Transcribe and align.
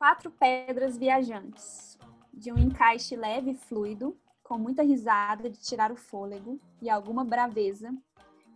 Quatro 0.00 0.30
pedras 0.30 0.96
viajantes, 0.96 1.98
de 2.32 2.50
um 2.50 2.56
encaixe 2.56 3.14
leve 3.14 3.50
e 3.50 3.54
fluido, 3.54 4.18
com 4.42 4.56
muita 4.56 4.82
risada 4.82 5.50
de 5.50 5.60
tirar 5.60 5.92
o 5.92 5.96
fôlego 5.96 6.58
e 6.80 6.88
alguma 6.88 7.22
braveza. 7.22 7.94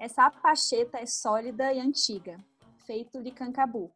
Essa 0.00 0.24
apacheta 0.24 0.96
é 0.96 1.04
sólida 1.04 1.70
e 1.70 1.78
antiga, 1.78 2.38
feito 2.86 3.22
de 3.22 3.30
cancabu. 3.30 3.92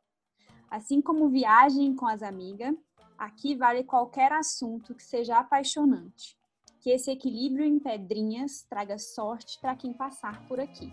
Assim 0.71 1.01
como 1.01 1.31
viagem 1.31 1.97
com 1.97 2.07
as 2.07 2.23
amigas, 2.23 2.77
aqui 3.17 3.55
vale 3.57 3.83
qualquer 3.83 4.31
assunto 4.31 4.95
que 4.95 5.03
seja 5.03 5.39
apaixonante. 5.39 6.37
Que 6.83 6.91
esse 6.91 7.11
equilíbrio 7.11 7.65
em 7.65 7.79
pedrinhas 7.79 8.67
traga 8.69 8.99
sorte 8.99 9.59
para 9.59 9.75
quem 9.75 9.95
passar 9.95 10.47
por 10.47 10.61
aqui. 10.61 10.93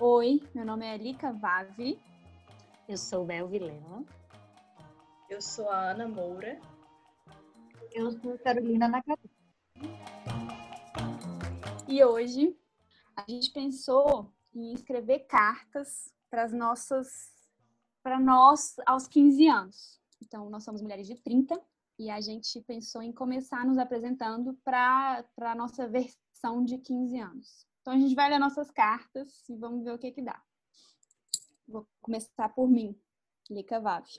Oi, 0.00 0.42
meu 0.52 0.66
nome 0.66 0.84
é 0.84 0.96
Lica 0.96 1.32
Vave. 1.32 2.00
Eu 2.88 2.96
sou 2.96 3.24
Bel 3.24 3.46
Vilela. 3.46 4.04
Eu 5.30 5.40
sou 5.40 5.70
a 5.70 5.92
Ana 5.92 6.08
Moura. 6.08 6.60
Eu 7.92 8.10
sou 8.10 8.36
Carolina 8.40 8.88
Nakatu. 8.88 9.30
E 11.86 12.04
hoje 12.04 12.58
a 13.14 13.24
gente 13.30 13.52
pensou 13.52 14.34
em 14.52 14.74
escrever 14.74 15.20
cartas 15.20 16.12
para 16.28 16.42
as 16.42 16.52
nossas 16.52 17.30
para 18.02 18.18
nós 18.18 18.74
aos 18.84 19.06
15 19.06 19.46
anos. 19.46 20.00
Então, 20.20 20.50
nós 20.50 20.64
somos 20.64 20.82
mulheres 20.82 21.06
de 21.06 21.14
30 21.14 21.62
e 21.96 22.10
a 22.10 22.20
gente 22.20 22.60
pensou 22.62 23.00
em 23.00 23.12
começar 23.12 23.64
nos 23.64 23.78
apresentando 23.78 24.58
para 24.64 25.24
a 25.42 25.54
nossa 25.54 25.86
versão 25.88 26.64
de 26.64 26.76
15 26.76 27.20
anos. 27.20 27.66
Então, 27.82 27.92
a 27.92 27.98
gente 27.98 28.16
vai 28.16 28.28
ler 28.28 28.40
nossas 28.40 28.68
cartas 28.72 29.48
e 29.48 29.56
vamos 29.56 29.84
ver 29.84 29.92
o 29.92 29.98
que 29.98 30.10
que 30.10 30.22
dá. 30.22 30.42
Vou 31.68 31.86
começar 32.00 32.48
por 32.48 32.68
mim, 32.68 33.00
Lica 33.48 33.78
Vave. 33.78 34.18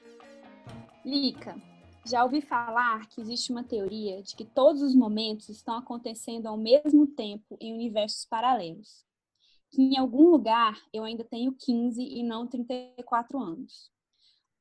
Lica, 1.04 1.56
já 2.06 2.24
ouvi 2.24 2.42
falar 2.42 3.08
que 3.08 3.22
existe 3.22 3.52
uma 3.52 3.64
teoria 3.64 4.22
de 4.22 4.36
que 4.36 4.46
todos 4.46 4.84
os 4.84 4.94
momentos 4.94 5.50
estão 5.50 5.76
acontecendo 5.76 6.46
ao 6.46 6.56
mesmo 6.56 7.08
tempo 7.08 7.58
em 7.60 7.74
universos 7.74 8.26
paralelos. 8.26 9.04
Que 9.72 9.82
em 9.82 9.98
algum 9.98 10.30
lugar 10.30 10.80
eu 10.94 11.04
ainda 11.04 11.24
tenho 11.24 11.54
15 11.54 12.04
e 12.04 12.22
não 12.22 12.48
34 12.48 13.40
anos. 13.40 13.92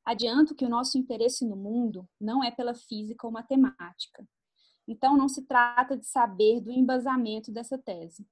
Adianto 0.03 0.55
que 0.55 0.65
o 0.65 0.69
nosso 0.69 0.97
interesse 0.97 1.45
no 1.45 1.55
mundo 1.55 2.09
não 2.19 2.43
é 2.43 2.49
pela 2.49 2.73
física 2.73 3.27
ou 3.27 3.31
matemática. 3.31 4.27
Então 4.87 5.15
não 5.15 5.29
se 5.29 5.43
trata 5.43 5.95
de 5.95 6.07
saber 6.07 6.59
do 6.59 6.71
embasamento 6.71 7.51
dessa 7.51 7.77
tese. 7.77 8.25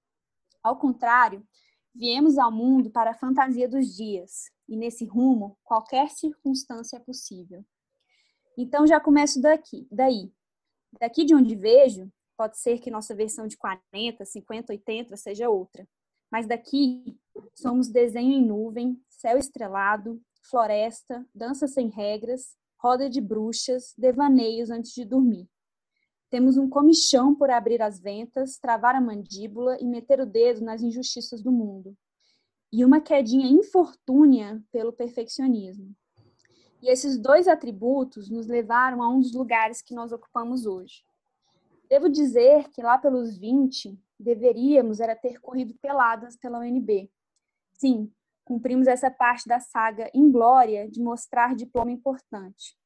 Ao 0.63 0.77
contrário, 0.77 1.47
viemos 1.93 2.39
ao 2.39 2.51
mundo 2.51 2.89
para 2.89 3.11
a 3.11 3.17
fantasia 3.17 3.69
dos 3.69 3.95
dias, 3.95 4.45
e 4.67 4.75
nesse 4.75 5.05
rumo 5.05 5.59
qualquer 5.63 6.09
circunstância 6.09 6.97
é 6.97 6.99
possível. 6.99 7.63
Então 8.57 8.85
já 8.85 8.99
começo 8.99 9.41
daqui, 9.41 9.87
daí. 9.91 10.31
Daqui 10.99 11.23
de 11.23 11.35
onde 11.35 11.55
vejo, 11.55 12.11
pode 12.37 12.57
ser 12.57 12.79
que 12.79 12.89
nossa 12.89 13.13
versão 13.13 13.47
de 13.47 13.57
40, 13.57 14.23
50, 14.25 14.73
80 14.73 15.17
seja 15.17 15.49
outra. 15.49 15.87
Mas 16.31 16.47
daqui 16.47 17.17
somos 17.53 17.87
desenho 17.87 18.31
em 18.31 18.45
nuvem, 18.45 19.01
céu 19.09 19.37
estrelado, 19.37 20.21
floresta, 20.49 21.25
dança 21.33 21.67
sem 21.67 21.89
regras, 21.89 22.55
roda 22.77 23.09
de 23.09 23.19
bruxas, 23.19 23.93
devaneios 23.97 24.69
antes 24.69 24.93
de 24.93 25.03
dormir. 25.03 25.47
Temos 26.29 26.57
um 26.57 26.69
comichão 26.69 27.33
por 27.33 27.49
abrir 27.49 27.81
as 27.81 27.99
ventas, 27.99 28.57
travar 28.57 28.95
a 28.95 29.01
mandíbula 29.01 29.77
e 29.81 29.85
meter 29.85 30.19
o 30.21 30.25
dedo 30.25 30.61
nas 30.61 30.81
injustiças 30.81 31.41
do 31.41 31.51
mundo. 31.51 31.95
E 32.71 32.85
uma 32.85 33.01
quedinha 33.01 33.47
infortúnia 33.47 34.63
pelo 34.71 34.93
perfeccionismo. 34.93 35.93
E 36.81 36.89
esses 36.89 37.17
dois 37.17 37.47
atributos 37.47 38.29
nos 38.29 38.47
levaram 38.47 39.03
a 39.03 39.09
um 39.09 39.19
dos 39.19 39.33
lugares 39.33 39.81
que 39.81 39.93
nós 39.93 40.11
ocupamos 40.11 40.65
hoje. 40.65 41.03
Devo 41.89 42.07
dizer 42.07 42.69
que 42.69 42.81
lá 42.81 42.97
pelos 42.97 43.37
20, 43.37 43.99
deveríamos 44.19 44.99
era 44.99 45.15
ter 45.15 45.39
corrido 45.39 45.73
peladas 45.81 46.37
pela 46.37 46.59
UNB. 46.59 47.11
Sim, 47.73 48.11
cumprimos 48.45 48.87
essa 48.87 49.09
parte 49.09 49.47
da 49.47 49.59
saga 49.59 50.09
inglória 50.13 50.89
de 50.89 51.01
mostrar 51.01 51.55
diploma 51.55 51.91
importante. 51.91 52.77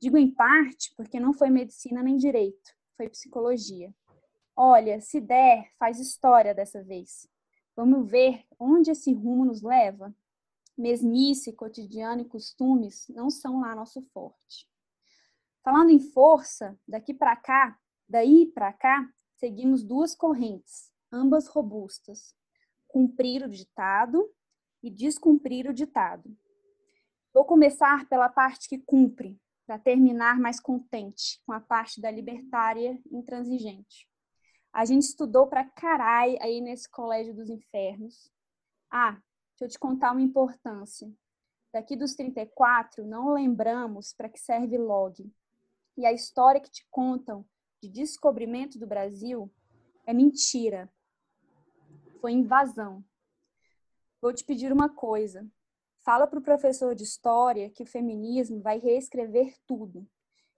Digo 0.00 0.16
em 0.16 0.30
parte 0.30 0.94
porque 0.96 1.20
não 1.20 1.32
foi 1.32 1.50
medicina 1.50 2.02
nem 2.02 2.16
direito, 2.16 2.72
foi 2.96 3.08
psicologia. 3.08 3.94
Olha, 4.56 5.00
se 5.00 5.20
der, 5.20 5.70
faz 5.78 5.98
história 5.98 6.54
dessa 6.54 6.82
vez. 6.82 7.28
Vamos 7.74 8.08
ver 8.08 8.44
onde 8.58 8.90
esse 8.90 9.12
rumo 9.12 9.44
nos 9.44 9.62
leva? 9.62 10.14
Mesmice, 10.76 11.52
cotidiano 11.52 12.22
e 12.22 12.28
costumes 12.28 13.06
não 13.08 13.30
são 13.30 13.60
lá 13.60 13.74
nosso 13.74 14.02
forte. 14.12 14.68
Falando 15.62 15.90
em 15.90 15.98
força, 15.98 16.78
daqui 16.86 17.14
para 17.14 17.36
cá, 17.36 17.78
daí 18.08 18.46
para 18.46 18.72
cá, 18.72 19.08
seguimos 19.36 19.82
duas 19.82 20.14
correntes, 20.14 20.90
ambas 21.10 21.46
robustas: 21.46 22.34
cumprir 22.86 23.42
o 23.44 23.48
ditado 23.48 24.30
e 24.82 24.90
descumprir 24.90 25.68
o 25.68 25.74
ditado. 25.74 26.36
Vou 27.32 27.44
começar 27.44 28.08
pela 28.08 28.28
parte 28.28 28.68
que 28.68 28.78
cumpre, 28.78 29.40
para 29.66 29.78
terminar 29.78 30.38
mais 30.38 30.60
contente 30.60 31.40
com 31.46 31.52
a 31.52 31.60
parte 31.60 32.00
da 32.00 32.10
libertária 32.10 33.00
intransigente. 33.10 34.08
A 34.72 34.84
gente 34.84 35.04
estudou 35.04 35.46
para 35.46 35.64
carai 35.64 36.36
aí 36.40 36.60
nesse 36.60 36.90
colégio 36.90 37.34
dos 37.34 37.48
infernos. 37.48 38.30
Ah, 38.90 39.18
Deixa 39.54 39.66
eu 39.66 39.68
te 39.68 39.78
contar 39.78 40.10
uma 40.10 40.20
importância. 40.20 41.12
Daqui 41.72 41.94
dos 41.94 42.16
34, 42.16 43.06
não 43.06 43.32
lembramos 43.32 44.12
para 44.12 44.28
que 44.28 44.38
serve 44.38 44.76
log. 44.76 45.32
E 45.96 46.04
a 46.04 46.12
história 46.12 46.60
que 46.60 46.70
te 46.70 46.84
contam 46.90 47.46
de 47.80 47.88
descobrimento 47.88 48.80
do 48.80 48.86
Brasil 48.86 49.48
é 50.04 50.12
mentira. 50.12 50.92
Foi 52.20 52.32
invasão. 52.32 53.04
Vou 54.20 54.32
te 54.32 54.44
pedir 54.44 54.72
uma 54.72 54.88
coisa. 54.88 55.46
Fala 56.00 56.26
para 56.26 56.40
o 56.40 56.42
professor 56.42 56.92
de 56.92 57.04
história 57.04 57.70
que 57.70 57.84
o 57.84 57.86
feminismo 57.86 58.60
vai 58.60 58.78
reescrever 58.78 59.54
tudo 59.66 60.04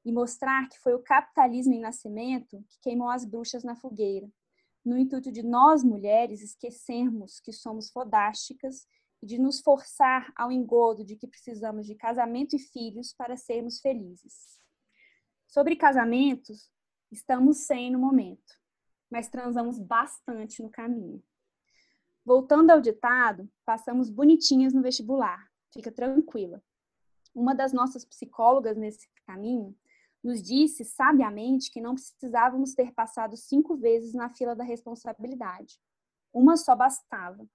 e 0.07 0.11
mostrar 0.11 0.69
que 0.71 0.79
foi 0.79 0.95
o 0.95 1.03
capitalismo 1.03 1.75
em 1.75 1.81
nascimento 1.81 2.65
que 2.67 2.81
queimou 2.81 3.11
as 3.11 3.27
bruxas 3.27 3.63
na 3.63 3.77
fogueira 3.77 4.31
no 4.87 4.97
intuito 4.97 5.33
de 5.33 5.43
nós 5.43 5.83
mulheres 5.83 6.41
esquecermos 6.41 7.41
que 7.41 7.53
somos 7.53 7.91
fodásticas 7.91 8.87
e 9.21 9.27
de 9.27 9.37
nos 9.37 9.61
forçar 9.61 10.33
ao 10.37 10.53
engodo 10.53 11.05
de 11.05 11.17
que 11.17 11.27
precisamos 11.27 11.87
de 11.87 11.97
casamento 11.97 12.55
e 12.55 12.61
filhos 12.61 13.13
para 13.13 13.37
sermos 13.37 13.81
felizes. 13.81 14.61
Sobre 15.49 15.75
casamentos, 15.75 16.71
estamos 17.11 17.67
sem 17.67 17.91
no 17.91 17.99
momento, 17.99 18.55
mas 19.11 19.29
transamos 19.29 19.77
bastante 19.77 20.63
no 20.63 20.71
caminho. 20.71 21.21
Voltando 22.25 22.71
ao 22.71 22.81
ditado, 22.81 23.51
passamos 23.65 24.09
bonitinhas 24.09 24.73
no 24.73 24.83
vestibular, 24.83 25.51
fica 25.73 25.91
tranquila. 25.91 26.63
Uma 27.35 27.55
das 27.55 27.73
nossas 27.73 28.05
psicólogas 28.05 28.77
nesse 28.77 29.09
caminho 29.27 29.77
nos 30.27 30.43
disse 30.43 30.85
sabiamente 30.85 31.71
que 31.71 31.81
não 31.81 31.95
precisávamos 31.95 32.75
ter 32.75 32.93
passado 32.93 33.37
cinco 33.37 33.77
vezes 33.77 34.13
na 34.13 34.29
fila 34.29 34.57
da 34.57 34.65
responsabilidade. 34.65 35.79
Uma 36.33 36.57
só 36.57 36.75
bastava. 36.75 37.47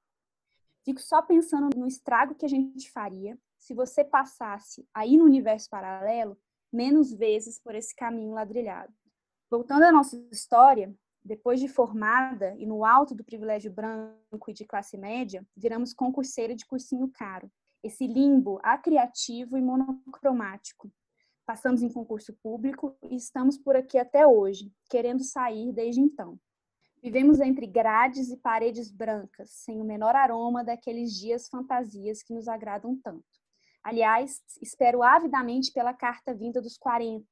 Fico 0.86 1.02
só 1.02 1.22
pensando 1.22 1.70
no 1.78 1.86
estrago 1.86 2.34
que 2.34 2.46
a 2.46 2.50
gente 2.50 2.90
faria 2.90 3.38
se 3.58 3.74
você 3.74 4.06
passasse 4.06 4.88
aí 4.94 5.18
no 5.18 5.26
universo 5.26 5.70
paralelo 5.70 6.40
menos 6.72 7.12
vezes 7.12 7.60
por 7.60 7.76
esse 7.76 7.94
caminho 7.94 8.32
ladrilhado. 8.32 8.94
Voltando 9.50 9.84
à 9.84 9.92
nossa 9.92 10.16
história, 10.32 10.96
depois 11.22 11.60
de 11.60 11.68
formada 11.68 12.56
e 12.58 12.66
no 12.66 12.86
alto 12.86 13.14
do 13.14 13.22
privilégio 13.22 13.70
branco 13.70 14.50
e 14.50 14.54
de 14.54 14.64
classe 14.64 14.98
média, 14.98 15.46
viramos 15.58 15.94
concurseira 15.94 16.56
de 16.56 16.66
cursinho 16.66 17.10
caro. 17.10 17.52
Esse 17.84 18.08
limbo 18.08 18.62
acriativo 18.64 19.58
e 19.58 19.62
monocromático 19.62 20.90
Passamos 21.52 21.84
em 21.84 21.92
concurso 21.92 22.32
público 22.42 22.96
e 23.04 23.18
estamos 23.18 23.58
por 23.58 23.76
aqui 23.76 23.98
até 23.98 24.26
hoje, 24.26 24.72
querendo 24.90 25.22
sair 25.22 25.74
desde 25.74 26.00
então. 26.00 26.40
Vivemos 27.04 27.42
entre 27.42 27.68
grades 27.68 28.30
e 28.30 28.38
paredes 28.38 28.90
brancas, 28.90 29.52
sem 29.52 29.82
o 29.82 29.84
menor 29.84 30.16
aroma 30.16 30.64
daqueles 30.64 31.12
dias 31.12 31.50
fantasias 31.50 32.24
que 32.24 32.34
nos 32.34 32.48
agradam 32.48 32.98
tanto. 33.04 33.26
Aliás, 33.84 34.42
espero 34.62 35.04
avidamente 35.04 35.74
pela 35.74 35.94
carta 35.94 36.34
vinda 36.34 36.62
dos 36.62 36.78
40, 36.78 37.28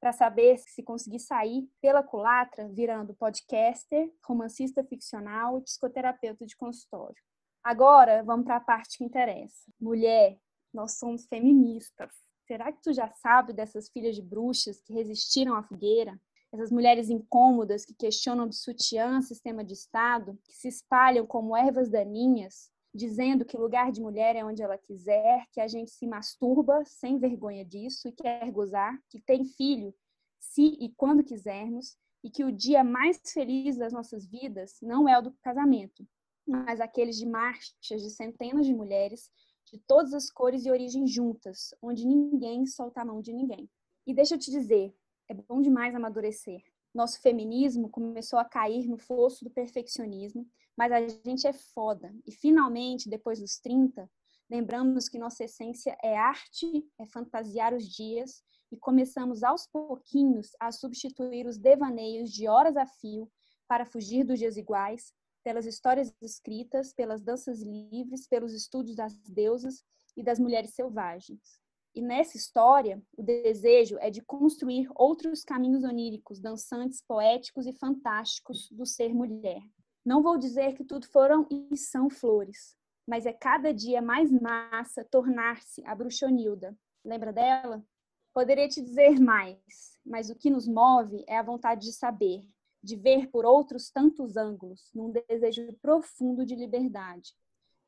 para 0.00 0.10
saber 0.10 0.58
se 0.58 0.82
conseguir 0.82 1.20
sair 1.20 1.70
pela 1.80 2.02
culatra 2.02 2.68
virando 2.70 3.14
podcaster, 3.14 4.12
romancista 4.24 4.82
ficcional 4.82 5.58
e 5.58 5.62
psicoterapeuta 5.62 6.44
de 6.44 6.56
consultório. 6.56 7.22
Agora, 7.62 8.24
vamos 8.24 8.46
para 8.46 8.56
a 8.56 8.60
parte 8.60 8.98
que 8.98 9.04
interessa. 9.04 9.70
Mulher, 9.80 10.40
nós 10.74 10.98
somos 10.98 11.24
feministas. 11.28 12.10
Será 12.50 12.72
que 12.72 12.82
tu 12.82 12.92
já 12.92 13.06
sabe 13.06 13.52
dessas 13.52 13.88
filhas 13.88 14.16
de 14.16 14.22
bruxas 14.22 14.80
que 14.80 14.92
resistiram 14.92 15.54
à 15.54 15.62
fogueira? 15.62 16.20
Essas 16.52 16.72
mulheres 16.72 17.08
incômodas 17.08 17.84
que 17.84 17.94
questionam 17.94 18.48
de 18.48 18.56
sutiã 18.56 19.20
sistema 19.22 19.62
de 19.62 19.72
Estado, 19.72 20.36
que 20.42 20.52
se 20.52 20.66
espalham 20.66 21.24
como 21.24 21.56
ervas 21.56 21.88
daninhas, 21.88 22.68
dizendo 22.92 23.44
que 23.44 23.56
lugar 23.56 23.92
de 23.92 24.00
mulher 24.00 24.34
é 24.34 24.44
onde 24.44 24.64
ela 24.64 24.76
quiser, 24.76 25.46
que 25.52 25.60
a 25.60 25.68
gente 25.68 25.92
se 25.92 26.08
masturba 26.08 26.84
sem 26.84 27.20
vergonha 27.20 27.64
disso 27.64 28.08
e 28.08 28.12
quer 28.12 28.50
gozar, 28.50 28.98
que 29.08 29.20
tem 29.20 29.44
filho 29.44 29.94
se 30.40 30.76
e 30.80 30.92
quando 30.96 31.22
quisermos, 31.22 31.96
e 32.20 32.28
que 32.28 32.42
o 32.42 32.50
dia 32.50 32.82
mais 32.82 33.20
feliz 33.32 33.76
das 33.76 33.92
nossas 33.92 34.26
vidas 34.26 34.76
não 34.82 35.08
é 35.08 35.16
o 35.16 35.22
do 35.22 35.32
casamento, 35.40 36.04
mas 36.44 36.80
aqueles 36.80 37.16
de 37.16 37.26
marchas 37.26 38.02
de 38.02 38.10
centenas 38.10 38.66
de 38.66 38.74
mulheres 38.74 39.30
de 39.70 39.78
todas 39.78 40.12
as 40.12 40.30
cores 40.30 40.66
e 40.66 40.70
origens 40.70 41.10
juntas, 41.10 41.74
onde 41.80 42.06
ninguém 42.06 42.66
solta 42.66 43.02
a 43.02 43.04
mão 43.04 43.20
de 43.20 43.32
ninguém. 43.32 43.68
E 44.06 44.12
deixa 44.12 44.34
eu 44.34 44.38
te 44.38 44.50
dizer, 44.50 44.94
é 45.28 45.34
bom 45.34 45.60
demais 45.62 45.94
amadurecer. 45.94 46.62
Nosso 46.92 47.20
feminismo 47.20 47.88
começou 47.88 48.38
a 48.38 48.44
cair 48.44 48.88
no 48.88 48.98
fosso 48.98 49.44
do 49.44 49.50
perfeccionismo, 49.50 50.44
mas 50.76 50.90
a 50.90 51.06
gente 51.24 51.46
é 51.46 51.52
foda. 51.52 52.12
E 52.26 52.32
finalmente, 52.32 53.08
depois 53.08 53.38
dos 53.38 53.58
30, 53.58 54.10
lembramos 54.50 55.08
que 55.08 55.18
nossa 55.18 55.44
essência 55.44 55.96
é 56.02 56.16
arte, 56.16 56.84
é 56.98 57.06
fantasiar 57.06 57.72
os 57.72 57.88
dias 57.88 58.42
e 58.72 58.76
começamos 58.76 59.44
aos 59.44 59.66
pouquinhos 59.68 60.50
a 60.58 60.72
substituir 60.72 61.46
os 61.46 61.58
devaneios 61.58 62.32
de 62.32 62.48
horas 62.48 62.76
a 62.76 62.86
fio 62.86 63.30
para 63.68 63.86
fugir 63.86 64.24
dos 64.24 64.38
dias 64.38 64.56
iguais, 64.56 65.12
pelas 65.42 65.66
histórias 65.66 66.12
escritas, 66.20 66.92
pelas 66.92 67.22
danças 67.22 67.62
livres, 67.62 68.26
pelos 68.28 68.52
estudos 68.52 68.94
das 68.94 69.16
deusas 69.28 69.84
e 70.16 70.22
das 70.22 70.38
mulheres 70.38 70.74
selvagens. 70.74 71.60
E 71.94 72.00
nessa 72.00 72.36
história, 72.36 73.02
o 73.16 73.22
desejo 73.22 73.98
é 73.98 74.10
de 74.10 74.22
construir 74.22 74.88
outros 74.94 75.42
caminhos 75.42 75.82
oníricos, 75.82 76.40
dançantes, 76.40 77.02
poéticos 77.02 77.66
e 77.66 77.72
fantásticos 77.72 78.70
do 78.70 78.86
ser 78.86 79.12
mulher. 79.12 79.60
Não 80.04 80.22
vou 80.22 80.38
dizer 80.38 80.74
que 80.74 80.84
tudo 80.84 81.06
foram 81.08 81.46
e 81.50 81.76
são 81.76 82.08
flores, 82.08 82.76
mas 83.06 83.26
é 83.26 83.32
cada 83.32 83.74
dia 83.74 84.00
mais 84.00 84.30
massa 84.30 85.04
tornar-se 85.10 85.84
a 85.84 85.94
bruxonilda. 85.94 86.76
Lembra 87.04 87.32
dela? 87.32 87.84
Poderia 88.32 88.68
te 88.68 88.80
dizer 88.80 89.18
mais, 89.18 89.98
mas 90.06 90.30
o 90.30 90.36
que 90.36 90.48
nos 90.48 90.68
move 90.68 91.24
é 91.26 91.36
a 91.36 91.42
vontade 91.42 91.86
de 91.86 91.92
saber, 91.92 92.48
de 92.82 92.96
ver 92.96 93.28
por 93.28 93.44
outros 93.44 93.90
tantos 93.90 94.36
ângulos, 94.36 94.90
num 94.94 95.10
desejo 95.10 95.72
profundo 95.82 96.44
de 96.46 96.54
liberdade. 96.54 97.34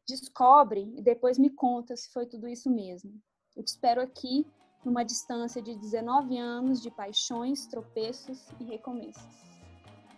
Descobre 0.06 0.92
e 0.96 1.02
depois 1.02 1.38
me 1.38 1.50
conta 1.50 1.96
se 1.96 2.10
foi 2.12 2.26
tudo 2.26 2.48
isso 2.48 2.70
mesmo. 2.70 3.12
Eu 3.56 3.62
te 3.62 3.68
espero 3.68 4.00
aqui, 4.00 4.46
numa 4.84 5.04
distância 5.04 5.62
de 5.62 5.76
19 5.76 6.36
anos 6.38 6.82
de 6.82 6.90
paixões, 6.90 7.66
tropeços 7.66 8.48
e 8.60 8.64
recomeços. 8.64 9.22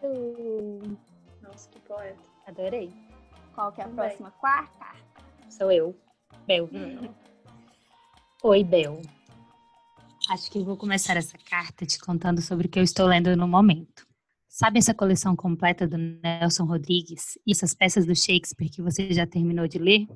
Uh, 0.02 0.96
nossa, 1.42 1.68
que 1.68 1.80
poeta. 1.80 2.20
Adorei. 2.46 2.92
Qual 3.54 3.72
que 3.72 3.80
é 3.80 3.84
a 3.84 3.88
Também. 3.88 4.06
próxima? 4.06 4.30
Quarta? 4.32 4.86
Sou 5.48 5.70
eu, 5.70 5.94
Bel. 6.46 6.68
Oi, 8.42 8.64
Bel. 8.64 9.00
Acho 10.30 10.50
que 10.50 10.62
vou 10.62 10.76
começar 10.76 11.16
essa 11.16 11.36
carta 11.38 11.84
te 11.86 11.98
contando 11.98 12.40
sobre 12.40 12.66
o 12.66 12.70
que 12.70 12.78
eu 12.78 12.82
estou 12.82 13.06
lendo 13.06 13.36
no 13.36 13.46
momento. 13.46 14.06
Sabe 14.56 14.78
essa 14.78 14.94
coleção 14.94 15.34
completa 15.34 15.84
do 15.84 15.98
Nelson 15.98 16.64
Rodrigues 16.64 17.36
e 17.44 17.50
essas 17.50 17.74
peças 17.74 18.06
do 18.06 18.14
Shakespeare 18.14 18.70
que 18.70 18.80
você 18.80 19.12
já 19.12 19.26
terminou 19.26 19.66
de 19.66 19.80
ler? 19.80 20.06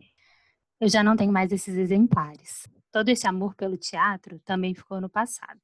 Eu 0.80 0.88
já 0.88 1.02
não 1.02 1.16
tenho 1.16 1.32
mais 1.32 1.50
esses 1.50 1.74
exemplares. 1.74 2.68
Todo 2.92 3.08
esse 3.08 3.26
amor 3.26 3.56
pelo 3.56 3.76
teatro 3.76 4.38
também 4.44 4.76
ficou 4.76 5.00
no 5.00 5.10
passado. 5.10 5.60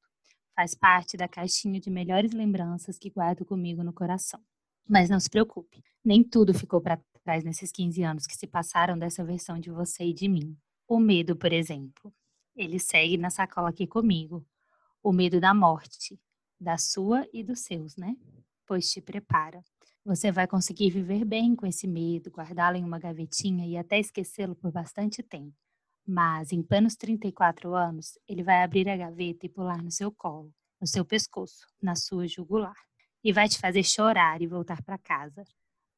Faz 0.53 0.75
parte 0.75 1.15
da 1.15 1.25
caixinha 1.25 1.79
de 1.79 1.89
melhores 1.89 2.33
lembranças 2.33 2.99
que 2.99 3.09
guardo 3.09 3.45
comigo 3.45 3.81
no 3.81 3.93
coração. 3.93 4.41
Mas 4.85 5.09
não 5.09 5.21
se 5.21 5.29
preocupe, 5.29 5.81
nem 6.03 6.21
tudo 6.21 6.53
ficou 6.53 6.81
para 6.81 6.99
trás 7.23 7.45
nesses 7.45 7.71
15 7.71 8.03
anos 8.03 8.27
que 8.27 8.35
se 8.35 8.45
passaram 8.45 8.99
dessa 8.99 9.23
versão 9.23 9.57
de 9.57 9.71
você 9.71 10.03
e 10.03 10.13
de 10.13 10.27
mim. 10.27 10.53
O 10.85 10.99
medo, 10.99 11.33
por 11.33 11.53
exemplo, 11.53 12.13
ele 12.53 12.77
segue 12.77 13.15
na 13.15 13.29
sacola 13.29 13.69
aqui 13.69 13.87
comigo. 13.87 14.45
O 15.01 15.13
medo 15.13 15.39
da 15.39 15.53
morte, 15.53 16.19
da 16.59 16.77
sua 16.77 17.25
e 17.31 17.41
dos 17.41 17.61
seus, 17.61 17.95
né? 17.95 18.17
Pois 18.65 18.89
te 18.89 19.01
prepara. 19.01 19.63
Você 20.03 20.31
vai 20.31 20.47
conseguir 20.47 20.89
viver 20.89 21.25
bem 21.25 21.55
com 21.55 21.65
esse 21.65 21.87
medo, 21.87 22.31
guardá-lo 22.31 22.77
em 22.77 22.83
uma 22.83 22.99
gavetinha 22.99 23.65
e 23.65 23.77
até 23.77 23.99
esquecê-lo 23.99 24.55
por 24.55 24.71
bastante 24.71 25.23
tempo. 25.23 25.55
Mas, 26.07 26.51
em 26.51 26.61
plenos 26.61 26.95
34 26.95 27.73
anos, 27.73 28.17
ele 28.27 28.43
vai 28.43 28.63
abrir 28.63 28.87
a 28.87 28.95
gaveta 28.95 29.45
e 29.45 29.49
pular 29.49 29.81
no 29.81 29.89
seu 29.89 30.11
colo, 30.11 30.53
no 30.79 30.85
seu 30.85 31.03
pescoço, 31.03 31.65
na 31.81 31.95
sua 31.95 32.27
jugular. 32.27 32.75
E 33.23 33.33
vai 33.33 33.49
te 33.49 33.57
fazer 33.57 33.83
chorar 33.83 34.41
e 34.41 34.47
voltar 34.47 34.83
para 34.83 34.99
casa. 34.99 35.43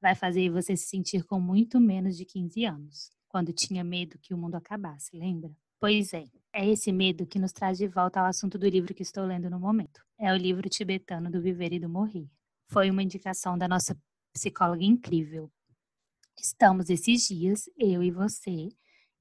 Vai 0.02 0.16
fazer 0.16 0.50
você 0.50 0.78
se 0.78 0.88
sentir 0.88 1.24
com 1.25 1.40
muito 1.40 1.80
menos 1.80 2.16
de 2.16 2.24
15 2.24 2.63
anos, 2.63 3.10
quando 3.28 3.52
tinha 3.52 3.84
medo 3.84 4.18
que 4.20 4.34
o 4.34 4.38
mundo 4.38 4.56
acabasse, 4.56 5.18
lembra? 5.18 5.52
Pois 5.80 6.13
é, 6.13 6.24
é 6.54 6.66
esse 6.66 6.92
medo 6.92 7.28
que 7.28 7.38
nos 7.38 7.52
traz 7.52 7.78
de 7.78 7.88
volta 7.88 8.20
ao 8.20 8.25
assunto 8.25 8.58
do 8.58 8.68
livro 8.68 8.94
que 8.94 9.04
estou 9.04 9.25
lendo 9.25 9.50
no 9.50 9.60
momento. 9.60 10.02
É 10.18 10.31
o 10.31 10.38
livro 10.38 10.70
tibetano 10.70 11.30
do 11.30 11.42
Viver 11.42 11.74
e 11.74 11.80
do 11.80 11.90
Morrer. 11.90 12.28
Foi 12.69 12.90
uma 12.90 13.02
indicação 13.02 13.58
da 13.58 13.66
nossa 13.66 13.98
psicóloga 14.34 14.84
incrível. 14.84 15.50
Estamos 16.38 16.90
esses 16.90 17.25
dias, 17.25 17.69
eu 17.78 18.04
e 18.04 18.12
você, 18.12 18.68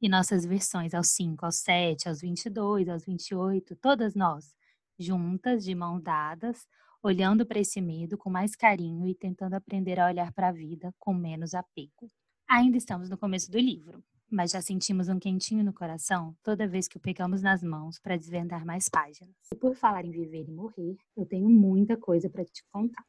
e 0.02 0.08
nossas 0.08 0.44
versões 0.44 0.92
aos 0.92 1.08
5, 1.10 1.46
aos 1.46 1.58
7, 1.58 2.08
aos 2.08 2.20
22, 2.20 2.88
aos 2.88 3.04
28, 3.04 3.76
todas 3.76 4.16
nós, 4.16 4.52
juntas, 4.98 5.64
de 5.64 5.76
mão 5.76 6.00
dadas, 6.00 6.66
olhando 7.00 7.46
para 7.46 7.60
esse 7.60 7.80
medo 7.80 8.18
com 8.18 8.28
mais 8.28 8.56
carinho 8.56 9.06
e 9.06 9.14
tentando 9.14 9.54
aprender 9.54 10.00
a 10.00 10.06
olhar 10.06 10.32
para 10.32 10.48
a 10.48 10.52
vida 10.52 10.92
com 10.98 11.14
menos 11.14 11.54
apego. 11.54 12.10
Ainda 12.48 12.76
estamos 12.76 13.08
no 13.08 13.16
começo 13.16 13.48
do 13.48 13.60
livro, 13.60 14.02
mas 14.28 14.50
já 14.50 14.60
sentimos 14.60 15.08
um 15.08 15.20
quentinho 15.20 15.64
no 15.64 15.72
coração 15.72 16.36
toda 16.42 16.66
vez 16.66 16.88
que 16.88 16.96
o 16.96 17.00
pegamos 17.00 17.42
nas 17.42 17.62
mãos 17.62 18.00
para 18.00 18.16
desvendar 18.16 18.66
mais 18.66 18.88
páginas. 18.88 19.36
E 19.52 19.56
por 19.56 19.76
falar 19.76 20.04
em 20.04 20.10
viver 20.10 20.48
e 20.48 20.52
morrer, 20.52 20.96
eu 21.16 21.24
tenho 21.24 21.48
muita 21.48 21.96
coisa 21.96 22.28
para 22.28 22.44
te 22.44 22.64
contar. 22.72 23.04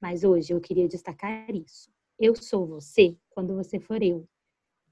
Mas 0.00 0.24
hoje 0.24 0.52
eu 0.52 0.60
queria 0.60 0.88
destacar 0.88 1.54
isso. 1.54 1.90
Eu 2.18 2.34
sou 2.34 2.66
você 2.66 3.16
quando 3.30 3.54
você 3.54 3.78
for 3.78 4.02
eu. 4.02 4.26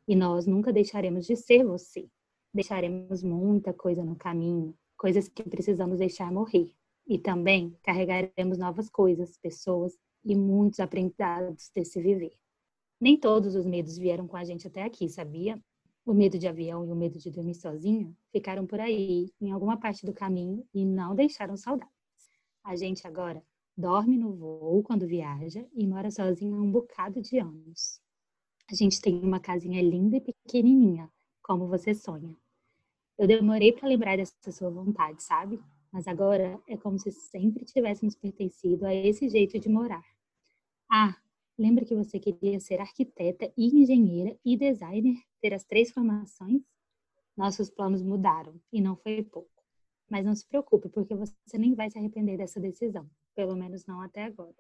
E 0.07 0.15
nós 0.15 0.47
nunca 0.47 0.73
deixaremos 0.73 1.27
de 1.27 1.37
ser 1.37 1.65
você. 1.65 2.09
Deixaremos 2.53 3.23
muita 3.23 3.73
coisa 3.73 4.05
no 4.05 4.17
caminho, 4.17 4.75
coisas 4.97 5.29
que 5.29 5.43
precisamos 5.43 5.99
deixar 5.99 6.31
morrer. 6.33 6.73
E 7.07 7.19
também 7.19 7.77
carregaremos 7.83 8.59
novas 8.59 8.91
coisas, 8.91 9.39
pessoas 9.39 9.99
e 10.25 10.37
muitos 10.37 10.81
aprendizados 10.81 11.71
desse 11.75 12.01
viver. 12.01 12.37
Nem 13.01 13.19
todos 13.19 13.55
os 13.55 13.65
medos 13.65 13.97
vieram 13.97 14.27
com 14.27 14.37
a 14.37 14.45
gente 14.45 14.67
até 14.67 14.83
aqui, 14.83 15.09
sabia? 15.09 15.59
O 16.05 16.13
medo 16.13 16.39
de 16.39 16.49
avião 16.49 16.85
e 16.85 16.91
o 16.91 16.97
medo 16.97 17.19
de 17.19 17.31
dormir 17.31 17.55
sozinha 17.55 18.13
ficaram 18.33 18.67
por 18.67 18.81
aí, 18.81 19.31
em 19.41 19.53
alguma 19.53 19.79
parte 19.79 20.05
do 20.05 20.13
caminho, 20.13 20.67
e 20.75 20.85
não 20.85 21.15
deixaram 21.15 21.57
saudades. 21.57 21.93
A 22.65 22.75
gente 22.75 23.07
agora 23.07 23.43
dorme 23.79 24.19
no 24.19 24.35
voo 24.35 24.83
quando 24.83 25.07
viaja 25.07 25.65
e 25.73 25.87
mora 25.87 26.11
sozinha 26.11 26.57
há 26.57 26.61
um 26.61 26.69
bocado 26.69 27.23
de 27.23 27.39
anos. 27.39 28.01
A 28.69 28.75
gente 28.75 29.01
tem 29.01 29.23
uma 29.23 29.39
casinha 29.39 29.81
linda 29.81 30.17
e 30.17 30.21
pequenininha, 30.21 31.09
como 31.41 31.69
você 31.69 31.95
sonha. 31.95 32.37
Eu 33.17 33.29
demorei 33.29 33.73
para 33.73 33.89
lembrar 33.89 34.17
dessa 34.17 34.35
sua 34.51 34.69
vontade, 34.69 35.23
sabe? 35.23 35.61
Mas 35.93 36.09
agora 36.09 36.61
é 36.67 36.77
como 36.77 36.99
se 36.99 37.13
sempre 37.13 37.65
tivéssemos 37.65 38.17
pertencido 38.17 38.85
a 38.85 38.93
esse 38.93 39.29
jeito 39.29 39.61
de 39.61 39.69
morar. 39.69 40.05
Ah, 40.91 41.17
lembra 41.57 41.85
que 41.85 41.95
você 41.95 42.19
queria 42.19 42.59
ser 42.59 42.81
arquiteta 42.81 43.51
e 43.57 43.81
engenheira 43.81 44.37
e 44.45 44.57
designer, 44.57 45.23
ter 45.41 45.55
as 45.55 45.63
três 45.63 45.93
formações? 45.93 46.63
Nossos 47.37 47.71
planos 47.71 48.03
mudaram 48.03 48.61
e 48.73 48.81
não 48.81 48.97
foi 48.97 49.23
pouco. 49.23 49.63
Mas 50.11 50.27
não 50.27 50.35
se 50.35 50.45
preocupe, 50.45 50.89
porque 50.89 51.15
você 51.15 51.33
nem 51.57 51.75
vai 51.75 51.89
se 51.89 51.97
arrepender 51.97 52.37
dessa 52.37 52.59
decisão, 52.59 53.09
pelo 53.39 53.55
menos 53.55 53.87
não 53.87 54.01
até 54.01 54.25
agora. 54.25 54.57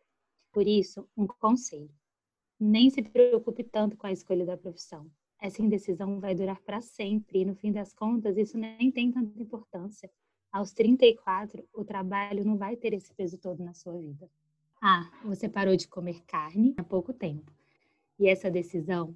Por 0.52 0.68
isso, 0.68 1.04
um 1.16 1.26
conselho: 1.26 1.90
nem 2.60 2.88
se 2.88 3.02
preocupe 3.02 3.64
tanto 3.64 3.96
com 3.96 4.06
a 4.06 4.12
escolha 4.12 4.46
da 4.46 4.56
profissão. 4.56 5.10
Essa 5.40 5.60
indecisão 5.60 6.20
vai 6.20 6.32
durar 6.32 6.60
para 6.62 6.80
sempre 6.80 7.40
e, 7.40 7.44
no 7.44 7.56
fim 7.56 7.72
das 7.72 7.92
contas, 7.92 8.36
isso 8.36 8.56
nem 8.56 8.92
tem 8.92 9.10
tanta 9.10 9.42
importância. 9.42 10.08
Aos 10.52 10.72
34, 10.72 11.68
o 11.74 11.84
trabalho 11.84 12.44
não 12.44 12.56
vai 12.56 12.76
ter 12.76 12.92
esse 12.92 13.12
peso 13.12 13.36
todo 13.36 13.64
na 13.64 13.74
sua 13.74 13.98
vida. 13.98 14.30
Ah, 14.80 15.10
você 15.24 15.48
parou 15.48 15.74
de 15.74 15.88
comer 15.88 16.22
carne 16.24 16.72
há 16.76 16.84
pouco 16.84 17.12
tempo. 17.12 17.52
E 18.16 18.28
essa 18.28 18.48
decisão 18.48 19.12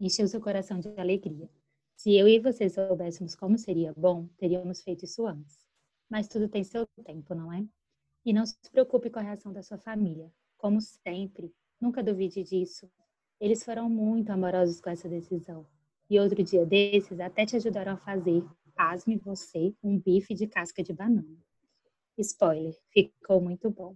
encheu 0.00 0.26
seu 0.26 0.40
coração 0.40 0.80
de 0.80 0.88
alegria. 0.98 1.50
Se 1.94 2.16
eu 2.16 2.26
e 2.26 2.40
você 2.40 2.70
soubéssemos 2.70 3.34
como 3.34 3.58
seria 3.58 3.92
bom, 3.94 4.26
teríamos 4.38 4.82
feito 4.82 5.04
isso 5.04 5.26
antes. 5.26 5.58
Mas 6.08 6.28
tudo 6.28 6.48
tem 6.48 6.64
seu 6.64 6.86
tempo, 7.04 7.34
não 7.34 7.52
é? 7.52 7.62
E 8.26 8.32
não 8.32 8.44
se 8.44 8.56
preocupe 8.72 9.08
com 9.08 9.20
a 9.20 9.22
reação 9.22 9.52
da 9.52 9.62
sua 9.62 9.78
família. 9.78 10.28
Como 10.58 10.80
sempre, 10.80 11.54
nunca 11.80 12.02
duvide 12.02 12.42
disso. 12.42 12.90
Eles 13.40 13.62
foram 13.62 13.88
muito 13.88 14.30
amorosos 14.30 14.80
com 14.80 14.90
essa 14.90 15.08
decisão. 15.08 15.64
E 16.10 16.18
outro 16.18 16.42
dia 16.42 16.66
desses 16.66 17.20
até 17.20 17.46
te 17.46 17.54
ajudaram 17.54 17.92
a 17.92 17.96
fazer, 17.96 18.44
pasme 18.74 19.16
você, 19.16 19.72
um 19.80 19.96
bife 19.96 20.34
de 20.34 20.48
casca 20.48 20.82
de 20.82 20.92
banana. 20.92 21.38
Spoiler, 22.18 22.76
ficou 22.90 23.40
muito 23.40 23.70
bom. 23.70 23.94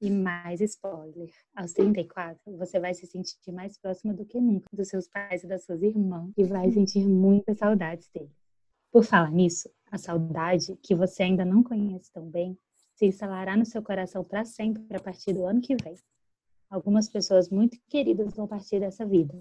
E 0.00 0.08
mais 0.08 0.60
spoiler, 0.60 1.32
aos 1.52 1.72
34, 1.72 2.56
você 2.56 2.78
vai 2.78 2.94
se 2.94 3.08
sentir 3.08 3.50
mais 3.50 3.76
próxima 3.76 4.14
do 4.14 4.24
que 4.24 4.40
nunca 4.40 4.68
dos 4.72 4.86
seus 4.86 5.08
pais 5.08 5.42
e 5.42 5.48
das 5.48 5.64
suas 5.64 5.82
irmãs 5.82 6.32
e 6.36 6.44
vai 6.44 6.70
sentir 6.70 7.04
muitas 7.08 7.58
saudades 7.58 8.08
deles. 8.08 8.30
Por 8.92 9.02
falar 9.02 9.32
nisso, 9.32 9.68
a 9.90 9.98
saudade, 9.98 10.76
que 10.80 10.94
você 10.94 11.24
ainda 11.24 11.44
não 11.44 11.62
conhece 11.62 12.12
tão 12.12 12.30
bem, 12.30 12.56
se 12.94 13.06
instalará 13.06 13.56
no 13.56 13.64
seu 13.64 13.82
coração 13.82 14.24
para 14.24 14.44
sempre 14.44 14.96
a 14.96 15.00
partir 15.00 15.32
do 15.32 15.44
ano 15.44 15.60
que 15.60 15.76
vem. 15.82 15.96
Algumas 16.70 17.08
pessoas 17.08 17.48
muito 17.48 17.78
queridas 17.88 18.34
vão 18.34 18.46
partir 18.46 18.80
dessa 18.80 19.04
vida 19.04 19.34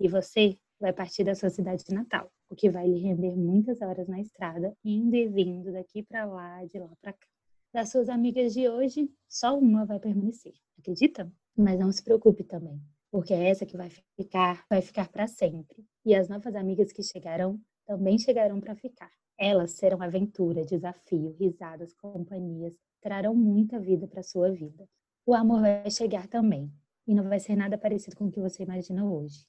e 0.00 0.08
você 0.08 0.58
vai 0.80 0.92
partir 0.92 1.22
da 1.22 1.34
sua 1.34 1.48
cidade 1.48 1.84
natal, 1.92 2.28
o 2.50 2.56
que 2.56 2.68
vai 2.68 2.88
lhe 2.88 2.98
render 2.98 3.36
muitas 3.36 3.80
horas 3.80 4.08
na 4.08 4.20
estrada, 4.20 4.76
indo 4.84 5.14
e 5.14 5.28
vindo 5.28 5.72
daqui 5.72 6.02
para 6.02 6.24
lá, 6.24 6.64
de 6.64 6.78
lá 6.78 6.90
para 7.00 7.12
cá. 7.12 7.26
Das 7.72 7.90
suas 7.90 8.08
amigas 8.08 8.52
de 8.52 8.68
hoje, 8.68 9.08
só 9.28 9.56
uma 9.56 9.86
vai 9.86 10.00
permanecer. 10.00 10.54
Acredita? 10.78 11.32
Mas 11.56 11.78
não 11.78 11.92
se 11.92 12.02
preocupe 12.02 12.42
também, 12.42 12.82
porque 13.10 13.32
é 13.32 13.48
essa 13.48 13.64
que 13.64 13.76
vai 13.76 13.90
ficar, 14.16 14.64
vai 14.68 14.82
ficar 14.82 15.08
para 15.08 15.28
sempre. 15.28 15.84
E 16.04 16.14
as 16.14 16.28
novas 16.28 16.54
amigas 16.56 16.92
que 16.92 17.02
chegarão 17.02 17.60
também 17.86 18.18
chegarão 18.18 18.60
para 18.60 18.74
ficar. 18.74 19.10
Elas 19.38 19.72
serão 19.72 20.02
aventura, 20.02 20.64
desafio, 20.64 21.34
risadas, 21.38 21.94
companhias, 21.94 22.74
trarão 23.02 23.34
muita 23.34 23.78
vida 23.78 24.06
para 24.06 24.22
sua 24.22 24.50
vida. 24.50 24.88
O 25.26 25.34
amor 25.34 25.60
vai 25.60 25.90
chegar 25.90 26.26
também, 26.28 26.72
e 27.06 27.14
não 27.14 27.28
vai 27.28 27.40
ser 27.40 27.56
nada 27.56 27.76
parecido 27.76 28.16
com 28.16 28.26
o 28.26 28.30
que 28.30 28.40
você 28.40 28.62
imagina 28.62 29.04
hoje. 29.04 29.44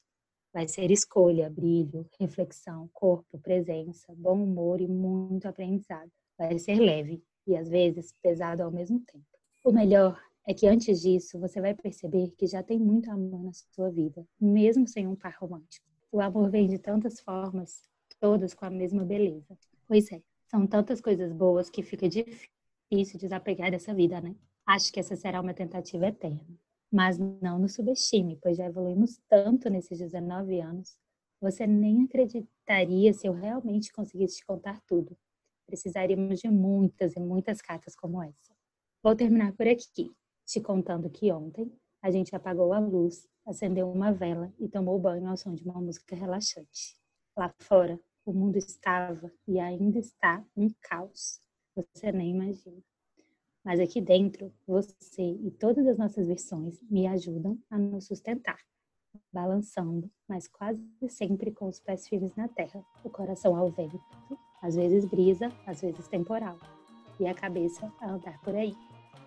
Vai 0.51 0.67
ser 0.67 0.91
escolha, 0.91 1.49
brilho, 1.49 2.05
reflexão, 2.19 2.89
corpo, 2.91 3.39
presença, 3.39 4.13
bom 4.15 4.43
humor 4.43 4.81
e 4.81 4.87
muito 4.87 5.47
aprendizado. 5.47 6.11
Vai 6.37 6.57
ser 6.59 6.79
leve, 6.79 7.23
e 7.47 7.55
às 7.55 7.69
vezes 7.69 8.13
pesado 8.21 8.63
ao 8.63 8.71
mesmo 8.71 8.99
tempo. 8.99 9.25
O 9.63 9.71
melhor 9.71 10.19
é 10.47 10.53
que 10.53 10.67
antes 10.67 11.01
disso 11.01 11.39
você 11.39 11.61
vai 11.61 11.73
perceber 11.73 12.33
que 12.37 12.47
já 12.47 12.61
tem 12.61 12.79
muito 12.79 13.09
amor 13.09 13.43
na 13.43 13.51
sua 13.53 13.89
vida, 13.89 14.25
mesmo 14.39 14.87
sem 14.87 15.07
um 15.07 15.15
par 15.15 15.35
romântico. 15.39 15.87
O 16.11 16.19
amor 16.19 16.49
vem 16.49 16.67
de 16.67 16.77
tantas 16.77 17.19
formas, 17.19 17.81
todas 18.19 18.53
com 18.53 18.65
a 18.65 18.69
mesma 18.69 19.03
beleza. 19.03 19.57
Pois 19.87 20.11
é, 20.11 20.21
são 20.45 20.67
tantas 20.67 21.01
coisas 21.01 21.31
boas 21.31 21.69
que 21.69 21.81
fica 21.81 22.07
difícil 22.07 22.52
desapegar 23.17 23.71
dessa 23.71 23.93
vida, 23.93 24.21
né? 24.21 24.35
Acho 24.65 24.91
que 24.91 24.99
essa 24.99 25.15
será 25.15 25.41
uma 25.41 25.53
tentativa 25.53 26.07
eterna. 26.07 26.45
Mas 26.91 27.17
não 27.17 27.59
nos 27.59 27.73
subestime, 27.73 28.37
pois 28.41 28.57
já 28.57 28.65
evoluímos 28.65 29.19
tanto 29.27 29.69
nesses 29.69 29.97
19 29.97 30.59
anos. 30.59 30.97
Você 31.41 31.65
nem 31.67 32.03
acreditaria 32.03 33.11
se 33.13 33.27
eu 33.27 33.33
realmente 33.33 33.91
conseguisse 33.91 34.37
te 34.37 34.45
contar 34.45 34.79
tudo 34.87 35.17
precisaríamos 35.65 36.39
de 36.39 36.49
muitas 36.49 37.15
e 37.15 37.19
muitas 37.19 37.61
cartas 37.61 37.95
como 37.95 38.21
essa. 38.21 38.53
Vou 39.01 39.15
terminar 39.15 39.53
por 39.53 39.67
aqui, 39.67 40.11
te 40.45 40.61
contando 40.61 41.09
que 41.09 41.31
ontem 41.31 41.71
a 42.01 42.11
gente 42.11 42.35
apagou 42.35 42.73
a 42.73 42.79
luz, 42.79 43.27
acendeu 43.45 43.89
uma 43.89 44.11
vela 44.11 44.53
e 44.59 44.67
tomou 44.67 44.99
banho 44.99 45.27
ao 45.27 45.37
som 45.37 45.53
de 45.53 45.63
uma 45.63 45.81
música 45.81 46.15
relaxante. 46.15 46.97
Lá 47.37 47.53
fora, 47.59 47.99
o 48.25 48.33
mundo 48.33 48.57
estava 48.57 49.31
e 49.47 49.59
ainda 49.59 49.99
está 49.99 50.45
um 50.55 50.69
caos. 50.81 51.39
Você 51.75 52.11
nem 52.11 52.31
imagina. 52.31 52.81
Mas 53.63 53.79
aqui 53.79 54.01
dentro, 54.01 54.53
você 54.67 55.23
e 55.23 55.49
todas 55.51 55.87
as 55.87 55.97
nossas 55.97 56.27
versões 56.27 56.81
me 56.83 57.07
ajudam 57.07 57.57
a 57.69 57.77
nos 57.77 58.07
sustentar, 58.07 58.59
balançando, 59.31 60.11
mas 60.27 60.47
quase 60.47 60.81
sempre 61.07 61.51
com 61.51 61.67
os 61.67 61.79
pés 61.79 62.07
firmes 62.07 62.35
na 62.35 62.47
terra, 62.47 62.83
o 63.03 63.09
coração 63.09 63.55
ao 63.55 63.71
vento 63.71 63.99
às 64.63 64.75
vezes 64.75 65.05
brisa, 65.05 65.51
às 65.67 65.81
vezes 65.81 66.07
temporal. 66.07 66.57
E 67.19 67.27
a 67.27 67.33
cabeça 67.33 67.91
a 68.01 68.11
andar 68.11 68.39
por 68.41 68.55
aí. 68.55 68.73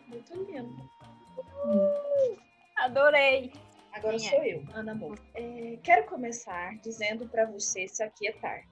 Muito 0.08 0.34
lindo. 0.34 0.90
Uh, 1.38 2.36
adorei! 2.76 3.52
Agora 3.92 4.16
Quem 4.16 4.28
sou 4.30 4.38
é? 4.40 4.54
eu, 4.54 4.64
Ana 4.74 4.94
Moura. 4.94 5.22
É, 5.34 5.78
quero 5.82 6.06
começar 6.06 6.74
dizendo 6.80 7.28
para 7.28 7.46
você 7.46 7.86
se 7.86 8.02
aquietar. 8.02 8.66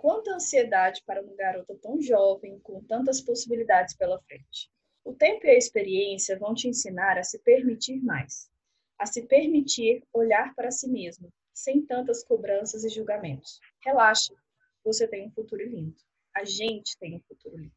Quanta 0.00 0.34
ansiedade 0.34 1.02
para 1.04 1.22
uma 1.22 1.34
garota 1.34 1.76
tão 1.82 2.00
jovem, 2.00 2.58
com 2.60 2.82
tantas 2.84 3.20
possibilidades 3.20 3.94
pela 3.94 4.20
frente. 4.22 4.70
O 5.04 5.12
tempo 5.12 5.46
e 5.46 5.50
a 5.50 5.58
experiência 5.58 6.38
vão 6.38 6.54
te 6.54 6.68
ensinar 6.68 7.18
a 7.18 7.22
se 7.22 7.38
permitir 7.40 8.02
mais, 8.02 8.50
a 8.98 9.04
se 9.04 9.26
permitir 9.26 10.02
olhar 10.12 10.54
para 10.54 10.70
si 10.70 10.88
mesmo, 10.88 11.32
sem 11.52 11.84
tantas 11.84 12.24
cobranças 12.24 12.84
e 12.84 12.88
julgamentos. 12.88 13.60
Relaxa, 13.84 14.34
você 14.82 15.06
tem 15.06 15.26
um 15.26 15.30
futuro 15.32 15.62
lindo 15.62 15.96
a 16.34 16.44
gente 16.44 16.96
tem 16.98 17.16
um 17.16 17.20
futuro 17.20 17.56
lindo. 17.56 17.74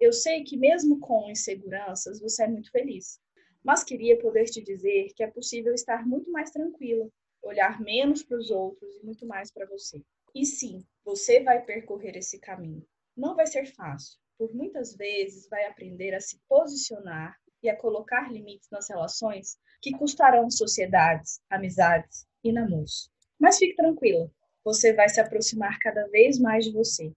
Eu 0.00 0.12
sei 0.12 0.42
que 0.42 0.56
mesmo 0.56 0.98
com 1.00 1.30
inseguranças, 1.30 2.20
você 2.20 2.44
é 2.44 2.48
muito 2.48 2.70
feliz, 2.70 3.20
mas 3.62 3.84
queria 3.84 4.18
poder 4.18 4.44
te 4.44 4.60
dizer 4.62 5.12
que 5.14 5.22
é 5.22 5.30
possível 5.30 5.72
estar 5.72 6.06
muito 6.06 6.30
mais 6.30 6.50
tranquila, 6.50 7.08
olhar 7.42 7.80
menos 7.80 8.22
para 8.22 8.38
os 8.38 8.50
outros 8.50 8.94
e 8.96 9.04
muito 9.04 9.26
mais 9.26 9.50
para 9.50 9.66
você. 9.66 10.02
E 10.34 10.44
sim, 10.44 10.84
você 11.04 11.42
vai 11.42 11.64
percorrer 11.64 12.16
esse 12.16 12.38
caminho. 12.38 12.86
Não 13.16 13.36
vai 13.36 13.46
ser 13.46 13.66
fácil, 13.66 14.18
por 14.36 14.54
muitas 14.54 14.96
vezes 14.96 15.48
vai 15.48 15.66
aprender 15.66 16.14
a 16.14 16.20
se 16.20 16.40
posicionar 16.48 17.36
e 17.62 17.68
a 17.68 17.76
colocar 17.76 18.32
limites 18.32 18.68
nas 18.70 18.88
relações 18.88 19.56
que 19.80 19.96
custarão 19.96 20.50
sociedades, 20.50 21.40
amizades 21.48 22.26
e 22.42 22.52
namoros. 22.52 23.10
Mas 23.38 23.58
fique 23.58 23.76
tranquila, 23.76 24.30
você 24.64 24.92
vai 24.92 25.08
se 25.08 25.20
aproximar 25.20 25.78
cada 25.78 26.06
vez 26.08 26.38
mais 26.38 26.64
de 26.64 26.72
você 26.72 27.12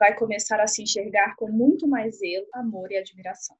vai 0.00 0.16
começar 0.16 0.58
a 0.58 0.66
se 0.66 0.82
enxergar 0.82 1.36
com 1.36 1.52
muito 1.52 1.86
mais 1.86 2.18
zelo, 2.18 2.46
amor 2.54 2.90
e 2.90 2.96
admiração. 2.96 3.54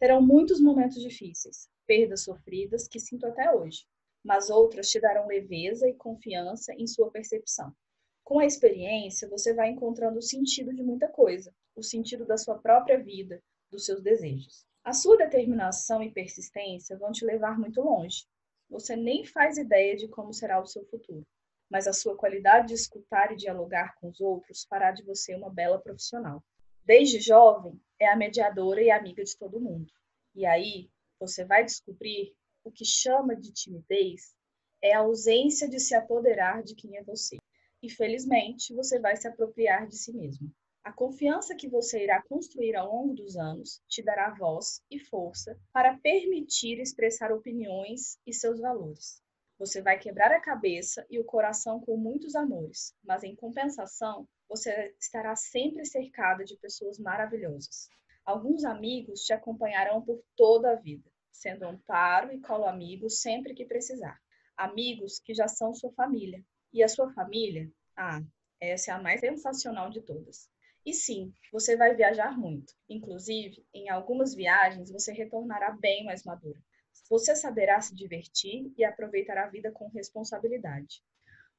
Terão 0.00 0.20
muitos 0.20 0.60
momentos 0.60 1.00
difíceis, 1.00 1.68
perdas 1.86 2.24
sofridas 2.24 2.88
que 2.88 2.98
sinto 2.98 3.24
até 3.24 3.54
hoje, 3.54 3.86
mas 4.24 4.50
outras 4.50 4.90
te 4.90 5.00
darão 5.00 5.28
leveza 5.28 5.88
e 5.88 5.94
confiança 5.94 6.74
em 6.74 6.88
sua 6.88 7.12
percepção. 7.12 7.72
Com 8.24 8.38
a 8.38 8.46
experiência, 8.46 9.28
você 9.28 9.52
vai 9.54 9.68
encontrando 9.68 10.18
o 10.18 10.22
sentido 10.22 10.74
de 10.74 10.82
muita 10.82 11.06
coisa, 11.08 11.54
o 11.76 11.82
sentido 11.82 12.24
da 12.24 12.38
sua 12.38 12.58
própria 12.58 12.98
vida, 12.98 13.40
dos 13.70 13.84
seus 13.84 14.02
desejos. 14.02 14.64
A 14.82 14.92
sua 14.92 15.16
determinação 15.16 16.02
e 16.02 16.10
persistência 16.10 16.96
vão 16.96 17.12
te 17.12 17.24
levar 17.24 17.58
muito 17.58 17.80
longe. 17.80 18.24
Você 18.70 18.96
nem 18.96 19.24
faz 19.24 19.58
ideia 19.58 19.94
de 19.94 20.08
como 20.08 20.32
será 20.32 20.60
o 20.60 20.66
seu 20.66 20.84
futuro 20.86 21.24
mas 21.70 21.86
a 21.86 21.92
sua 21.92 22.16
qualidade 22.16 22.68
de 22.68 22.74
escutar 22.74 23.32
e 23.32 23.36
dialogar 23.36 23.96
com 23.96 24.08
os 24.08 24.20
outros 24.20 24.64
fará 24.64 24.92
de 24.92 25.02
você 25.02 25.34
uma 25.34 25.50
bela 25.50 25.76
profissional. 25.76 26.40
Desde 26.84 27.18
jovem, 27.18 27.80
é 27.98 28.08
a 28.08 28.16
mediadora 28.16 28.82
e 28.82 28.90
amiga 28.90 29.24
de 29.24 29.36
todo 29.36 29.60
mundo. 29.60 29.92
E 30.34 30.44
aí, 30.44 30.88
você 31.18 31.44
vai 31.44 31.64
descobrir 31.64 32.32
o 32.62 32.70
que 32.70 32.84
chama 32.84 33.34
de 33.34 33.52
timidez 33.52 34.34
é 34.82 34.94
a 34.94 35.00
ausência 35.00 35.68
de 35.68 35.80
se 35.80 35.94
apoderar 35.94 36.62
de 36.62 36.74
quem 36.74 36.96
é 36.98 37.02
você. 37.02 37.38
E 37.84 37.90
felizmente, 37.90 38.74
você 38.74 38.98
vai 38.98 39.14
se 39.14 39.28
apropriar 39.28 39.86
de 39.86 39.98
si 39.98 40.10
mesmo. 40.10 40.50
A 40.82 40.90
confiança 40.90 41.54
que 41.54 41.68
você 41.68 42.02
irá 42.02 42.22
construir 42.22 42.74
ao 42.74 42.90
longo 42.90 43.12
dos 43.12 43.36
anos 43.36 43.82
te 43.86 44.02
dará 44.02 44.30
voz 44.30 44.82
e 44.90 44.98
força 44.98 45.60
para 45.70 45.98
permitir 45.98 46.80
expressar 46.80 47.30
opiniões 47.30 48.18
e 48.26 48.32
seus 48.32 48.58
valores. 48.58 49.20
Você 49.58 49.82
vai 49.82 49.98
quebrar 49.98 50.32
a 50.32 50.40
cabeça 50.40 51.04
e 51.10 51.20
o 51.20 51.26
coração 51.26 51.78
com 51.78 51.98
muitos 51.98 52.34
amores, 52.34 52.94
mas 53.04 53.22
em 53.22 53.36
compensação, 53.36 54.26
você 54.48 54.94
estará 54.98 55.36
sempre 55.36 55.84
cercada 55.84 56.42
de 56.42 56.56
pessoas 56.56 56.98
maravilhosas. 56.98 57.90
Alguns 58.24 58.64
amigos 58.64 59.26
te 59.26 59.34
acompanharão 59.34 60.00
por 60.00 60.24
toda 60.34 60.72
a 60.72 60.76
vida, 60.76 61.10
sendo 61.30 61.66
amparo 61.66 62.32
e 62.32 62.40
colo 62.40 62.64
amigo 62.64 63.10
sempre 63.10 63.52
que 63.52 63.66
precisar. 63.66 64.18
Amigos 64.56 65.18
que 65.18 65.34
já 65.34 65.48
são 65.48 65.74
sua 65.74 65.92
família. 65.92 66.42
E 66.74 66.82
a 66.82 66.88
sua 66.88 67.08
família? 67.12 67.70
Ah, 67.96 68.20
essa 68.60 68.90
é 68.90 68.94
a 68.94 69.00
mais 69.00 69.20
sensacional 69.20 69.90
de 69.90 70.00
todas. 70.02 70.50
E 70.84 70.92
sim, 70.92 71.32
você 71.52 71.76
vai 71.76 71.94
viajar 71.94 72.36
muito. 72.36 72.74
Inclusive, 72.88 73.64
em 73.72 73.88
algumas 73.88 74.34
viagens 74.34 74.90
você 74.90 75.12
retornará 75.12 75.70
bem 75.70 76.04
mais 76.04 76.24
madura. 76.24 76.58
Você 77.08 77.36
saberá 77.36 77.80
se 77.80 77.94
divertir 77.94 78.72
e 78.76 78.84
aproveitar 78.84 79.38
a 79.38 79.48
vida 79.48 79.70
com 79.70 79.86
responsabilidade. 79.86 81.00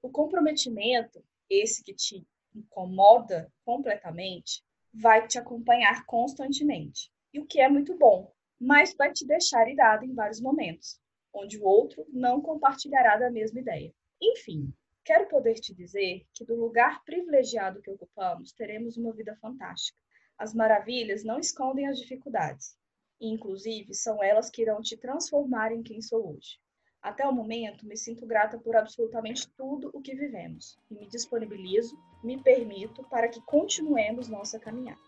O 0.02 0.10
comprometimento, 0.10 1.24
esse 1.50 1.82
que 1.82 1.94
te 1.94 2.28
incomoda 2.54 3.50
completamente, 3.64 4.64
vai 4.94 5.26
te 5.28 5.40
acompanhar 5.40 6.06
constantemente. 6.06 7.10
E 7.34 7.40
o 7.40 7.46
que 7.46 7.62
é 7.62 7.70
muito 7.70 7.98
bom, 7.98 8.34
mas 8.60 8.94
vai 8.94 9.14
te 9.14 9.26
deixar 9.26 9.70
irado 9.70 10.04
em 10.04 10.14
vários 10.14 10.42
momentos, 10.42 11.00
onde 11.34 11.58
o 11.58 11.64
outro 11.64 12.06
não 12.10 12.42
compartilhará 12.42 13.18
da 13.18 13.32
mesma 13.32 13.62
ideia. 13.62 13.94
Enfim, 14.22 14.74
quero 15.06 15.28
poder 15.28 15.54
te 15.54 15.74
dizer 15.74 16.26
que 16.34 16.44
do 16.44 16.56
lugar 16.56 17.04
privilegiado 17.06 17.82
que 17.82 17.92
ocupamos, 17.92 18.52
teremos 18.52 18.98
uma 18.98 19.14
vida 19.14 19.38
fantástica. 19.40 20.00
As 20.38 20.54
maravilhas 20.54 21.24
não 21.24 21.40
escondem 21.40 21.88
as 21.88 22.00
dificuldades, 22.00 22.76
e, 23.22 23.32
inclusive, 23.32 23.94
são 23.94 24.22
elas 24.22 24.50
que 24.50 24.64
irão 24.64 24.82
te 24.82 24.98
transformar 24.98 25.72
em 25.72 25.84
quem 25.84 26.02
sou 26.02 26.36
hoje. 26.36 26.60
Até 27.02 27.26
o 27.26 27.32
momento, 27.32 27.86
me 27.86 27.96
sinto 27.96 28.26
grata 28.26 28.58
por 28.58 28.76
absolutamente 28.76 29.48
tudo 29.56 29.92
o 29.94 30.02
que 30.02 30.16
vivemos 30.16 30.76
e 30.90 30.96
me 30.96 31.08
disponibilizo, 31.08 31.96
me 32.24 32.42
permito 32.42 33.04
para 33.04 33.30
que 33.30 33.40
continuemos 33.42 34.28
nossa 34.28 34.60
caminhada. 34.60 35.00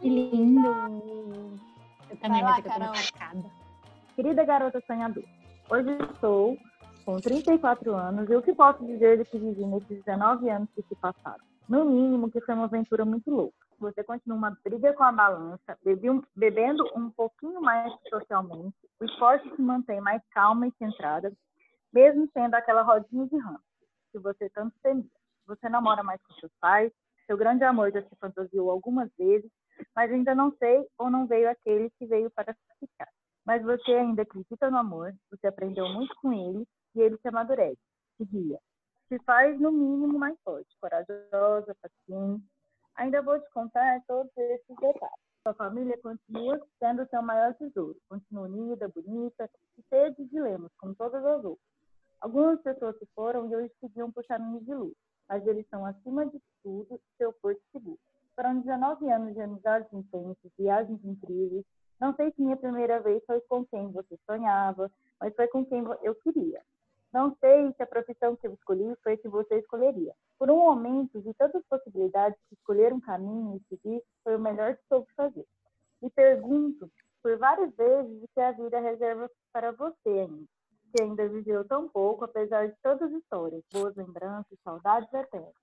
Que 0.00 0.08
lindo! 0.08 1.60
Eu 2.08 2.16
também 2.16 2.42
Vai 2.42 2.62
lá, 2.62 3.02
querida 4.16 4.44
garota 4.44 4.80
sonhadora. 4.80 5.28
Hoje 5.70 5.90
estou 6.10 6.58
com 7.04 7.20
34 7.20 7.94
anos 7.94 8.28
e 8.28 8.36
o 8.36 8.42
que 8.42 8.54
posso 8.54 8.84
dizer 8.86 9.18
do 9.18 9.24
que 9.24 9.38
vivi 9.38 9.64
nesses 9.64 10.04
19 10.04 10.48
anos 10.50 10.68
que 10.74 10.82
se 10.82 10.94
passaram? 10.96 11.44
No 11.68 11.84
mínimo, 11.84 12.30
que 12.30 12.40
foi 12.40 12.54
uma 12.54 12.64
aventura 12.64 13.04
muito 13.04 13.30
louca. 13.30 13.56
Você 13.78 14.04
continua 14.04 14.36
uma 14.36 14.58
briga 14.62 14.92
com 14.92 15.04
a 15.04 15.12
balança, 15.12 15.78
bebendo 16.36 16.84
um 16.94 17.10
pouquinho 17.10 17.60
mais 17.62 17.92
socialmente, 18.08 18.76
o 19.00 19.04
esporte 19.04 19.48
se 19.54 19.62
mantém 19.62 20.00
mais 20.00 20.22
calma 20.32 20.66
e 20.66 20.72
centrada, 20.78 21.32
mesmo 21.92 22.28
sendo 22.32 22.54
aquela 22.54 22.82
rodinha 22.82 23.26
de 23.26 23.36
ramo 23.38 23.60
que 24.12 24.18
você 24.18 24.50
tanto 24.50 24.74
temia. 24.82 25.04
Você 25.46 25.68
namora 25.68 26.02
mais 26.02 26.20
com 26.22 26.34
seus 26.34 26.52
pais, 26.60 26.92
seu 27.26 27.36
grande 27.36 27.64
amor 27.64 27.90
já 27.92 28.02
se 28.02 28.16
fantasiou 28.20 28.70
algumas 28.70 29.08
vezes, 29.16 29.50
mas 29.94 30.12
ainda 30.12 30.34
não 30.34 30.52
sei 30.58 30.86
ou 30.98 31.08
não 31.08 31.26
veio 31.26 31.48
aquele 31.48 31.90
que 31.98 32.06
veio 32.06 32.30
para 32.30 32.54
ficar. 32.78 33.08
Mas 33.46 33.62
você 33.62 33.92
ainda 33.92 34.22
acredita 34.22 34.70
no 34.70 34.76
amor, 34.76 35.14
você 35.30 35.46
aprendeu 35.46 35.88
muito 35.88 36.14
com 36.16 36.32
ele 36.32 36.66
e 36.94 37.00
ele 37.00 37.16
te 37.18 37.28
amadurece, 37.28 37.78
te 38.16 38.24
guia. 38.24 38.58
Te 39.08 39.18
faz, 39.20 39.58
no 39.58 39.72
mínimo, 39.72 40.18
mais 40.18 40.38
forte, 40.44 40.68
corajosa, 40.80 41.76
paciente. 41.82 42.44
Ainda 42.94 43.22
vou 43.22 43.40
te 43.40 43.50
contar 43.50 44.00
todos 44.06 44.30
esses 44.36 44.76
detalhes. 44.76 45.30
Sua 45.42 45.54
família 45.54 45.98
continua 46.02 46.60
sendo 46.78 47.08
seu 47.08 47.22
maior 47.22 47.54
tesouro. 47.54 47.96
Continua 48.08 48.44
unida, 48.44 48.88
bonita 48.88 49.50
e 49.78 49.82
cheia 49.88 50.10
de 50.12 50.24
dilemas, 50.26 50.70
como 50.78 50.94
todas 50.94 51.24
as 51.24 51.44
outras. 51.44 51.70
Algumas 52.20 52.60
pessoas 52.60 52.98
se 52.98 53.06
foram 53.14 53.50
e 53.50 53.56
hoje 53.56 53.72
seguiam 53.80 54.12
por 54.12 54.22
caminhos 54.26 54.64
de 54.66 54.74
luz, 54.74 54.94
mas 55.26 55.46
eles 55.46 55.66
são, 55.70 55.86
acima 55.86 56.26
de 56.26 56.38
tudo, 56.62 57.00
seu 57.16 57.32
porto 57.32 57.62
seguro. 57.72 57.98
Foram 58.36 58.60
19 58.60 59.10
anos 59.10 59.34
de 59.34 59.40
amizades 59.40 59.90
intensas, 59.92 60.52
viagens 60.58 61.02
incríveis. 61.02 61.64
Não 61.98 62.14
sei 62.14 62.30
se 62.32 62.42
minha 62.42 62.56
primeira 62.56 63.00
vez 63.00 63.24
foi 63.24 63.40
com 63.42 63.64
quem 63.64 63.90
você 63.90 64.18
sonhava, 64.26 64.90
mas 65.18 65.34
foi 65.34 65.48
com 65.48 65.64
quem 65.64 65.82
eu 66.02 66.14
queria. 66.16 66.62
Não 67.12 67.36
sei 67.40 67.72
se 67.72 67.82
a 67.82 67.86
profissão 67.86 68.36
que 68.36 68.46
eu 68.46 68.54
escolhi 68.54 68.94
foi 69.02 69.14
a 69.14 69.16
que 69.16 69.28
você 69.28 69.58
escolheria. 69.58 70.14
Por 70.38 70.50
um 70.50 70.56
momento, 70.56 71.20
vi 71.20 71.34
tantas 71.34 71.64
possibilidades 71.66 72.38
escolher 72.52 72.92
um 72.92 73.00
caminho 73.00 73.56
e 73.56 73.68
seguir 73.68 74.02
foi 74.22 74.36
o 74.36 74.40
melhor 74.40 74.76
que 74.76 74.86
soube 74.88 75.08
fazer. 75.14 75.44
Me 76.00 76.08
pergunto 76.10 76.90
por 77.22 77.36
várias 77.36 77.74
vezes 77.74 78.22
o 78.22 78.28
que 78.32 78.40
a 78.40 78.52
vida 78.52 78.80
reserva 78.80 79.30
para 79.52 79.72
você 79.72 80.08
ainda 80.08 80.46
que 80.90 81.02
ainda 81.02 81.28
viveu 81.28 81.64
tão 81.66 81.88
pouco, 81.88 82.24
apesar 82.24 82.68
de 82.68 82.74
todas 82.82 83.02
as 83.02 83.22
histórias, 83.22 83.62
boas 83.72 83.94
lembranças, 83.96 84.58
saudades 84.62 85.12
eternas. 85.12 85.54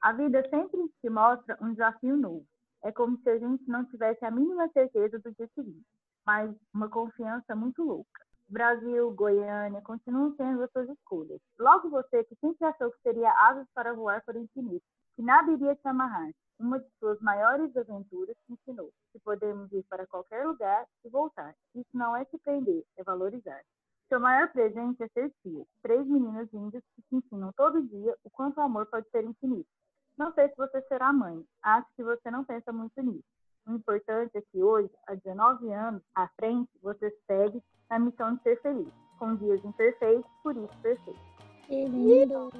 A 0.00 0.12
vida 0.12 0.48
sempre 0.48 0.80
te 1.00 1.10
mostra 1.10 1.58
um 1.60 1.72
desafio 1.72 2.16
novo. 2.16 2.46
É 2.84 2.92
como 2.92 3.18
se 3.18 3.28
a 3.28 3.38
gente 3.38 3.68
não 3.68 3.84
tivesse 3.86 4.24
a 4.24 4.30
mínima 4.30 4.68
certeza 4.68 5.18
do 5.18 5.32
dia 5.32 5.48
seguinte, 5.54 5.84
mas 6.24 6.54
uma 6.72 6.88
confiança 6.88 7.54
muito 7.56 7.82
louca. 7.82 8.25
Brasil, 8.48 9.10
Goiânia, 9.12 9.80
continuam 9.82 10.34
sendo 10.36 10.62
as 10.62 10.70
suas 10.70 10.88
escolhas. 10.88 11.40
Logo 11.58 11.90
você, 11.90 12.22
que 12.24 12.36
sempre 12.36 12.64
achou 12.66 12.90
que 12.92 13.02
teria 13.02 13.30
asas 13.32 13.66
para 13.74 13.92
voar 13.92 14.22
para 14.24 14.38
o 14.38 14.42
infinito, 14.42 14.84
que 15.16 15.22
nada 15.22 15.50
iria 15.50 15.74
te 15.74 15.88
amarrar, 15.88 16.30
uma 16.58 16.78
de 16.78 16.88
suas 16.98 17.20
maiores 17.20 17.76
aventuras 17.76 18.36
ensinou 18.48 18.90
que 19.12 19.18
podemos 19.18 19.70
ir 19.72 19.82
para 19.90 20.06
qualquer 20.06 20.46
lugar 20.46 20.86
e 21.04 21.08
voltar. 21.08 21.54
Isso 21.74 21.90
não 21.92 22.16
é 22.16 22.24
se 22.24 22.38
prender, 22.38 22.82
é 22.96 23.02
valorizar. 23.02 23.62
Seu 24.08 24.20
maior 24.20 24.50
presente 24.52 25.02
é 25.02 25.08
ser 25.08 25.30
tia. 25.42 25.66
Três 25.82 26.06
meninas 26.06 26.48
lindas 26.52 26.82
que 26.94 27.02
te 27.02 27.16
ensinam 27.16 27.52
todo 27.52 27.82
dia 27.82 28.16
o 28.24 28.30
quanto 28.30 28.58
o 28.58 28.62
amor 28.62 28.86
pode 28.86 29.08
ser 29.10 29.24
infinito. 29.24 29.68
Não 30.16 30.32
sei 30.32 30.48
se 30.48 30.56
você 30.56 30.80
será 30.82 31.12
mãe. 31.12 31.44
Acho 31.62 31.88
que 31.94 32.02
você 32.02 32.30
não 32.30 32.44
pensa 32.44 32.72
muito 32.72 33.02
nisso. 33.02 33.35
O 33.66 33.72
importante 33.74 34.30
é 34.36 34.40
que 34.40 34.62
hoje, 34.62 34.90
há 35.08 35.14
19 35.14 35.72
anos 35.72 36.02
à 36.14 36.28
frente, 36.40 36.70
você 36.80 37.10
segue 37.26 37.60
na 37.90 37.98
missão 37.98 38.36
de 38.36 38.42
ser 38.42 38.60
feliz. 38.62 38.92
Com 39.18 39.34
dias 39.34 39.64
imperfeitos, 39.64 40.30
por 40.42 40.56
isso 40.56 40.76
perfeito. 40.82 41.20
Que 41.66 41.84
lindo! 41.86 42.50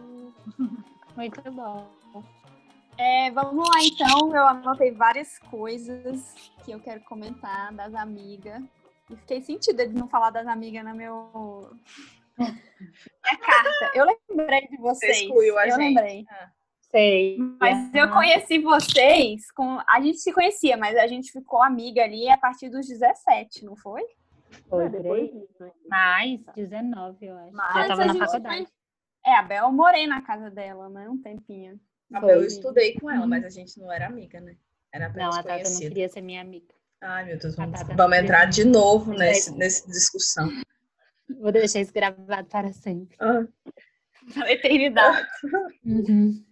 muito 1.17 1.53
bom. 1.53 1.89
É, 2.99 3.31
vamos 3.31 3.69
lá 3.69 3.83
então, 3.83 4.35
eu 4.35 4.47
anotei 4.47 4.91
várias 4.91 5.39
coisas 5.39 6.51
que 6.65 6.73
eu 6.73 6.81
quero 6.81 7.01
comentar 7.03 7.73
das 7.75 7.95
amigas. 7.95 8.63
E 9.09 9.17
fiquei 9.17 9.41
sentida 9.43 9.87
de 9.87 9.95
não 9.95 10.09
falar 10.09 10.31
das 10.31 10.47
amigas 10.49 10.83
na 10.83 10.93
meu. 10.93 11.71
Minha 12.37 12.51
carta. 13.41 13.93
Eu 13.95 14.07
lembrei 14.29 14.67
de 14.67 14.77
vocês. 14.79 15.19
Você 15.19 15.25
excluiu 15.25 15.57
a 15.57 15.69
eu 15.69 15.77
gente. 15.77 15.95
lembrei. 15.95 16.25
Ah. 16.29 16.51
Sei. 16.91 17.39
Mas 17.61 17.95
eu 17.95 18.11
conheci 18.11 18.59
vocês 18.59 19.51
com. 19.53 19.79
A 19.89 20.01
gente 20.01 20.19
se 20.19 20.33
conhecia, 20.33 20.77
mas 20.77 20.97
a 20.97 21.07
gente 21.07 21.33
ficou 21.33 21.63
amiga 21.63 22.03
ali 22.03 22.29
a 22.29 22.39
partir 22.39 22.69
dos 22.69 22.87
17, 22.87 23.65
não 23.65 23.77
foi? 23.77 24.03
Foi, 24.69 24.89
depois 24.89 25.31
Mais, 25.89 26.41
19, 26.55 27.27
eu 27.27 27.37
acho. 27.37 27.53
Mas 27.53 27.75
Já 27.75 27.89
tava 27.89 28.05
na 28.05 28.15
faculdade. 28.15 28.65
Foi... 28.65 28.67
É, 29.27 29.37
a 29.37 29.43
Bel, 29.43 29.65
eu 29.65 29.73
morei 29.73 30.07
na 30.07 30.23
casa 30.23 30.51
dela, 30.51 30.89
né? 30.89 31.09
Um 31.09 31.21
tempinho. 31.21 31.81
A 32.13 32.21
Bel, 32.21 32.41
eu 32.41 32.47
estudei 32.47 32.95
com 32.95 33.11
ela, 33.11 33.27
mas 33.27 33.45
a 33.45 33.49
gente 33.49 33.79
não 33.81 33.93
era 33.93 34.07
amiga, 34.07 34.41
né? 34.41 34.57
Era 34.93 35.09
Não, 35.11 35.31
a 35.31 35.43
Tata 35.43 35.69
não 35.69 35.79
queria 35.79 36.09
ser 36.09 36.21
minha 36.21 36.41
amiga. 36.41 36.73
Ai, 37.01 37.25
meu 37.27 37.39
Deus, 37.39 37.57
vamos, 37.57 37.83
vamos 37.95 38.19
entrar 38.19 38.47
de 38.47 38.65
novo 38.65 39.13
nesse, 39.13 39.53
nessa 39.57 39.87
discussão. 39.91 40.49
Vou 41.41 41.53
deixar 41.53 41.81
isso 41.81 41.93
gravado 41.93 42.49
para 42.49 42.73
sempre. 42.73 43.17
Ah. 43.21 43.45
Para 44.33 44.53
eternidade. 44.53 45.27
Uhum. 45.85 46.46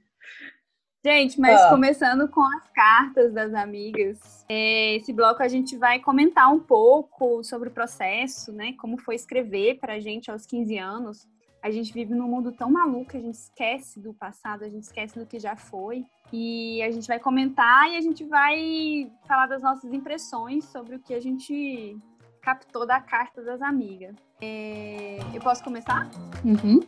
Gente, 1.05 1.39
mas 1.39 1.61
ah. 1.61 1.69
começando 1.69 2.27
com 2.29 2.41
as 2.41 2.67
cartas 2.71 3.31
das 3.35 3.53
amigas, 3.53 4.43
é, 4.49 4.95
esse 4.97 5.13
bloco 5.13 5.43
a 5.43 5.49
gente 5.49 5.77
vai 5.77 6.01
comentar 6.01 6.51
um 6.51 6.59
pouco 6.59 7.45
sobre 7.45 7.69
o 7.69 7.73
processo, 7.73 8.51
né? 8.53 8.73
Como 8.79 8.97
foi 8.97 9.15
escrever 9.15 9.79
para 9.79 9.95
a 9.95 10.01
gente 10.01 10.31
aos 10.31 10.47
15 10.47 10.79
anos. 10.79 11.29
A 11.63 11.71
gente 11.71 11.93
vive 11.93 12.15
num 12.15 12.27
mundo 12.27 12.53
tão 12.53 12.71
maluco, 12.71 13.19
a 13.19 13.21
gente 13.21 13.35
esquece 13.35 14.01
do 14.01 14.15
passado, 14.15 14.65
a 14.65 14.69
gente 14.69 14.85
esquece 14.85 15.19
do 15.19 15.27
que 15.27 15.39
já 15.39 15.55
foi. 15.57 16.07
E 16.33 16.83
a 16.83 16.91
gente 16.91 17.07
vai 17.07 17.19
comentar 17.19 17.91
e 17.91 17.97
a 17.97 18.01
gente 18.01 18.25
vai 18.25 19.13
falar 19.29 19.47
das 19.47 19.61
nossas 19.61 19.93
impressões 19.93 20.65
sobre 20.65 20.97
o 20.97 21.01
que 21.01 21.13
a 21.13 21.21
gente 21.21 21.99
captou 22.41 22.87
da 22.87 22.99
carta 22.99 23.43
das 23.43 23.61
amigas. 23.61 24.17
É... 24.41 25.19
Eu 25.35 25.41
posso 25.43 25.63
começar? 25.63 26.09
Uhum. 26.43 26.81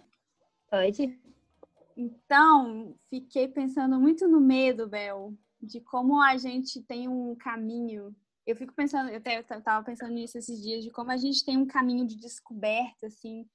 Pode. 0.71 1.26
Então, 1.97 2.95
fiquei 3.09 3.49
pensando 3.49 3.99
muito 3.99 4.29
no 4.29 4.41
medo, 4.41 4.87
Bel, 4.87 5.33
de 5.61 5.81
como 5.81 6.21
a 6.21 6.37
gente 6.37 6.83
tem 6.83 7.09
um 7.09 7.35
caminho. 7.35 8.15
Eu 8.47 8.55
fico 8.55 8.75
pensando, 8.75 9.11
eu 9.11 9.19
estava 9.19 9.85
pensando 9.85 10.13
nisso 10.13 10.37
esses 10.37 10.63
dias, 10.63 10.85
de 10.85 10.91
como 10.91 11.11
a 11.11 11.17
gente 11.17 11.45
tem 11.45 11.57
um 11.57 11.67
caminho 11.67 12.07
de 12.07 12.17
descoberta, 12.17 13.07
assim, 13.07 13.47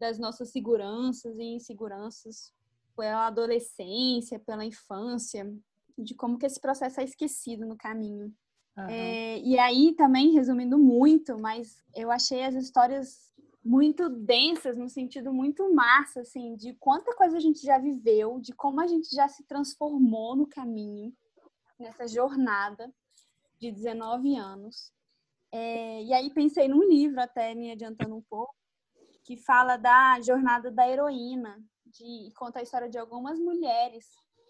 das 0.00 0.18
nossas 0.18 0.50
seguranças 0.50 1.38
e 1.38 1.44
inseguranças 1.54 2.52
pela 2.96 3.26
adolescência, 3.26 4.38
pela 4.40 4.64
infância, 4.64 5.52
de 5.96 6.14
como 6.14 6.38
que 6.38 6.46
esse 6.46 6.60
processo 6.60 7.00
é 7.00 7.04
esquecido 7.04 7.66
no 7.66 7.76
caminho. 7.76 8.34
Uhum. 8.76 8.86
É, 8.88 9.38
e 9.38 9.58
aí 9.58 9.94
também, 9.94 10.32
resumindo 10.32 10.78
muito, 10.78 11.38
mas 11.38 11.76
eu 11.94 12.10
achei 12.10 12.42
as 12.42 12.54
histórias 12.54 13.31
muito 13.64 14.08
densas, 14.08 14.76
no 14.76 14.88
sentido 14.88 15.32
muito 15.32 15.72
massa, 15.72 16.20
assim, 16.20 16.56
de 16.56 16.74
quanta 16.74 17.14
coisa 17.14 17.36
a 17.36 17.40
gente 17.40 17.64
já 17.64 17.78
viveu, 17.78 18.40
de 18.40 18.52
como 18.52 18.80
a 18.80 18.86
gente 18.86 19.14
já 19.14 19.28
se 19.28 19.44
transformou 19.44 20.34
no 20.34 20.46
caminho, 20.46 21.14
nessa 21.78 22.06
jornada 22.06 22.92
de 23.58 23.70
19 23.70 24.36
anos. 24.36 24.92
É, 25.52 26.02
e 26.02 26.12
aí 26.12 26.32
pensei 26.32 26.66
num 26.66 26.82
livro, 26.88 27.20
até 27.20 27.54
me 27.54 27.70
adiantando 27.70 28.16
um 28.16 28.22
pouco, 28.22 28.54
que 29.24 29.36
fala 29.36 29.76
da 29.76 30.20
jornada 30.20 30.70
da 30.70 30.88
heroína, 30.88 31.62
de 31.86 32.32
conta 32.34 32.58
a 32.58 32.62
história 32.62 32.88
de 32.88 32.98
algumas 32.98 33.38
mulheres 33.38 34.06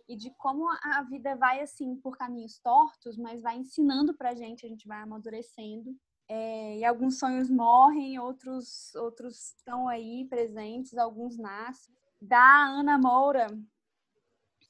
e 0.09 0.17
de 0.17 0.31
como 0.37 0.69
a 0.71 1.03
vida 1.03 1.37
vai 1.37 1.61
assim 1.61 1.97
por 1.97 2.17
caminhos 2.17 2.59
tortos, 2.61 3.17
mas 3.19 3.43
vai 3.43 3.57
ensinando 3.57 4.15
pra 4.15 4.35
gente, 4.35 4.65
a 4.65 4.69
gente 4.69 4.87
vai 4.87 5.03
amadurecendo. 5.03 5.95
É, 6.29 6.79
e 6.79 6.85
alguns 6.85 7.19
sonhos 7.19 7.51
morrem, 7.51 8.19
outros 8.19 8.95
outros 8.95 9.55
estão 9.57 9.89
aí 9.89 10.27
presentes, 10.29 10.97
alguns 10.97 11.37
nascem. 11.37 11.95
Da 12.21 12.67
Ana 12.67 12.97
Moura, 12.97 13.49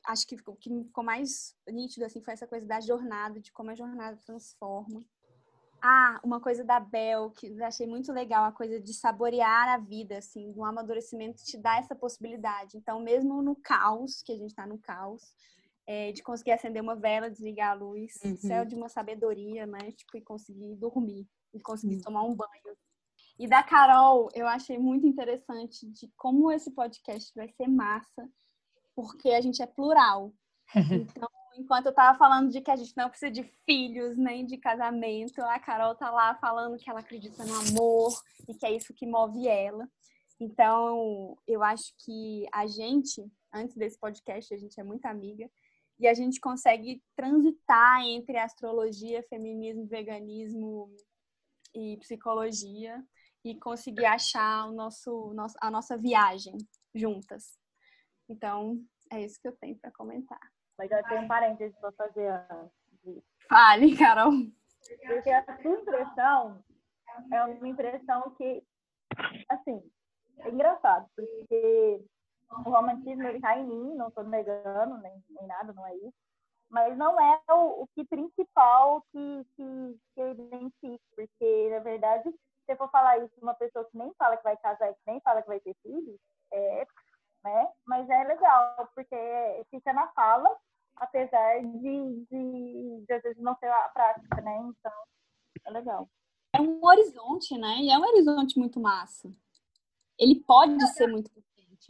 acho 0.07 0.27
que 0.27 0.37
ficou, 0.37 0.57
que 0.57 0.71
ficou 0.85 1.05
mais 1.05 1.55
nítido 1.69 2.05
assim 2.05 2.21
foi 2.21 2.35
essa 2.35 2.47
coisa 2.47 2.67
da 2.67 2.81
jornada, 2.81 3.41
de 3.41 3.53
como 3.53 3.71
a 3.71 3.75
jornada 3.75 4.17
transforma. 4.25 5.05
Ah, 5.85 6.21
uma 6.23 6.41
coisa 6.41 6.63
da 6.63 6.79
Bel, 6.79 7.31
que 7.33 7.49
eu 7.49 7.65
achei 7.65 7.89
muito 7.89 8.13
legal, 8.13 8.45
a 8.45 8.53
coisa 8.53 8.81
de 8.81 8.95
saborear 8.95 9.69
a 9.69 9.79
vida, 9.79 10.19
assim, 10.19 10.53
um 10.57 10.65
amadurecimento 10.65 11.43
te 11.43 11.59
dá 11.59 11.77
essa 11.77 11.93
possibilidade. 11.93 12.77
Então, 12.77 13.01
mesmo 13.01 13.43
no 13.43 13.57
caos, 13.57 14.23
que 14.23 14.33
a 14.33 14.37
gente 14.37 14.51
está 14.51 14.65
no 14.65 14.79
caos, 14.79 15.35
é, 15.85 16.13
de 16.13 16.23
conseguir 16.23 16.53
acender 16.53 16.81
uma 16.81 16.95
vela, 16.95 17.29
desligar 17.29 17.73
a 17.73 17.75
luz, 17.75 18.15
uhum. 18.25 18.37
céu 18.37 18.65
de 18.65 18.77
uma 18.77 18.89
sabedoria, 18.89 19.67
né? 19.67 19.91
Tipo, 19.91 20.17
e 20.17 20.21
conseguir 20.21 20.77
dormir, 20.77 21.27
e 21.53 21.61
conseguir 21.61 21.97
uhum. 21.97 22.03
tomar 22.03 22.23
um 22.23 22.35
banho. 22.35 22.77
E 23.39 23.49
da 23.49 23.63
Carol, 23.63 24.29
eu 24.35 24.47
achei 24.47 24.79
muito 24.79 25.07
interessante 25.07 25.87
de 25.87 26.11
como 26.17 26.53
esse 26.53 26.71
podcast 26.71 27.33
vai 27.35 27.49
ser 27.49 27.67
massa, 27.67 28.29
porque 28.95 29.31
a 29.31 29.41
gente 29.41 29.63
é 29.63 29.67
plural. 29.67 30.33
Então, 31.15 31.29
enquanto 31.55 31.87
eu 31.87 31.95
tava 31.95 32.17
falando 32.17 32.51
de 32.51 32.61
que 32.61 32.71
a 32.71 32.77
gente 32.77 32.97
não 32.97 33.11
precisa 33.11 33.31
de 33.31 33.43
filhos 33.67 34.17
nem 34.17 34.47
de 34.47 34.57
casamento, 34.57 35.43
a 35.43 35.59
Carol 35.59 35.95
tá 35.95 36.11
lá 36.11 36.35
falando 36.37 36.79
que 36.79 36.89
ela 36.89 37.01
acredita 37.01 37.45
no 37.45 37.55
amor 37.55 38.13
e 38.49 38.55
que 38.55 38.65
é 38.65 38.73
isso 38.75 38.95
que 38.95 39.07
move 39.07 39.47
ela. 39.47 39.87
Então, 40.41 41.37
eu 41.47 41.63
acho 41.63 41.95
que 42.05 42.47
a 42.53 42.67
gente, 42.67 43.23
antes 43.53 43.77
desse 43.77 43.99
podcast, 43.99 44.53
a 44.53 44.57
gente 44.57 44.81
é 44.81 44.83
muito 44.83 45.05
amiga 45.05 45.51
e 45.99 46.09
a 46.09 46.15
gente 46.15 46.41
consegue 46.41 47.03
transitar 47.15 48.03
entre 48.03 48.39
astrologia, 48.39 49.23
feminismo, 49.29 49.87
veganismo 49.87 50.91
e 51.75 51.97
psicologia 51.99 53.03
e 53.45 53.59
conseguir 53.59 54.07
achar 54.07 54.67
o 54.69 54.73
nosso, 54.73 55.35
a 55.61 55.71
nossa 55.71 55.97
viagem 55.97 56.57
juntas. 56.95 57.59
Então, 58.29 58.79
é 59.11 59.21
isso 59.21 59.41
que 59.41 59.49
eu 59.49 59.57
tenho 59.57 59.79
para 59.79 59.91
comentar. 59.91 60.41
Mas 60.79 60.91
eu 60.91 61.03
tenho 61.05 61.23
um 61.23 61.29
parênteses 61.29 61.77
para 61.79 61.93
fazer 61.93 62.29
antes. 62.51 63.23
Fale, 63.49 63.97
Carol. 63.97 64.33
Porque 65.07 65.31
a 65.31 65.45
sua 65.61 65.71
impressão 65.71 66.65
é 67.33 67.45
uma 67.45 67.69
impressão 67.69 68.31
que, 68.37 68.65
assim, 69.49 69.83
é 70.39 70.51
engraçado, 70.51 71.09
porque 71.15 72.05
o 72.51 72.71
romantismo 72.71 73.23
ele 73.25 73.41
tá 73.41 73.57
em 73.59 73.67
mim, 73.67 73.95
não 73.95 74.09
estou 74.09 74.25
negando 74.25 74.99
nem, 74.99 75.25
nem 75.31 75.47
nada, 75.47 75.73
não 75.73 75.87
é 75.87 75.95
isso. 75.97 76.17
Mas 76.73 76.97
não 76.97 77.21
é 77.21 77.39
o, 77.51 77.83
o 77.83 77.89
que 77.95 78.03
principal 78.07 79.05
que, 79.13 79.47
que, 79.55 80.01
que 80.15 80.21
eu 80.21 80.31
identifico, 80.31 81.05
porque, 81.15 81.69
na 81.71 81.81
verdade, 81.81 82.31
se 82.31 82.73
eu 82.73 82.77
for 82.79 82.91
falar 82.91 83.19
isso 83.19 83.35
de 83.37 83.43
uma 83.43 83.53
pessoa 83.53 83.85
que 83.85 83.99
nem 83.99 84.11
fala 84.15 84.39
que 84.39 84.43
vai 84.43 84.57
casar 84.57 84.91
e 84.91 84.95
que 84.95 85.01
nem 85.07 85.21
fala 85.21 85.43
que 85.43 85.49
vai 85.49 85.61
ter 85.61 85.77
filhos, 85.83 86.19
é, 86.51 86.87
né? 87.45 87.69
Mas 87.87 88.09
é 88.09 88.25
legal, 88.25 88.89
porque 88.95 89.67
fica 89.71 89.93
na 89.93 90.09
fala, 90.13 90.49
apesar 90.97 91.61
de, 91.61 92.25
de, 92.31 93.05
de 93.07 93.13
às 93.13 93.23
vezes 93.23 93.43
não 93.43 93.55
ser 93.57 93.71
a 93.71 93.91
prática, 93.91 94.41
né? 94.41 94.57
Então, 94.57 94.93
é 95.67 95.71
legal. 95.71 96.09
É 96.55 96.61
um 96.61 96.83
horizonte, 96.83 97.59
né? 97.59 97.77
E 97.81 97.91
é 97.91 97.99
um 97.99 98.03
horizonte 98.03 98.59
muito 98.59 98.81
massa. 98.81 99.31
Ele 100.19 100.37
pode 100.37 100.81
ser 100.95 101.07
muito 101.07 101.31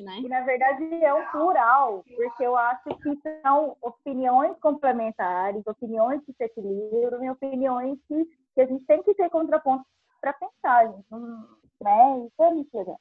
né? 0.00 0.20
E 0.20 0.28
na 0.28 0.40
verdade 0.42 0.84
é 1.04 1.12
um 1.12 1.26
plural, 1.30 2.04
porque 2.16 2.44
eu 2.44 2.56
acho 2.56 2.88
que 2.98 3.18
são 3.42 3.76
opiniões 3.82 4.56
complementares, 4.58 5.66
opiniões 5.66 6.24
que 6.24 6.32
se 6.32 6.44
equilibram 6.44 7.24
e 7.24 7.30
opiniões 7.30 7.98
que, 8.06 8.24
que 8.54 8.60
a 8.60 8.66
gente 8.66 8.84
tem 8.86 9.02
que 9.02 9.14
ter 9.14 9.28
contrapontos 9.28 9.86
para 10.20 10.32
pensar, 10.34 10.86
gente. 10.86 11.06
Né? 11.10 12.26
Isso 12.26 12.42
é 12.42 12.50
muito 12.54 12.78
legal. 12.78 13.00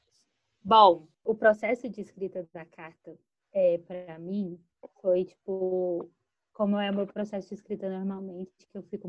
Bom, 0.63 1.07
o 1.23 1.35
processo 1.35 1.87
de 1.87 2.01
escrita 2.01 2.47
da 2.51 2.65
carta, 2.65 3.15
é, 3.53 3.77
para 3.77 4.17
mim, 4.19 4.59
foi 5.01 5.25
tipo, 5.25 6.09
como 6.53 6.77
é 6.79 6.89
o 6.89 6.95
meu 6.95 7.07
processo 7.07 7.49
de 7.49 7.55
escrita 7.55 7.89
normalmente, 7.89 8.67
que 8.67 8.77
eu 8.77 8.83
fico, 8.83 9.07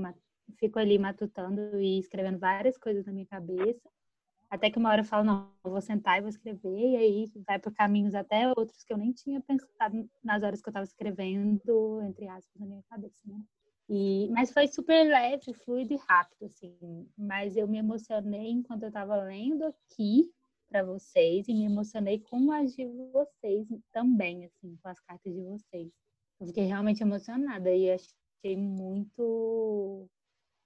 fico 0.59 0.79
ali 0.79 0.99
matutando 0.99 1.81
e 1.81 1.99
escrevendo 1.99 2.39
várias 2.39 2.77
coisas 2.77 3.05
na 3.07 3.13
minha 3.13 3.27
cabeça, 3.27 3.89
até 4.53 4.71
que 4.71 4.79
uma 4.79 4.91
hora 4.91 5.01
eu 5.01 5.05
falo, 5.07 5.25
não, 5.25 5.51
eu 5.65 5.71
vou 5.71 5.81
sentar 5.81 6.19
e 6.19 6.21
vou 6.21 6.29
escrever, 6.29 6.79
e 6.79 6.97
aí 6.97 7.33
vai 7.47 7.59
por 7.59 7.73
caminhos 7.73 8.15
até 8.15 8.49
outros 8.49 8.85
que 8.85 8.93
eu 8.93 8.99
nem 8.99 9.11
tinha 9.11 9.41
pensado 9.41 10.07
nas 10.23 10.43
horas 10.43 10.61
que 10.61 10.69
eu 10.69 10.71
estava 10.71 10.85
escrevendo, 10.85 12.03
entre 12.03 12.29
aspas, 12.29 12.61
na 12.61 12.67
minha 12.67 12.83
cabeça, 12.83 13.23
né? 13.25 13.41
E, 13.89 14.29
mas 14.31 14.53
foi 14.53 14.69
super 14.69 15.09
leve, 15.09 15.55
fluido 15.55 15.95
e 15.95 15.97
rápido, 15.97 16.45
assim. 16.45 17.09
Mas 17.17 17.57
eu 17.57 17.67
me 17.67 17.79
emocionei 17.79 18.51
enquanto 18.51 18.83
eu 18.83 18.89
estava 18.89 19.17
lendo 19.17 19.65
aqui, 19.65 20.31
para 20.69 20.83
vocês 20.83 21.49
e 21.49 21.55
me 21.55 21.65
emocionei 21.65 22.19
com 22.19 22.53
as 22.53 22.75
de 22.75 22.87
vocês 23.11 23.67
também, 23.91 24.45
assim, 24.45 24.77
com 24.83 24.89
as 24.89 25.01
cartas 25.01 25.33
de 25.33 25.41
vocês. 25.41 25.91
Eu 26.39 26.47
fiquei 26.47 26.65
realmente 26.65 27.03
emocionada 27.03 27.71
e 27.75 27.91
achei 27.91 28.57
muito 28.57 29.23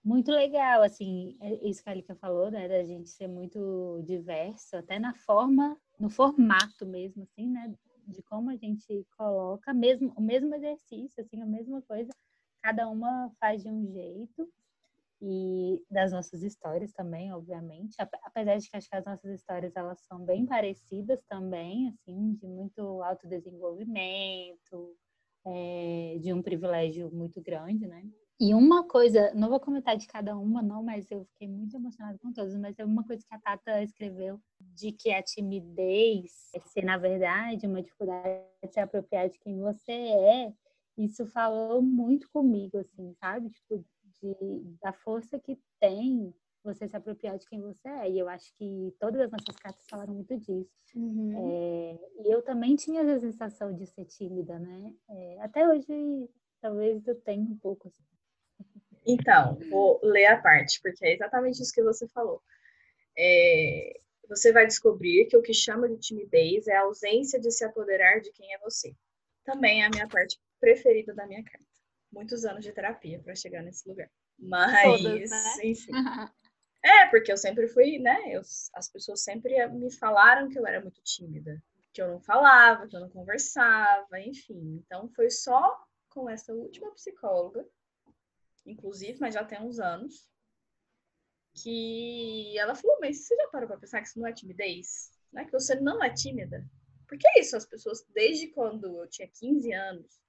muito 0.07 0.31
legal, 0.31 0.83
assim, 0.83 1.37
é 1.40 1.69
isso 1.69 1.83
que 1.83 1.88
a 1.88 1.92
Alica 1.92 2.14
falou, 2.14 2.49
né, 2.49 2.69
da 2.69 2.85
gente 2.85 3.09
ser 3.09 3.27
muito 3.27 4.01
diverso, 4.05 4.77
até 4.77 5.01
na 5.01 5.12
forma, 5.12 5.77
no 5.99 6.09
formato 6.09 6.87
mesmo, 6.87 7.25
assim, 7.25 7.51
né, 7.51 7.75
de 8.07 8.23
como 8.23 8.51
a 8.51 8.57
gente 8.57 9.05
coloca 9.19 9.75
mesmo 9.75 10.12
o 10.16 10.21
mesmo 10.21 10.55
exercício, 10.55 11.21
assim, 11.21 11.42
a 11.42 11.47
mesma 11.47 11.83
coisa, 11.83 12.11
cada 12.62 12.88
uma 12.88 13.33
faz 13.40 13.64
de 13.64 13.69
um 13.69 13.85
jeito, 13.85 14.49
e 15.21 15.83
das 15.90 16.12
nossas 16.12 16.42
histórias 16.42 16.92
também, 16.92 17.33
obviamente. 17.33 17.97
Apesar 18.23 18.59
de 18.59 18.71
que 18.71 18.77
acho 18.77 18.88
que 18.88 18.97
as 18.97 19.05
nossas 19.05 19.33
histórias 19.33 19.75
elas 19.75 20.01
são 20.03 20.25
bem 20.25 20.47
parecidas 20.47 21.23
também, 21.25 21.88
assim, 21.88 22.35
de 22.35 22.47
muito 22.47 23.03
autodesenvolvimento, 23.03 24.95
é, 25.47 26.19
de 26.21 26.33
um 26.33 26.42
privilégio 26.42 27.11
muito 27.11 27.40
grande, 27.40 27.87
né? 27.88 28.05
E 28.38 28.55
uma 28.55 28.87
coisa, 28.87 29.33
não 29.35 29.49
vou 29.49 29.59
comentar 29.59 29.96
de 29.96 30.07
cada 30.07 30.37
uma, 30.37 30.61
não, 30.61 30.83
mas 30.83 31.11
eu 31.11 31.25
fiquei 31.25 31.49
muito 31.49 31.75
emocionada 31.75 32.18
com 32.18 32.31
todas, 32.31 32.55
mas 32.57 32.79
é 32.79 32.85
uma 32.85 33.03
coisa 33.03 33.25
que 33.27 33.35
a 33.35 33.38
Tata 33.38 33.83
escreveu 33.83 34.38
de 34.61 34.92
que 34.92 35.11
a 35.11 35.22
timidez 35.22 36.51
é 36.55 36.61
ser, 36.61 36.85
na 36.85 36.99
verdade, 36.99 37.66
uma 37.66 37.81
dificuldade 37.81 38.44
de 38.62 38.70
se 38.70 38.79
apropriar 38.79 39.31
de 39.31 39.38
quem 39.38 39.59
você 39.59 39.92
é. 39.92 40.53
Isso 40.99 41.25
falou 41.27 41.81
muito 41.81 42.29
comigo, 42.31 42.77
assim, 42.79 43.14
sabe? 43.14 43.49
Tipo, 43.49 43.83
de, 44.20 44.77
da 44.83 44.92
força 44.92 45.38
que 45.38 45.59
tem 45.81 46.35
você 46.62 46.88
se 46.88 46.96
apropriar 46.96 47.38
de 47.38 47.46
quem 47.46 47.62
você 47.62 47.88
é. 47.88 48.11
E 48.11 48.18
eu 48.18 48.29
acho 48.29 48.53
que 48.55 48.94
todas 48.99 49.20
as 49.20 49.31
nossas 49.31 49.57
cartas 49.57 49.87
falaram 49.88 50.12
muito 50.12 50.37
disso. 50.37 50.70
Uhum. 50.94 51.33
É, 51.33 51.99
e 52.22 52.31
eu 52.31 52.42
também 52.42 52.77
tinha 52.77 53.01
essa 53.01 53.20
sensação 53.20 53.72
de 53.72 53.87
ser 53.87 54.05
tímida, 54.05 54.59
né? 54.59 54.92
É, 55.09 55.40
até 55.40 55.66
hoje, 55.66 56.29
talvez 56.61 57.07
eu 57.07 57.14
tenha 57.22 57.42
um 57.42 57.57
pouco. 57.57 57.88
Assim. 57.88 58.15
Então, 59.07 59.59
vou 59.71 60.01
ler 60.03 60.27
a 60.27 60.40
parte, 60.40 60.81
porque 60.83 61.05
é 61.07 61.14
exatamente 61.14 61.62
isso 61.62 61.73
que 61.73 61.83
você 61.83 62.09
falou. 62.09 62.42
É, 63.16 64.01
você 64.29 64.53
vai 64.53 64.66
descobrir 64.66 65.27
que 65.27 65.37
o 65.37 65.42
que 65.42 65.55
chama 65.55 65.88
de 65.88 65.99
timidez 65.99 66.66
é 66.66 66.77
a 66.77 66.83
ausência 66.83 67.40
de 67.40 67.51
se 67.51 67.64
apoderar 67.64 68.21
de 68.21 68.33
quem 68.33 68.53
é 68.53 68.59
você. 68.59 68.95
Também 69.45 69.83
é 69.83 69.87
a 69.87 69.90
minha 69.90 70.09
parte 70.09 70.38
preferida 70.61 71.14
da 71.14 71.27
minha 71.27 71.45
carta 71.45 71.66
muitos 72.16 72.45
anos 72.45 72.64
de 72.64 72.73
terapia 72.73 73.21
para 73.21 73.35
chegar 73.35 73.62
nesse 73.62 73.88
lugar. 73.88 74.11
Mas, 74.38 75.03
Todas, 75.03 75.31
né? 75.31 75.55
enfim. 75.64 75.92
é, 76.83 77.07
porque 77.07 77.31
eu 77.31 77.37
sempre 77.37 77.69
fui, 77.69 77.99
né? 77.99 78.35
Eu, 78.35 78.40
as 78.75 78.88
pessoas 78.90 79.23
sempre 79.23 79.66
me 79.69 79.92
falaram 79.92 80.49
que 80.49 80.59
eu 80.59 80.66
era 80.66 80.81
muito 80.81 81.01
tímida, 81.03 81.62
que 81.92 82.01
eu 82.01 82.09
não 82.09 82.21
falava, 82.21 82.87
que 82.87 82.97
eu 82.97 83.01
não 83.01 83.11
conversava, 83.11 84.21
enfim. 84.21 84.83
Então 84.85 85.09
foi 85.11 85.31
só 85.31 85.79
com 86.09 86.29
essa 86.29 86.53
última 86.55 86.90
psicóloga, 86.92 87.66
inclusive, 88.66 89.18
mas 89.20 89.35
já 89.35 89.44
tem 89.44 89.61
uns 89.61 89.79
anos, 89.79 90.29
que 91.62 92.57
ela 92.59 92.74
falou: 92.74 92.98
Mas 93.00 93.26
você 93.26 93.37
já 93.37 93.48
parou 93.48 93.68
para 93.68 93.79
pensar 93.79 94.00
que 94.00 94.09
isso 94.09 94.18
não 94.18 94.26
é 94.26 94.33
timidez? 94.33 95.11
Né? 95.33 95.44
Que 95.44 95.52
você 95.52 95.74
não 95.76 96.02
é 96.02 96.12
tímida? 96.12 96.64
Porque 97.07 97.26
é 97.29 97.40
isso, 97.40 97.57
as 97.57 97.64
pessoas, 97.64 98.05
desde 98.12 98.48
quando 98.48 99.00
eu 99.00 99.09
tinha 99.09 99.29
15 99.29 99.72
anos, 99.72 100.20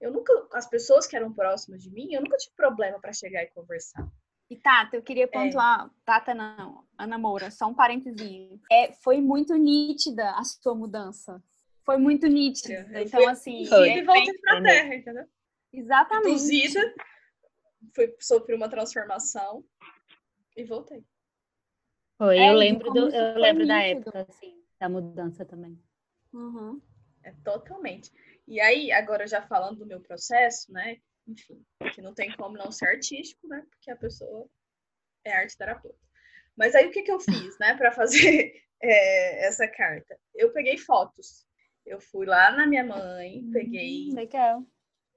eu 0.00 0.12
nunca, 0.12 0.32
as 0.52 0.68
pessoas 0.68 1.06
que 1.06 1.16
eram 1.16 1.32
próximas 1.32 1.82
de 1.82 1.90
mim, 1.90 2.12
eu 2.12 2.20
nunca 2.20 2.36
tive 2.36 2.54
problema 2.54 3.00
para 3.00 3.12
chegar 3.12 3.42
e 3.42 3.46
conversar. 3.46 4.06
E 4.50 4.56
Tata, 4.56 4.96
eu 4.96 5.02
queria 5.02 5.26
pontuar, 5.26 5.86
é. 5.86 5.90
Tata 6.04 6.34
não, 6.34 6.84
Ana 6.98 7.16
Moura, 7.16 7.50
só 7.50 7.66
um 7.66 7.74
parênteses. 7.74 8.60
É, 8.70 8.92
foi 8.92 9.20
muito 9.20 9.56
nítida 9.56 10.30
a 10.32 10.44
sua 10.44 10.74
mudança. 10.74 11.42
Foi 11.84 11.96
muito 11.96 12.26
nítida. 12.26 12.86
Eu 12.92 13.02
então, 13.02 13.20
fui, 13.22 13.30
assim. 13.30 13.64
Foi. 13.64 13.88
E 13.90 14.02
voltei 14.02 14.38
pra 14.38 14.62
terra, 14.62 14.94
entendeu? 14.94 15.24
Exatamente. 15.72 16.28
Induzida, 16.28 16.94
fui 17.94 18.14
sofri 18.20 18.54
uma 18.54 18.68
transformação 18.68 19.64
e 20.56 20.64
voltei. 20.64 21.04
Foi, 22.18 22.38
é, 22.38 22.50
eu 22.50 22.54
lembro, 22.54 22.92
do, 22.92 23.08
eu 23.08 23.38
lembro 23.38 23.66
da 23.66 23.82
época, 23.82 24.26
assim, 24.28 24.62
da 24.78 24.88
mudança 24.88 25.44
também. 25.44 25.78
Uhum. 26.32 26.80
É 27.22 27.32
totalmente. 27.44 28.12
E 28.46 28.60
aí, 28.60 28.92
agora 28.92 29.26
já 29.26 29.42
falando 29.42 29.78
do 29.78 29.86
meu 29.86 30.00
processo, 30.00 30.72
né? 30.72 30.98
Enfim, 31.26 31.64
que 31.94 32.02
não 32.02 32.14
tem 32.14 32.34
como 32.36 32.56
não 32.56 32.70
ser 32.70 32.86
artístico, 32.86 33.46
né? 33.46 33.64
Porque 33.70 33.90
a 33.90 33.96
pessoa 33.96 34.48
é 35.24 35.32
arte 35.32 35.56
terapeuta. 35.56 35.98
Mas 36.56 36.74
aí 36.74 36.86
o 36.86 36.90
que, 36.90 37.02
que 37.02 37.10
eu 37.10 37.20
fiz, 37.20 37.58
né, 37.58 37.74
para 37.74 37.92
fazer 37.92 38.52
é, 38.82 39.46
essa 39.46 39.66
carta? 39.68 40.18
Eu 40.34 40.52
peguei 40.52 40.76
fotos. 40.76 41.46
Eu 41.84 42.00
fui 42.00 42.26
lá 42.26 42.52
na 42.52 42.66
minha 42.66 42.84
mãe, 42.84 43.42
peguei 43.52 44.10
hum, 44.10 44.14
Legal. 44.14 44.66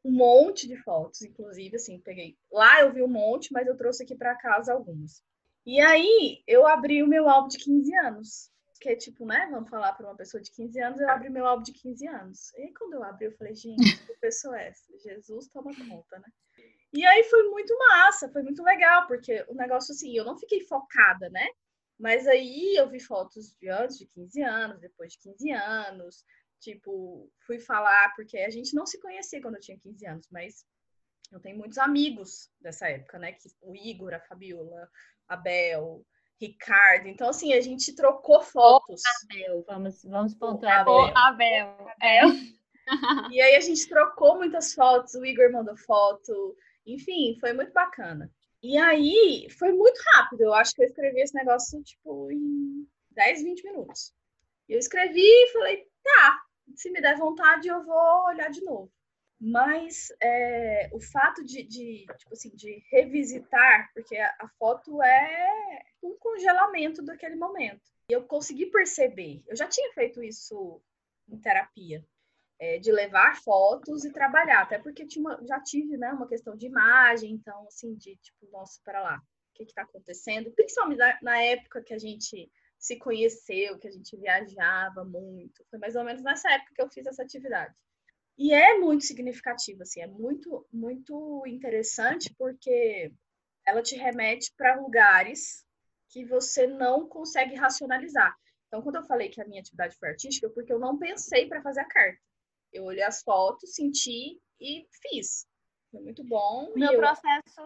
Um 0.05 0.11
monte 0.11 0.67
de 0.67 0.77
fotos, 0.77 1.23
inclusive, 1.23 1.75
assim, 1.75 1.99
peguei. 1.99 2.37
Lá 2.51 2.81
eu 2.81 2.93
vi 2.93 3.01
um 3.01 3.07
monte, 3.07 3.51
mas 3.51 3.67
eu 3.67 3.75
trouxe 3.75 4.03
aqui 4.03 4.15
para 4.15 4.35
casa 4.35 4.71
algumas. 4.71 5.23
E 5.65 5.81
aí 5.81 6.43
eu 6.47 6.67
abri 6.67 7.01
o 7.01 7.07
meu 7.07 7.27
álbum 7.27 7.47
de 7.47 7.57
15 7.57 7.95
anos 7.95 8.51
que 8.85 8.89
é 8.89 8.95
tipo, 8.95 9.25
né? 9.25 9.47
Vamos 9.49 9.67
falar 9.67 9.93
para 9.93 10.05
uma 10.05 10.15
pessoa 10.15 10.39
de 10.39 10.51
15 10.51 10.79
anos, 10.79 11.01
eu 11.01 11.09
abri 11.09 11.27
meu 11.27 11.47
álbum 11.47 11.63
de 11.63 11.73
15 11.73 12.07
anos. 12.07 12.53
E 12.53 12.61
aí, 12.61 12.73
quando 12.73 12.93
eu 12.93 13.03
abri, 13.03 13.25
eu 13.25 13.31
falei, 13.31 13.55
gente, 13.55 14.05
que 14.05 14.13
pessoa 14.21 14.61
é 14.61 14.67
essa? 14.67 14.85
Jesus 14.99 15.47
toma 15.47 15.71
conta, 15.75 16.19
né? 16.19 16.27
E 16.93 17.03
aí 17.03 17.23
foi 17.23 17.49
muito 17.49 17.75
massa, 17.79 18.29
foi 18.29 18.43
muito 18.43 18.61
legal, 18.61 19.07
porque 19.07 19.43
o 19.49 19.55
negócio 19.55 19.91
assim, 19.91 20.15
eu 20.15 20.23
não 20.23 20.37
fiquei 20.37 20.61
focada, 20.61 21.29
né? 21.31 21.47
Mas 21.97 22.27
aí 22.27 22.75
eu 22.75 22.87
vi 22.87 22.99
fotos 22.99 23.55
de 23.59 23.69
antes 23.69 23.97
de 23.97 24.05
15 24.05 24.43
anos, 24.43 24.79
depois 24.79 25.13
de 25.13 25.19
15 25.19 25.51
anos, 25.51 26.23
Tipo, 26.65 27.32
fui 27.45 27.60
falar, 27.60 28.15
porque 28.15 28.39
a 28.39 28.49
gente 28.49 28.73
não 28.73 28.88
se 28.88 28.99
conhecia 28.99 29.39
quando 29.39 29.54
eu 29.54 29.62
tinha 29.62 29.78
15 29.78 30.08
anos, 30.08 30.28
mas 30.32 30.65
eu 31.32 31.39
tenho 31.39 31.60
muitos 31.60 31.78
amigos 31.78 32.49
dessa 32.60 32.89
época, 32.89 33.19
né? 33.19 33.34
Que, 33.34 33.47
o 33.62 33.75
Igor, 33.75 34.15
a 34.15 34.19
Fabiola, 34.19 34.89
a 35.28 35.38
Bel, 35.38 36.04
Ricardo. 36.41 37.08
Então, 37.08 37.30
assim, 37.30 37.54
a 37.54 37.62
gente 37.62 37.93
trocou 37.93 38.41
fotos. 38.41 38.99
Abel, 39.23 39.63
vamos, 39.67 40.04
vamos 40.04 40.34
pontuar. 40.34 40.88
O 40.88 41.15
Abel. 41.15 41.88
É. 42.01 42.21
E 43.32 43.41
aí 43.41 43.56
a 43.56 43.62
gente 43.62 43.89
trocou 43.89 44.38
muitas 44.38 44.75
fotos, 44.75 45.15
o 45.15 45.25
Igor 45.25 45.51
mandou 45.51 45.75
foto, 45.75 46.56
enfim, 46.86 47.36
foi 47.39 47.51
muito 47.51 47.73
bacana. 47.73 48.32
E 48.62 48.78
aí 48.78 49.47
foi 49.58 49.71
muito 49.71 49.99
rápido, 50.13 50.41
eu 50.41 50.54
acho 50.54 50.75
que 50.75 50.84
eu 50.84 50.86
escrevi 50.86 51.19
esse 51.19 51.34
negócio, 51.34 51.82
tipo, 51.82 52.32
em 52.32 52.88
10, 53.10 53.41
20 53.41 53.63
minutos. 53.63 54.13
E 54.69 54.73
eu 54.73 54.78
escrevi 54.78 55.19
e 55.19 55.51
falei, 55.51 55.84
tá, 56.04 56.44
se 56.75 56.89
me 56.89 57.01
der 57.01 57.17
vontade 57.17 57.67
eu 57.67 57.84
vou 57.84 58.25
olhar 58.25 58.49
de 58.49 58.63
novo. 58.63 58.91
Mas 59.39 60.08
é, 60.21 60.89
o 60.93 60.99
fato 60.99 61.43
de, 61.43 61.62
de, 61.63 62.06
tipo 62.17 62.34
assim, 62.34 62.56
de 62.56 62.82
revisitar, 62.89 63.91
porque 63.93 64.15
a, 64.17 64.34
a 64.39 64.47
foto 64.58 65.04
é 65.04 65.84
um 66.01 66.15
congelamento 66.17 67.01
daquele 67.01 67.36
momento. 67.36 67.91
E 68.10 68.13
eu 68.13 68.23
consegui 68.23 68.67
perceber, 68.67 69.43
eu 69.47 69.56
já 69.56 69.67
tinha 69.67 69.91
feito 69.93 70.23
isso 70.23 70.82
em 71.28 71.38
terapia, 71.38 72.06
é, 72.60 72.78
de 72.80 72.91
levar 72.91 73.36
fotos 73.41 74.06
e 74.06 74.12
trabalhar, 74.12 74.62
até 74.62 74.78
porque 74.80 75.06
tinha 75.06 75.21
uma, 75.21 75.45
já 75.45 75.60
tive 75.60 75.97
né, 75.97 76.12
uma 76.12 76.28
questão 76.28 76.56
de 76.56 76.67
imagem, 76.67 77.32
então, 77.32 77.67
assim, 77.67 77.95
de 77.95 78.15
tipo, 78.17 78.49
nossa, 78.51 78.80
para 78.84 79.01
lá, 79.01 79.17
o 79.17 79.54
que 79.56 79.63
está 79.63 79.82
acontecendo? 79.82 80.51
Principalmente 80.51 80.97
na, 80.97 81.17
na, 81.21 81.41
época 81.41 81.82
que 81.82 81.93
a 81.93 81.97
gente 81.97 82.49
se 82.77 82.97
conheceu, 82.97 83.79
que 83.79 83.88
a 83.88 83.91
gente 83.91 84.15
viajava 84.17 85.03
muito, 85.03 85.65
foi 85.69 85.79
mais 85.79 85.95
ou 85.95 86.03
menos 86.03 86.21
nessa 86.21 86.51
época 86.51 86.73
que 86.75 86.81
eu 86.81 86.89
fiz 86.89 87.05
essa 87.05 87.23
atividade. 87.23 87.73
E 88.38 88.53
é 88.53 88.77
muito 88.77 89.05
significativo, 89.05 89.81
assim, 89.81 90.01
é 90.01 90.07
muito, 90.07 90.67
muito 90.71 91.43
interessante 91.47 92.33
porque 92.38 93.11
ela 93.65 93.81
te 93.81 93.95
remete 93.95 94.53
para 94.57 94.79
lugares 94.79 95.65
que 96.09 96.25
você 96.25 96.67
não 96.67 97.07
consegue 97.07 97.55
racionalizar. 97.55 98.35
Então, 98.67 98.81
quando 98.81 98.97
eu 98.97 99.05
falei 99.05 99.29
que 99.29 99.41
a 99.41 99.47
minha 99.47 99.61
atividade 99.61 99.95
foi 99.97 100.09
artística, 100.09 100.49
porque 100.49 100.71
eu 100.71 100.79
não 100.79 100.97
pensei 100.97 101.47
para 101.47 101.61
fazer 101.61 101.81
a 101.81 101.88
carta. 101.88 102.19
Eu 102.73 102.83
olhei 102.83 103.03
as 103.03 103.21
fotos, 103.21 103.73
senti 103.73 104.39
e 104.59 104.85
fiz. 105.01 105.47
Foi 105.91 106.01
muito 106.01 106.23
bom. 106.23 106.73
Meu 106.75 106.91
eu... 106.91 106.99
processo 106.99 107.61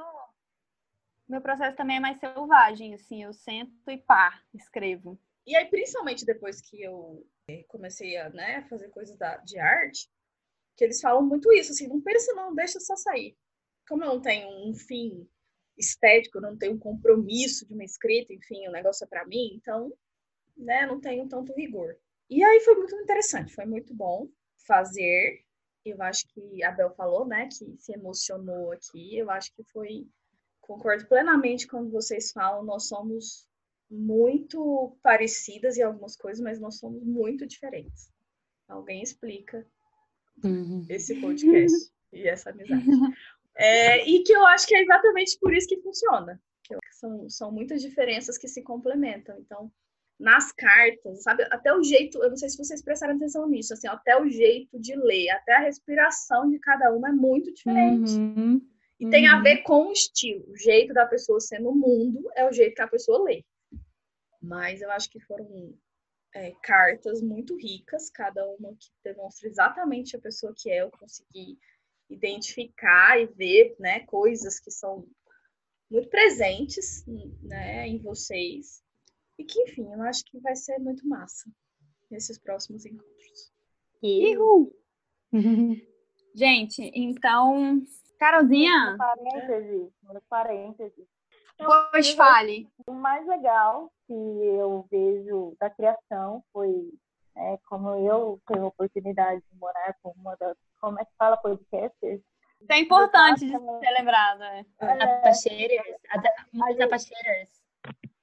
meu 1.30 1.42
processo 1.42 1.78
também 1.78 1.98
é 1.98 2.00
mais 2.00 2.20
selvagem, 2.20 2.94
assim, 2.94 3.24
eu 3.24 3.34
sento 3.34 3.72
e 3.90 3.98
pá, 3.98 4.42
escrevo. 4.54 5.20
E 5.46 5.56
aí, 5.56 5.66
principalmente 5.70 6.26
depois 6.26 6.62
que 6.62 6.82
eu 6.82 7.26
eh, 7.48 7.64
comecei 7.68 8.18
a 8.18 8.30
né, 8.30 8.66
fazer 8.70 8.90
coisas 8.90 9.18
de 9.46 9.60
arte, 9.60 10.10
que 10.76 10.84
eles 10.84 11.02
falam 11.02 11.24
muito 11.24 11.52
isso, 11.54 11.72
assim, 11.72 11.88
não 11.88 12.02
pensa 12.02 12.34
não, 12.34 12.54
deixa 12.54 12.80
só 12.80 12.96
sair. 12.96 13.38
Como 13.88 14.04
eu 14.04 14.08
não 14.08 14.22
tenho 14.22 14.48
um 14.68 14.74
fim 14.74 15.28
estético, 15.78 16.38
eu 16.38 16.42
não 16.42 16.58
tenho 16.58 16.74
um 16.74 16.80
compromisso 16.80 17.66
de 17.66 17.74
uma 17.74 17.84
escrita, 17.84 18.34
enfim, 18.34 18.68
o 18.68 18.72
negócio 18.72 19.04
é 19.04 19.08
para 19.08 19.26
mim, 19.26 19.56
então, 19.56 19.92
né, 20.56 20.86
não 20.86 21.00
tenho 21.00 21.28
tanto 21.28 21.54
rigor. 21.54 21.98
E 22.30 22.44
aí 22.44 22.60
foi 22.60 22.76
muito 22.76 22.96
interessante, 22.96 23.54
foi 23.54 23.66
muito 23.66 23.94
bom 23.94 24.30
fazer. 24.68 25.44
Eu 25.84 26.02
acho 26.04 26.28
que 26.28 26.64
a 26.64 26.72
Bel 26.72 26.94
falou, 26.94 27.26
né, 27.26 27.48
que 27.48 27.76
se 27.78 27.94
emocionou 27.94 28.72
aqui. 28.72 29.18
Eu 29.18 29.32
acho 29.32 29.52
que 29.56 29.64
foi. 29.64 30.08
Concordo 30.70 31.08
plenamente 31.08 31.66
quando 31.66 31.90
vocês 31.90 32.32
falam, 32.32 32.64
nós 32.64 32.88
somos 32.88 33.48
muito 33.90 34.96
parecidas 35.02 35.78
em 35.78 35.82
algumas 35.82 36.16
coisas, 36.16 36.40
mas 36.40 36.60
nós 36.60 36.78
somos 36.78 37.04
muito 37.04 37.48
diferentes. 37.48 38.14
Alguém 38.68 39.02
explica 39.02 39.66
uhum. 40.44 40.86
esse 40.88 41.20
podcast 41.20 41.92
e 42.14 42.28
essa 42.28 42.52
amizade. 42.52 42.86
É, 43.56 44.08
e 44.08 44.22
que 44.22 44.32
eu 44.32 44.46
acho 44.46 44.68
que 44.68 44.76
é 44.76 44.84
exatamente 44.84 45.40
por 45.40 45.52
isso 45.56 45.68
que 45.68 45.82
funciona. 45.82 46.40
Que 46.64 46.78
são, 46.92 47.28
são 47.28 47.52
muitas 47.52 47.82
diferenças 47.82 48.38
que 48.38 48.48
se 48.48 48.62
complementam. 48.62 49.40
Então, 49.40 49.72
nas 50.20 50.52
cartas, 50.52 51.24
sabe? 51.24 51.48
Até 51.50 51.74
o 51.74 51.82
jeito, 51.82 52.22
eu 52.22 52.30
não 52.30 52.38
sei 52.38 52.48
se 52.48 52.58
vocês 52.58 52.84
prestaram 52.84 53.16
atenção 53.16 53.50
nisso, 53.50 53.74
assim, 53.74 53.88
até 53.88 54.22
o 54.22 54.30
jeito 54.30 54.80
de 54.80 54.96
ler, 54.96 55.32
até 55.32 55.56
a 55.56 55.62
respiração 55.62 56.48
de 56.48 56.60
cada 56.60 56.94
uma 56.94 57.10
é 57.10 57.12
muito 57.12 57.52
diferente. 57.52 58.12
Uhum. 58.12 58.62
E 59.00 59.06
uhum. 59.06 59.12
tem 59.12 59.28
a 59.28 59.42
ver 59.42 59.64
com 59.64 59.88
o 59.88 59.92
estilo. 59.92 60.46
O 60.52 60.58
jeito 60.58 60.94
da 60.94 61.06
pessoa 61.06 61.40
ser 61.40 61.60
no 61.60 61.74
mundo 61.74 62.30
é 62.36 62.48
o 62.48 62.52
jeito 62.52 62.76
que 62.76 62.82
a 62.82 62.88
pessoa 62.88 63.24
lê. 63.24 63.46
Mas 64.42 64.82
eu 64.82 64.92
acho 64.92 65.10
que 65.10 65.20
foram 65.22 65.74
é, 66.36 66.52
cartas 66.62 67.22
muito 67.22 67.56
ricas, 67.56 68.10
cada 68.10 68.46
uma 68.46 68.76
que 68.76 68.90
demonstra 69.04 69.48
exatamente 69.48 70.16
a 70.16 70.20
pessoa 70.20 70.54
que 70.56 70.70
é. 70.70 70.82
Eu 70.82 70.92
consegui 70.92 71.58
identificar 72.10 73.20
e 73.20 73.28
ver 73.28 73.76
né, 73.80 74.02
coisas 74.02 74.60
que 74.60 74.72
são 74.72 75.08
muito 75.90 76.10
presentes 76.10 77.06
né, 77.42 77.88
em 77.88 78.00
vocês 78.00 78.84
e 79.38 79.44
que, 79.44 79.62
enfim, 79.64 79.92
eu 79.92 80.02
acho 80.04 80.24
que 80.26 80.40
vai 80.40 80.56
ser 80.56 80.78
muito 80.80 81.08
massa 81.08 81.50
nesses 82.12 82.38
próximos 82.38 82.86
encontros. 82.86 83.52
Ihu! 84.02 84.76
Gente, 86.36 86.92
então, 86.94 87.82
Carolzinha. 88.20 88.98
Parênteses, 88.98 89.92
parênteses. 90.30 91.08
Pois 91.58 92.12
fale. 92.12 92.70
O 92.88 92.94
mais 92.94 93.26
legal 93.28 93.92
que 94.06 94.14
eu 94.14 94.86
vejo 94.92 95.56
da 95.60 95.70
criação 95.70 96.44
foi 96.54 96.92
é, 97.36 97.58
como 97.68 97.96
eu 97.96 98.40
tenho 98.48 98.66
a 98.66 98.68
oportunidade 98.68 99.42
de 99.42 99.60
morar 99.60 99.96
com 100.02 100.12
uma 100.12 100.36
das. 100.38 100.58
Como 100.82 101.00
é 101.00 101.06
que 101.06 101.12
fala 101.18 101.38
podcasters? 101.38 102.22
Isso 102.62 102.72
é 102.72 102.80
importante 102.80 103.46
de 103.46 103.52
ser 103.52 103.92
lembrado. 103.98 104.44
É. 104.44 104.66
é. 104.82 105.04
Apacheiras. 105.20 105.86
Uma 106.54 106.68
das 106.74 106.82
apacheiras. 106.82 107.50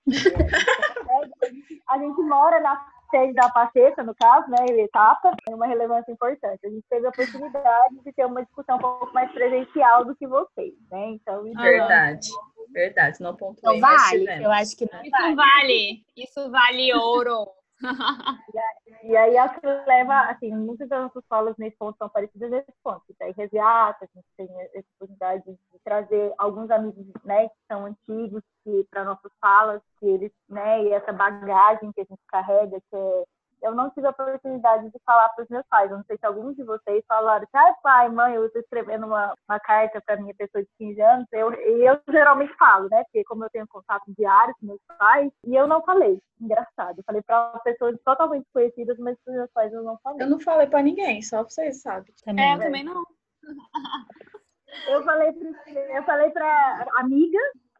a 1.88 1.98
gente 1.98 2.22
mora 2.22 2.60
na 2.60 2.76
sede 3.10 3.32
da 3.34 3.48
Pacheta, 3.50 4.02
no 4.02 4.14
caso, 4.14 4.48
né, 4.50 4.64
etapa, 4.78 5.34
tem 5.44 5.54
uma 5.54 5.66
relevância 5.66 6.10
importante. 6.10 6.66
A 6.66 6.68
gente 6.68 6.84
teve 6.88 7.06
a 7.06 7.10
oportunidade 7.10 7.96
de 8.04 8.12
ter 8.12 8.26
uma 8.26 8.42
discussão 8.42 8.76
um 8.76 8.80
pouco 8.80 9.12
mais 9.12 9.30
presencial 9.32 10.04
do 10.04 10.14
que 10.16 10.26
vocês, 10.26 10.74
né? 10.90 11.10
Então, 11.10 11.42
verdade. 11.54 12.28
Verdade, 12.72 13.20
não 13.20 13.34
pontuei. 13.34 13.78
Então 13.78 13.80
vale, 13.80 14.44
eu 14.44 14.50
acho 14.50 14.76
que 14.76 14.88
não 14.92 15.02
Isso 15.02 15.10
vale. 15.10 15.34
vale. 15.34 16.04
Isso 16.16 16.50
vale 16.50 16.94
ouro. 16.94 17.46
e, 19.02 19.16
aí, 19.16 19.36
acho 19.36 19.60
que 19.60 19.66
leva, 19.66 20.30
assim, 20.30 20.54
muitas 20.54 20.88
das 20.88 21.02
nossas 21.02 21.24
falas 21.28 21.56
nesse 21.56 21.76
ponto 21.76 21.96
são 21.98 22.08
parecidas 22.08 22.50
nesse 22.50 22.72
ponto. 22.82 23.02
Daí, 23.18 23.32
Resiata, 23.32 24.04
a 24.04 24.08
gente 24.14 24.26
tem 24.36 24.48
essa 24.74 24.86
oportunidade 24.96 25.44
de 25.44 25.78
trazer 25.84 26.32
alguns 26.38 26.70
amigos, 26.70 27.06
né, 27.24 27.48
que 27.48 27.56
são 27.70 27.86
antigos, 27.86 28.42
para 28.90 29.04
nossas 29.04 29.32
falas, 29.40 29.80
que 29.98 30.06
eles, 30.06 30.32
né, 30.48 30.82
e 30.82 30.92
essa 30.92 31.12
bagagem 31.12 31.92
que 31.92 32.00
a 32.00 32.04
gente 32.04 32.22
carrega, 32.28 32.80
que 32.90 32.96
é 32.96 33.24
eu 33.62 33.74
não 33.74 33.90
tive 33.90 34.06
a 34.06 34.10
oportunidade 34.10 34.90
de 34.90 34.98
falar 35.04 35.28
para 35.30 35.44
os 35.44 35.50
meus 35.50 35.66
pais. 35.68 35.90
Eu 35.90 35.98
não 35.98 36.04
sei 36.04 36.16
se 36.16 36.26
alguns 36.26 36.56
de 36.56 36.62
vocês 36.62 37.04
falaram, 37.06 37.46
ah, 37.52 37.74
pai, 37.82 38.08
mãe, 38.08 38.34
eu 38.34 38.46
estou 38.46 38.60
escrevendo 38.60 39.06
uma, 39.06 39.34
uma 39.48 39.60
carta 39.60 40.00
para 40.00 40.16
minha 40.16 40.34
pessoa 40.34 40.62
de 40.62 40.70
15 40.78 41.00
anos. 41.00 41.26
Eu, 41.32 41.52
eu 41.52 42.00
geralmente 42.08 42.54
falo, 42.56 42.88
né? 42.88 43.02
Porque 43.04 43.24
como 43.24 43.44
eu 43.44 43.50
tenho 43.50 43.66
contato 43.66 44.04
diário 44.16 44.54
com 44.60 44.66
meus 44.66 44.80
pais, 44.98 45.30
e 45.44 45.54
eu 45.54 45.66
não 45.66 45.82
falei. 45.82 46.20
Engraçado. 46.40 46.98
Eu 46.98 47.04
falei 47.04 47.22
para 47.22 47.58
pessoas 47.64 47.96
totalmente 48.04 48.44
desconhecidas, 48.44 48.98
mas 48.98 49.16
para 49.24 49.32
os 49.32 49.38
meus 49.38 49.50
pais 49.52 49.72
eu 49.72 49.82
não 49.82 49.98
falei. 49.98 50.22
Eu 50.22 50.30
não 50.30 50.40
falei 50.40 50.66
para 50.66 50.82
ninguém, 50.82 51.22
só 51.22 51.42
vocês 51.42 51.80
sabem. 51.80 52.12
Também, 52.24 52.44
é, 52.44 52.54
eu 52.54 52.58
também 52.58 52.84
não. 52.84 53.04
eu 54.88 55.02
falei 55.04 55.32
para 55.32 55.96
eu 55.96 56.02
falei 56.04 56.30
para 56.30 56.86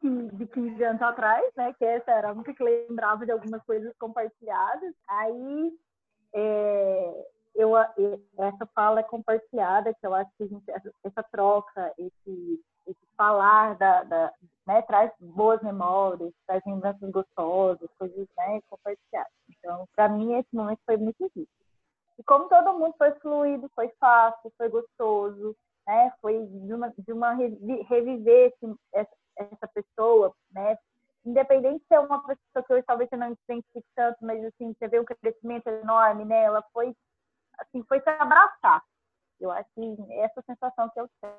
amiga 0.07 0.37
de 0.37 0.47
15 0.47 0.85
anos 0.85 1.03
atrás, 1.03 1.45
né? 1.57 1.73
Que 1.75 1.85
essa 1.85 2.11
era 2.11 2.29
a 2.29 2.33
única 2.33 2.55
que 2.55 2.63
lembrava 2.63 3.25
de 3.25 3.33
algumas 3.33 3.63
coisas 3.65 3.93
compartilhadas. 3.99 4.95
Aí 5.09 5.73
é, 6.35 7.27
eu, 7.55 7.77
essa 7.77 8.67
fala 8.75 9.01
é 9.01 9.03
compartilhada, 9.03 9.95
que 9.95 10.07
eu 10.07 10.15
acho 10.15 10.31
que 10.37 10.47
gente, 10.47 10.71
essa, 10.71 10.91
essa, 11.05 11.23
troca, 11.23 11.93
esse, 11.99 12.61
esse 12.87 13.07
falar 13.17 13.77
da, 13.77 14.03
da 14.05 14.33
né, 14.67 14.83
traz 14.83 15.11
boas 15.21 15.63
memórias, 15.63 16.33
traz 16.47 16.63
lembranças 16.67 17.11
gostosas, 17.11 17.89
coisas 17.99 18.27
né, 18.37 18.61
compartilhadas. 18.69 19.33
Então, 19.49 19.89
para 19.95 20.09
mim, 20.09 20.35
esse 20.35 20.55
momento 20.55 20.81
foi 20.85 20.97
muito 20.97 21.31
rico. 21.35 21.51
E 22.19 22.23
como 22.25 22.49
todo 22.49 22.79
mundo 22.79 22.95
foi 22.97 23.13
fluido, 23.13 23.71
foi 23.75 23.91
fácil, 24.01 24.53
foi 24.57 24.69
gostoso, 24.69 25.55
né? 25.87 26.13
Foi 26.21 26.47
de 26.47 26.75
uma, 26.75 26.93
de 26.97 27.13
uma 27.13 27.33
reviver 27.35 28.53
esse, 28.53 28.79
essa 29.37 29.69
pessoa, 29.69 30.35
né? 30.51 30.79
Independente 31.25 31.81
de 31.81 31.87
ser 31.89 31.99
uma 31.99 32.21
pessoa 32.21 32.65
que 32.65 32.73
hoje 32.73 32.85
talvez 32.87 33.11
você 33.11 33.17
não 33.17 33.35
se 33.35 33.41
identifique 33.49 33.87
tanto, 33.95 34.19
mas 34.21 34.45
assim, 34.45 34.73
você 34.73 34.89
vê 34.89 35.01
um 35.01 35.05
crescimento 35.05 35.67
enorme 35.67 36.25
nela, 36.25 36.65
foi 36.73 36.95
assim, 37.59 37.83
foi 37.85 38.01
se 38.01 38.09
abraçar. 38.09 38.83
Eu 39.41 39.51
acho 39.51 39.69
que 39.75 40.13
essa 40.13 40.43
sensação 40.43 40.89
que 40.91 41.01
eu 41.01 41.09
tenho. 41.21 41.35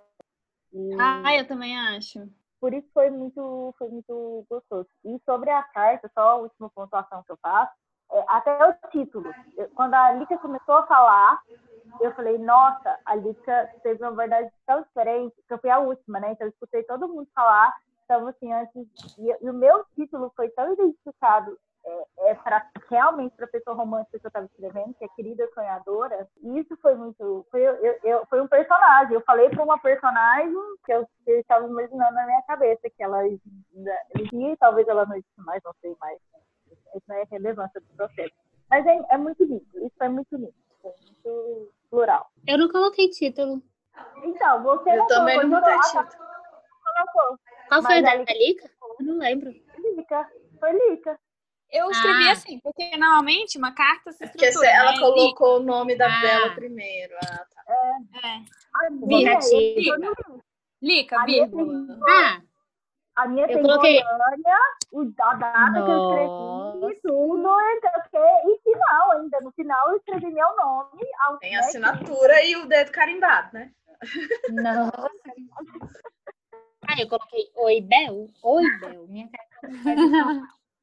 E... 0.73 1.01
Ah, 1.01 1.35
eu 1.35 1.47
também 1.47 1.77
acho. 1.77 2.29
Por 2.59 2.73
isso 2.73 2.87
foi 2.93 3.09
muito, 3.09 3.73
foi 3.77 3.87
muito 3.89 4.45
gostoso. 4.49 4.87
E 5.05 5.19
sobre 5.25 5.49
a 5.49 5.63
carta, 5.63 6.09
só 6.13 6.21
a 6.21 6.35
última 6.35 6.69
pontuação 6.69 7.23
que 7.23 7.31
eu 7.31 7.37
faço, 7.37 7.71
é, 8.11 8.25
até 8.27 8.65
o 8.67 8.73
título. 8.89 9.31
Eu, 9.55 9.69
quando 9.71 9.93
a 9.93 10.11
Lica 10.13 10.37
começou 10.39 10.75
a 10.75 10.87
falar, 10.87 11.41
eu 12.01 12.13
falei, 12.15 12.37
nossa, 12.37 12.99
a 13.05 13.15
Lica 13.15 13.69
teve 13.83 14.03
uma 14.03 14.15
verdade 14.15 14.51
tão 14.65 14.81
diferente, 14.81 15.35
que 15.47 15.53
eu 15.53 15.59
fui 15.59 15.69
a 15.69 15.79
última, 15.79 16.19
né? 16.19 16.31
Então 16.31 16.47
eu 16.47 16.51
escutei 16.51 16.83
todo 16.83 17.07
mundo 17.07 17.27
falar, 17.33 17.75
então 18.07 18.25
assim, 18.25 18.53
antes, 18.53 18.87
e, 19.17 19.45
e 19.45 19.49
o 19.49 19.53
meu 19.53 19.83
título 19.93 20.31
foi 20.33 20.49
tão 20.51 20.71
identificado 20.71 21.57
é, 21.85 22.31
é 22.31 22.35
para 22.35 22.69
realmente 22.89 23.35
para 23.35 23.45
a 23.45 23.49
pessoa 23.49 23.75
romântica 23.75 24.17
que 24.17 24.25
eu 24.25 24.29
estava 24.29 24.45
escrevendo, 24.45 24.93
que 24.93 25.05
é 25.05 25.07
querida 25.09 25.47
sonhadora. 25.53 26.27
E 26.41 26.59
isso 26.59 26.75
foi 26.81 26.95
muito, 26.95 27.45
foi, 27.51 27.61
eu, 27.61 27.99
eu, 28.03 28.25
foi 28.27 28.41
um 28.41 28.47
personagem. 28.47 29.13
Eu 29.13 29.21
falei 29.21 29.49
para 29.49 29.63
uma 29.63 29.79
personagem 29.79 30.53
que 30.85 30.91
eu 30.91 31.07
estava 31.27 31.65
imaginando 31.65 32.13
na 32.13 32.25
minha 32.25 32.41
cabeça 32.43 32.89
que 32.89 33.03
ela 33.03 33.25
existia, 33.27 34.57
talvez 34.57 34.87
ela 34.87 35.05
não 35.05 35.15
exista 35.15 35.41
mais, 35.43 35.63
não 35.63 35.73
sei 35.81 35.95
mais. 35.99 36.19
Isso 36.95 37.03
não 37.07 37.15
é 37.15 37.23
relevância 37.29 37.79
do 37.79 37.87
processo. 37.95 38.35
Mas 38.69 38.85
é, 38.85 38.99
é 39.11 39.17
muito 39.17 39.43
lindo. 39.43 39.65
Isso 39.75 40.01
é 40.01 40.09
muito 40.09 40.35
lindo. 40.35 40.53
É 40.83 40.93
muito 41.05 41.71
plural. 41.89 42.27
Eu 42.45 42.57
não 42.57 42.69
coloquei 42.69 43.09
título. 43.09 43.61
Então, 44.23 44.63
você 44.63 44.91
Eu 44.91 44.97
não 44.97 45.07
também 45.07 45.37
não 45.37 45.49
colocou, 45.49 45.71
botei 45.71 45.89
então, 45.89 46.27
título. 46.97 47.11
colocou. 47.13 47.39
Qual 47.69 47.81
foi 47.83 47.97
a 47.97 48.01
da 48.01 48.15
Lica? 48.33 48.69
Eu 48.99 49.05
não 49.05 49.17
lembro. 49.19 49.51
Lica, 49.95 50.27
foi 50.59 50.71
Lica. 50.89 51.19
Eu 51.69 51.91
escrevi 51.91 52.29
Ah. 52.29 52.31
assim, 52.31 52.59
porque 52.61 52.95
normalmente 52.97 53.57
uma 53.57 53.73
carta 53.73 54.11
se 54.13 54.19
Porque 54.25 54.45
estrutura, 54.45 54.71
ela 54.73 54.91
né? 54.93 54.99
colocou 54.99 55.57
o 55.57 55.63
nome 55.63 55.97
da 55.97 56.07
Ah. 56.07 56.21
dela 56.21 56.55
primeiro. 56.55 57.13
Ah, 57.17 57.45
tá. 57.53 57.63
É. 57.67 58.85
A 58.85 58.89
minha, 58.89 59.33
Vocativo. 59.33 59.95
eu- 59.95 60.03
eu- 60.03 60.41
Lica, 60.81 61.19
A 61.19 61.25
minha 61.25 61.45
vírgula. 61.47 61.99
Ah, 62.07 62.41
A 63.15 63.27
minha 63.27 63.45
Eu 63.45 63.47
tem 63.47 63.61
coloquei- 63.63 63.99
Goiânia, 63.99 64.57
o, 64.91 65.01
a 65.01 65.33
data 65.33 65.73
que 65.73 65.89
eu 65.89 66.03
escrevi, 66.03 67.01
tudo, 67.01 67.59
então, 67.75 67.91
porque- 67.93 68.17
e 68.17 68.59
final 68.61 69.11
ainda. 69.13 69.41
No 69.41 69.51
final 69.53 69.89
eu 69.89 69.97
escrevi 69.97 70.27
meu 70.31 70.55
nome. 70.55 71.01
Tem 71.41 71.55
a 71.55 71.61
assinatura 71.61 72.43
e 72.45 72.55
o 72.57 72.67
dedo 72.67 72.91
carimbado, 72.91 73.49
né? 73.53 73.71
nossa. 74.51 75.09
Eu 76.97 77.07
coloquei 77.07 77.51
Oi, 77.55 77.81
Bel. 77.81 78.29
Oi, 78.43 78.79
Bel. 78.79 79.07
Minha 79.07 79.29
cara 79.29 79.73
faz 79.83 79.99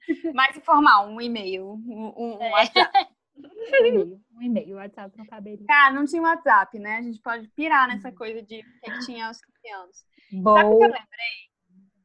isso. 0.08 0.32
Mais 0.34 0.56
informal, 0.56 1.08
um 1.08 1.20
e-mail, 1.20 1.66
um, 1.66 2.12
um, 2.16 2.36
um 2.36 2.42
É. 2.42 2.50
WhatsApp. 2.50 3.08
Um 3.36 4.42
e-mail. 4.42 4.74
Um. 4.74 4.78
WhatsApp 4.78 5.16
não 5.16 5.26
caberia. 5.26 5.66
Cara, 5.66 5.94
não 5.94 6.04
tinha 6.04 6.22
WhatsApp, 6.22 6.78
né? 6.78 6.96
A 6.98 7.02
gente 7.02 7.20
pode 7.20 7.48
pirar 7.48 7.88
nessa 7.88 8.12
coisa 8.12 8.42
de 8.42 8.60
o 8.60 8.80
que, 8.82 9.06
tinha 9.06 9.26
aos 9.28 9.40
15 9.40 9.74
anos. 9.74 9.96
Sabe 9.96 10.38
o 10.38 10.42
Bom, 10.42 10.78
que 10.78 10.84
eu 10.84 10.88
lembrei? 10.88 11.50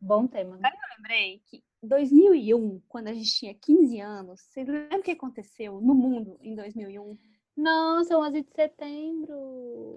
bom 0.02 0.28
tema. 0.28 0.58
Sabe 0.60 0.76
o 0.76 0.80
que 0.80 0.86
eu 0.86 0.98
lembrei? 0.98 1.42
Que 1.46 1.64
em 1.84 1.88
2001, 1.88 2.82
quando 2.88 3.08
a 3.10 3.14
gente 3.14 3.32
tinha 3.32 3.54
15 3.54 4.00
anos, 4.00 4.42
vocês 4.42 4.68
lembram 4.68 5.00
o 5.00 5.04
que 5.04 5.12
aconteceu 5.12 5.80
no 5.82 5.94
mundo 5.94 6.38
em 6.42 6.56
2001? 6.56 7.18
Nossa, 7.62 8.18
11 8.18 8.42
de 8.42 8.52
setembro. 8.54 9.36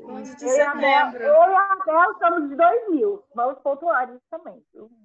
11 0.09 0.37
de 0.37 0.45
Eu 0.45 0.49
setembro. 0.51 1.23
eu 1.23 1.33
e 1.35 1.55
a 1.55 1.77
Bel 1.85 2.15
somos 2.19 2.49
de 2.51 2.57
2000. 2.57 3.23
Vamos 3.35 3.59
pontuar 3.63 4.09
isso 4.13 4.23
também. 4.31 4.63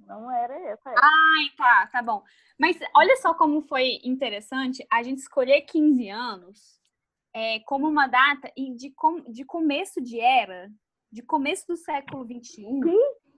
Não 0.08 0.32
era 0.32 0.56
essa. 0.70 0.90
época. 0.90 1.02
Ai, 1.06 1.56
tá, 1.58 1.88
tá 1.92 2.02
bom. 2.02 2.24
Mas 2.60 2.78
olha 2.96 3.16
só 3.18 3.34
como 3.34 3.62
foi 3.62 4.00
interessante 4.04 4.86
a 4.92 5.04
gente 5.04 5.20
escolher 5.20 5.62
15 5.62 6.10
anos 6.10 6.80
é, 7.34 7.60
como 7.62 7.88
uma 7.88 8.08
data 8.08 8.52
e 8.58 8.74
de, 8.76 8.92
com- 8.92 9.22
de 9.22 9.46
começo 9.46 10.02
de 10.02 10.20
era, 10.20 10.70
de 11.12 11.22
começo 11.22 11.68
do 11.68 11.76
século 11.78 12.26
XXI. 12.26 12.64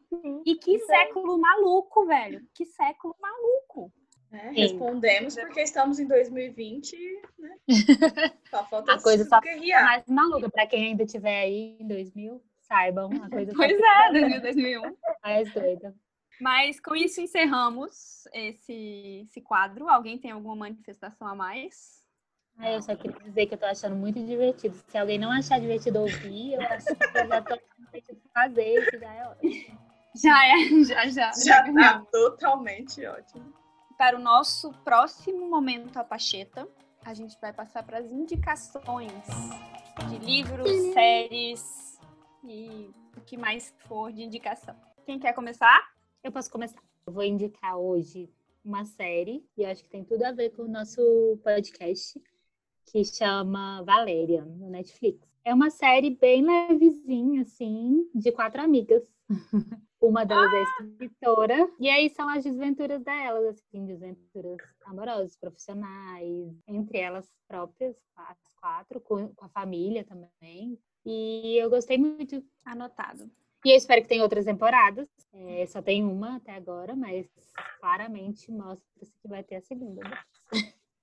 Sim. 0.10 0.42
E 0.46 0.56
que 0.56 0.76
Isso 0.76 0.92
aí. 0.92 0.98
século 1.00 1.38
maluco, 1.38 2.06
velho. 2.06 2.42
Que 2.56 2.66
século 2.66 3.14
maluco. 3.22 3.92
Sim. 4.32 4.54
Respondemos 4.54 5.36
porque 5.36 5.62
estamos 5.62 6.00
em 6.00 6.08
2020, 6.08 6.96
né? 7.40 7.56
Só 8.50 8.64
falta 8.66 8.94
A 8.94 9.02
coisa 9.02 9.26
só 9.26 9.40
guerrear. 9.42 9.84
mais 9.84 10.04
maluca. 10.08 10.50
Pra 10.50 10.68
quem 10.68 10.86
ainda 10.88 11.04
estiver 11.04 11.42
aí 11.42 11.78
em 11.80 11.88
2000, 11.88 12.42
saibam. 12.62 13.10
A 13.24 13.30
coisa 13.30 13.52
Pois 13.56 13.78
só 13.78 13.86
é, 14.06 14.12
2000, 14.12 14.42
2001. 14.42 14.96
mais 15.24 15.54
doida. 15.54 15.96
Mas 16.40 16.80
com 16.80 16.96
isso 16.96 17.20
encerramos 17.22 18.24
esse, 18.34 19.24
esse 19.26 19.42
quadro. 19.42 19.90
Alguém 19.90 20.18
tem 20.18 20.32
alguma 20.32 20.56
manifestação 20.56 21.28
a 21.28 21.36
mais? 21.36 22.00
Ah, 22.58 22.72
eu 22.72 22.82
só 22.82 22.96
queria 22.96 23.20
dizer 23.22 23.46
que 23.48 23.54
eu 23.56 23.58
tô 23.58 23.66
achando 23.66 23.96
muito 23.96 24.24
divertido. 24.24 24.76
Se 24.88 24.98
alguém 24.98 25.18
não 25.18 25.32
achar 25.32 25.60
divertido 25.60 26.00
ouvir, 26.00 26.54
eu 26.54 26.62
acho 26.62 26.86
que 26.88 27.18
eu 27.18 27.28
já 27.28 27.42
tô 27.42 27.58
divertido 27.80 28.22
fazer, 28.34 28.74
isso 28.84 29.00
já 29.00 29.14
é 29.14 29.28
ótimo. 29.28 29.80
Já 30.16 30.46
é, 30.48 30.84
já, 30.84 31.06
já. 31.10 31.32
Já 31.34 31.64
tá 31.64 31.72
ganhamos. 31.72 32.10
totalmente 32.12 33.06
ótimo. 33.06 33.54
Para 34.00 34.16
o 34.18 34.22
nosso 34.22 34.72
próximo 34.86 35.50
momento 35.50 35.98
a 35.98 36.06
Pacheta, 36.06 36.66
a 37.04 37.14
gente 37.14 37.38
vai 37.42 37.52
passar 37.52 37.84
para 37.84 37.98
as 37.98 38.10
indicações 38.10 39.12
de 40.10 40.18
livros, 40.20 40.72
séries 40.94 42.00
e 42.46 42.90
o 43.18 43.20
que 43.20 43.36
mais 43.36 43.76
for 43.90 44.10
de 44.14 44.24
indicação. 44.24 44.74
Quem 45.06 45.20
quer 45.20 45.34
começar? 45.34 45.92
Eu 46.24 46.32
posso 46.32 46.50
começar. 46.50 46.82
Eu 47.06 47.12
vou 47.12 47.26
indicar 47.26 47.78
hoje 47.78 48.30
uma 48.64 48.86
série, 48.86 49.46
e 49.58 49.64
eu 49.64 49.70
acho 49.70 49.84
que 49.84 49.90
tem 49.90 50.06
tudo 50.06 50.24
a 50.24 50.32
ver 50.32 50.52
com 50.52 50.62
o 50.62 50.70
nosso 50.70 51.38
podcast, 51.44 52.24
que 52.86 53.04
chama 53.04 53.84
Valéria, 53.84 54.46
no 54.46 54.70
Netflix. 54.70 55.28
É 55.44 55.54
uma 55.54 55.70
série 55.70 56.12
bem 56.12 56.42
levezinha, 56.42 57.42
assim, 57.42 58.10
de 58.16 58.32
quatro 58.32 58.62
amigas. 58.62 59.04
Uma 60.02 60.26
delas 60.26 60.52
é 60.54 60.62
escritora, 60.64 61.70
e 61.80 61.90
aí 61.90 62.10
são 62.10 62.28
as 62.30 62.44
desventuras 62.44 63.04
delas, 63.04 63.46
assim, 63.48 63.86
desventuras 63.86 64.58
amorosas, 64.86 65.36
profissionais, 65.36 66.56
entre 66.68 67.00
elas 67.00 67.30
próprias, 67.48 67.96
as 68.16 68.38
quatro, 68.60 69.02
com 69.02 69.28
com 69.36 69.46
a 69.46 69.50
família 69.50 70.04
também. 70.06 70.80
E 71.06 71.58
eu 71.62 71.70
gostei 71.70 71.98
muito. 71.98 72.44
Anotado. 72.66 73.30
E 73.66 73.72
eu 73.72 73.76
espero 73.76 74.02
que 74.02 74.08
tenha 74.08 74.24
outras 74.24 74.46
temporadas. 74.46 75.08
É, 75.34 75.66
só 75.68 75.82
tem 75.82 76.04
uma 76.06 76.38
até 76.38 76.54
agora, 76.56 76.96
mas 76.96 77.28
claramente 77.82 78.50
mostra-se 78.52 79.12
que 79.22 79.28
vai 79.28 79.44
ter 79.44 79.56
a 79.58 79.62
segunda. 79.62 80.02
né? 80.08 80.18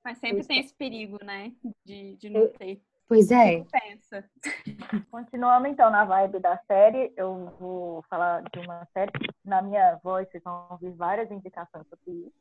Mas 0.02 0.18
sempre 0.18 0.44
tem 0.46 0.60
esse 0.60 0.74
perigo, 0.74 1.18
né? 1.22 1.52
De, 1.84 2.16
de 2.16 2.30
não 2.30 2.42
Eu- 2.42 2.52
ter. 2.54 2.80
Pois 3.08 3.30
é. 3.30 3.64
Pensa. 3.70 4.24
Continuando 5.10 5.68
então 5.68 5.90
na 5.90 6.04
vibe 6.04 6.40
da 6.40 6.58
série, 6.66 7.12
eu 7.16 7.54
vou 7.58 8.02
falar 8.10 8.42
de 8.42 8.58
uma 8.58 8.84
série. 8.92 9.12
Na 9.44 9.62
minha 9.62 9.98
voz, 10.02 10.28
vocês 10.28 10.42
vão 10.42 10.66
ouvir 10.70 10.90
várias 10.92 11.30
indicações 11.30 11.86
sobre 11.88 12.26
isso, 12.26 12.36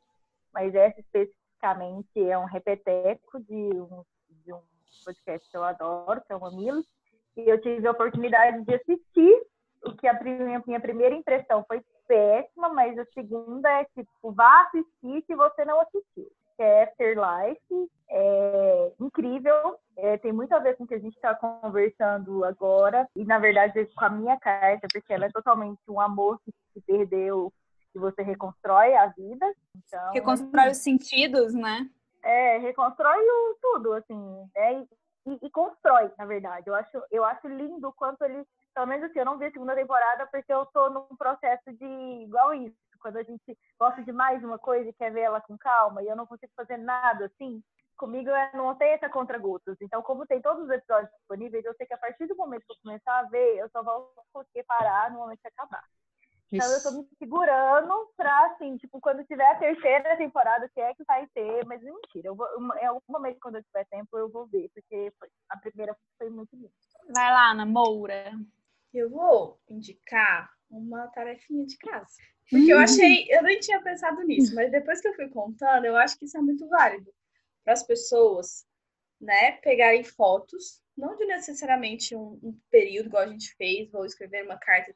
mas 0.52 0.74
essa 0.74 0.98
especificamente 0.98 2.28
é 2.28 2.36
um 2.36 2.46
repeteco 2.46 3.38
de 3.40 3.54
um, 3.54 4.02
de 4.44 4.52
um 4.52 4.60
podcast 5.04 5.48
que 5.48 5.56
eu 5.56 5.62
adoro, 5.62 6.20
que 6.22 6.32
é 6.32 6.36
o 6.36 6.40
Mamilos, 6.40 6.86
e 7.36 7.48
eu 7.48 7.60
tive 7.60 7.86
a 7.86 7.92
oportunidade 7.92 8.64
de 8.64 8.74
assistir, 8.74 9.46
o 9.84 9.94
que 9.94 10.08
a 10.08 10.20
minha, 10.20 10.62
minha 10.66 10.80
primeira 10.80 11.14
impressão 11.14 11.64
foi 11.68 11.80
péssima, 12.08 12.70
mas 12.70 12.98
a 12.98 13.04
segunda 13.14 13.70
é 13.70 13.84
tipo, 13.84 14.32
vá 14.32 14.62
assistir 14.62 15.24
se 15.26 15.34
você 15.34 15.64
não 15.64 15.80
assistiu. 15.80 16.28
Que 16.56 16.62
é 16.62 16.84
Afterlife, 16.84 17.90
é 18.08 18.92
incrível, 19.00 19.78
é, 19.96 20.16
tem 20.18 20.32
muito 20.32 20.52
a 20.54 20.58
ver 20.58 20.76
com 20.76 20.84
o 20.84 20.86
que 20.86 20.94
a 20.94 20.98
gente 20.98 21.14
está 21.14 21.34
conversando 21.34 22.44
agora, 22.44 23.08
e 23.14 23.24
na 23.24 23.38
verdade 23.38 23.84
com 23.94 24.04
a 24.04 24.10
minha 24.10 24.38
carta, 24.38 24.86
porque 24.92 25.12
ela 25.12 25.26
é 25.26 25.30
totalmente 25.30 25.80
um 25.88 26.00
amor 26.00 26.40
que 26.44 26.52
se 26.72 26.80
perdeu, 26.86 27.52
que 27.92 27.98
você 27.98 28.22
reconstrói 28.22 28.94
a 28.94 29.06
vida. 29.08 29.46
Então, 29.76 30.12
Reconstrói 30.12 30.70
os 30.70 30.78
sentidos, 30.78 31.52
né? 31.54 31.88
é, 32.22 32.58
reconstrói 32.58 33.18
o, 33.20 33.56
tudo, 33.62 33.92
assim, 33.92 34.50
né? 34.54 34.80
E, 34.80 34.88
e- 35.32 35.38
e 35.42 35.50
constrói, 35.50 36.10
na 36.18 36.24
verdade. 36.26 36.68
Eu 36.68 36.74
acho, 36.74 37.02
eu 37.10 37.24
acho 37.24 37.46
lindo 37.48 37.88
o 37.88 37.92
quanto 37.92 38.24
ele, 38.24 38.44
pelo 38.74 38.86
menos 38.86 39.08
assim, 39.08 39.18
eu 39.20 39.24
não 39.24 39.38
vi 39.38 39.44
a 39.46 39.50
segunda 39.52 39.74
temporada 39.74 40.26
porque 40.26 40.52
eu 40.52 40.66
tô 40.66 40.90
num 40.90 41.16
processo 41.16 41.72
de 41.72 41.84
igual 42.24 42.52
isso. 42.54 42.76
Quando 43.06 43.18
a 43.18 43.22
gente 43.22 43.56
gosta 43.78 44.02
de 44.02 44.10
mais 44.10 44.42
uma 44.42 44.58
coisa 44.58 44.90
e 44.90 44.92
quer 44.92 45.12
ver 45.12 45.20
ela 45.20 45.40
com 45.40 45.56
calma 45.56 46.02
e 46.02 46.08
eu 46.08 46.16
não 46.16 46.26
consigo 46.26 46.52
fazer 46.56 46.76
nada 46.76 47.26
assim, 47.26 47.62
comigo 47.96 48.30
é- 48.30 48.50
não 48.52 48.74
tem 48.74 48.94
essa 48.94 49.08
contra-gotas. 49.08 49.76
Então, 49.80 50.02
como 50.02 50.26
tem 50.26 50.42
todos 50.42 50.64
os 50.64 50.70
episódios 50.70 51.12
disponíveis, 51.12 51.64
eu 51.64 51.72
sei 51.76 51.86
que 51.86 51.94
a 51.94 51.98
partir 51.98 52.26
do 52.26 52.34
momento 52.34 52.66
que 52.66 52.72
eu 52.72 52.76
começar 52.82 53.16
a 53.20 53.22
ver, 53.28 53.58
eu 53.58 53.68
só 53.70 53.80
vou 53.80 54.12
conseguir 54.32 54.64
parar 54.64 55.12
no 55.12 55.18
momento 55.20 55.38
que 55.40 55.46
acabar. 55.46 55.84
Então 56.50 56.66
eu 56.72 56.82
tô 56.82 56.90
me 56.90 57.08
segurando 57.16 58.12
pra, 58.16 58.46
assim, 58.46 58.76
tipo, 58.76 59.00
quando 59.00 59.24
tiver 59.24 59.46
a 59.52 59.58
terceira 59.58 60.16
temporada, 60.16 60.68
se 60.74 60.80
é 60.80 60.92
que 60.92 61.04
vai 61.04 61.28
ter, 61.28 61.64
mas 61.64 61.80
mentira, 61.80 62.26
eu 62.26 62.34
vou, 62.34 62.48
em 62.80 62.86
algum 62.86 63.00
momento, 63.08 63.38
quando 63.40 63.56
eu 63.56 63.62
tiver 63.62 63.84
tempo, 63.86 64.18
eu 64.18 64.28
vou 64.28 64.46
ver, 64.48 64.68
porque 64.74 65.12
a 65.48 65.56
primeira 65.58 65.96
foi 66.18 66.28
muito 66.28 66.56
linda. 66.56 66.72
Vai 67.08 67.30
lá, 67.30 67.52
Ana 67.52 67.66
Moura. 67.66 68.32
Eu 68.92 69.10
vou 69.10 69.60
indicar 69.68 70.55
uma 70.70 71.06
tarefinha 71.08 71.64
de 71.64 71.76
casa. 71.78 72.16
Porque 72.50 72.72
eu 72.72 72.78
achei, 72.78 73.26
eu 73.28 73.42
nem 73.42 73.58
tinha 73.58 73.82
pensado 73.82 74.22
nisso, 74.22 74.54
mas 74.54 74.70
depois 74.70 75.00
que 75.00 75.08
eu 75.08 75.14
fui 75.14 75.28
contando, 75.28 75.84
eu 75.84 75.96
acho 75.96 76.18
que 76.18 76.24
isso 76.26 76.36
é 76.36 76.40
muito 76.40 76.68
válido 76.68 77.12
para 77.64 77.72
as 77.72 77.82
pessoas, 77.84 78.64
né, 79.20 79.52
pegarem 79.62 80.04
fotos, 80.04 80.80
não 80.96 81.16
de 81.16 81.26
necessariamente 81.26 82.14
um, 82.14 82.38
um 82.42 82.58
período 82.70 83.06
igual 83.06 83.24
a 83.24 83.28
gente 83.28 83.54
fez, 83.56 83.90
vou 83.90 84.06
escrever 84.06 84.44
uma 84.44 84.56
carta, 84.56 84.92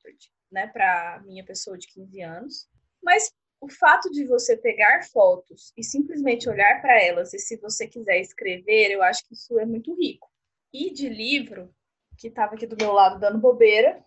né, 0.51 0.69
para 0.69 1.21
minha 1.25 1.45
pessoa 1.45 1.77
de 1.77 1.89
15 1.89 2.21
anos, 2.23 2.69
mas 3.03 3.33
o 3.61 3.69
fato 3.69 4.11
de 4.11 4.25
você 4.25 4.57
pegar 4.57 5.03
fotos 5.03 5.73
e 5.77 5.85
simplesmente 5.85 6.49
olhar 6.49 6.81
para 6.81 7.03
elas, 7.03 7.35
e 7.35 7.39
se 7.39 7.57
você 7.57 7.87
quiser 7.87 8.21
escrever, 8.21 8.91
eu 8.91 9.03
acho 9.03 9.27
que 9.27 9.35
isso 9.35 9.59
é 9.59 9.67
muito 9.67 9.95
rico. 9.95 10.31
E 10.73 10.93
de 10.93 11.09
livro, 11.09 11.75
que 12.17 12.29
estava 12.29 12.55
aqui 12.55 12.67
do 12.67 12.77
meu 12.77 12.93
lado 12.93 13.21
dando 13.21 13.39
bobeira, 13.39 14.03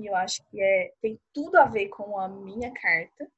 e 0.00 0.06
eu 0.06 0.14
acho 0.14 0.42
que 0.50 0.60
é, 0.60 0.92
tem 1.00 1.20
tudo 1.32 1.56
a 1.56 1.64
ver 1.64 1.88
com 1.88 2.18
a 2.18 2.28
minha 2.28 2.72
carta. 2.72 3.30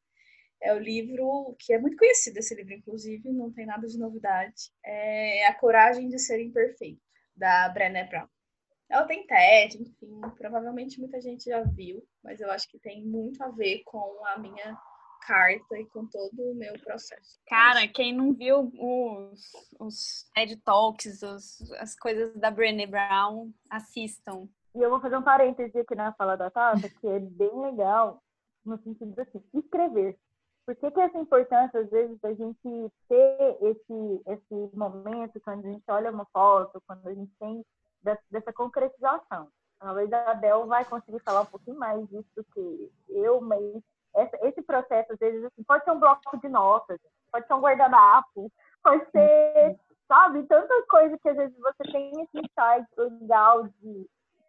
É 0.60 0.74
o 0.74 0.78
livro 0.78 1.54
que 1.58 1.72
é 1.72 1.78
muito 1.78 1.96
conhecido, 1.96 2.38
esse 2.38 2.54
livro, 2.54 2.72
inclusive, 2.72 3.30
não 3.30 3.52
tem 3.52 3.66
nada 3.66 3.86
de 3.86 3.98
novidade. 3.98 4.72
É 4.84 5.46
A 5.46 5.54
Coragem 5.54 6.08
de 6.08 6.18
Ser 6.18 6.40
Imperfeito, 6.40 7.00
da 7.36 7.68
Brené 7.68 8.04
Brown. 8.04 8.26
Ela 8.88 9.04
tem 9.04 9.26
TED, 9.26 9.82
enfim, 9.82 10.20
provavelmente 10.38 11.00
muita 11.00 11.20
gente 11.20 11.44
já 11.44 11.62
viu, 11.62 12.06
mas 12.22 12.40
eu 12.40 12.50
acho 12.50 12.68
que 12.68 12.78
tem 12.78 13.04
muito 13.04 13.42
a 13.42 13.50
ver 13.50 13.82
com 13.84 14.24
a 14.26 14.38
minha 14.38 14.78
carta 15.26 15.76
e 15.76 15.84
com 15.86 16.06
todo 16.06 16.52
o 16.52 16.54
meu 16.54 16.72
processo. 16.80 17.40
Cara, 17.48 17.88
quem 17.88 18.14
não 18.14 18.32
viu 18.32 18.70
os, 18.78 19.40
os 19.80 20.30
TED 20.32 20.56
Talks, 20.58 21.20
os, 21.22 21.70
as 21.72 21.96
coisas 21.96 22.34
da 22.36 22.50
Brené 22.50 22.86
Brown, 22.86 23.52
assistam. 23.68 24.48
E 24.76 24.82
eu 24.82 24.90
vou 24.90 25.00
fazer 25.00 25.16
um 25.16 25.22
parêntese 25.22 25.78
aqui 25.78 25.94
na 25.94 26.12
fala 26.12 26.36
da 26.36 26.50
Tata, 26.50 26.86
que 27.00 27.08
é 27.08 27.18
bem 27.18 27.62
legal, 27.62 28.22
no 28.62 28.76
sentido 28.82 29.18
assim, 29.18 29.42
escrever. 29.54 30.18
Por 30.66 30.76
que, 30.76 30.90
que 30.90 31.00
essa 31.00 31.16
importância, 31.16 31.80
às 31.80 31.88
vezes, 31.88 32.20
da 32.20 32.34
gente 32.34 32.92
ter 33.08 33.56
esse, 33.62 34.22
esse 34.26 34.76
momento, 34.76 35.40
quando 35.40 35.64
a 35.64 35.72
gente 35.72 35.84
olha 35.88 36.10
uma 36.10 36.26
foto, 36.26 36.82
quando 36.86 37.06
a 37.06 37.14
gente 37.14 37.32
tem 37.40 37.64
dessa 38.30 38.52
concretização? 38.52 39.48
Talvez 39.78 40.12
a 40.12 40.34
Bel 40.34 40.66
vai 40.66 40.84
conseguir 40.84 41.20
falar 41.20 41.40
um 41.40 41.46
pouquinho 41.46 41.78
mais 41.78 42.06
disso 42.08 42.28
do 42.36 42.44
que 42.44 42.92
eu, 43.08 43.40
mas 43.40 43.62
esse 44.42 44.60
processo, 44.60 45.10
às 45.10 45.18
vezes, 45.18 45.42
assim, 45.42 45.62
pode 45.62 45.84
ser 45.84 45.92
um 45.92 46.00
bloco 46.00 46.38
de 46.38 46.48
notas, 46.50 47.00
pode 47.32 47.46
ser 47.46 47.54
um 47.54 47.60
guardanapo, 47.60 48.52
pode 48.82 49.10
ser, 49.10 49.80
sabe, 50.06 50.42
tanta 50.42 50.86
coisa 50.86 51.16
que 51.16 51.28
às 51.30 51.36
vezes 51.36 51.56
você 51.56 51.82
tem 51.90 52.10
esse 52.10 52.38
insight 52.38 52.86
legal 52.98 53.64
de 53.80 54.06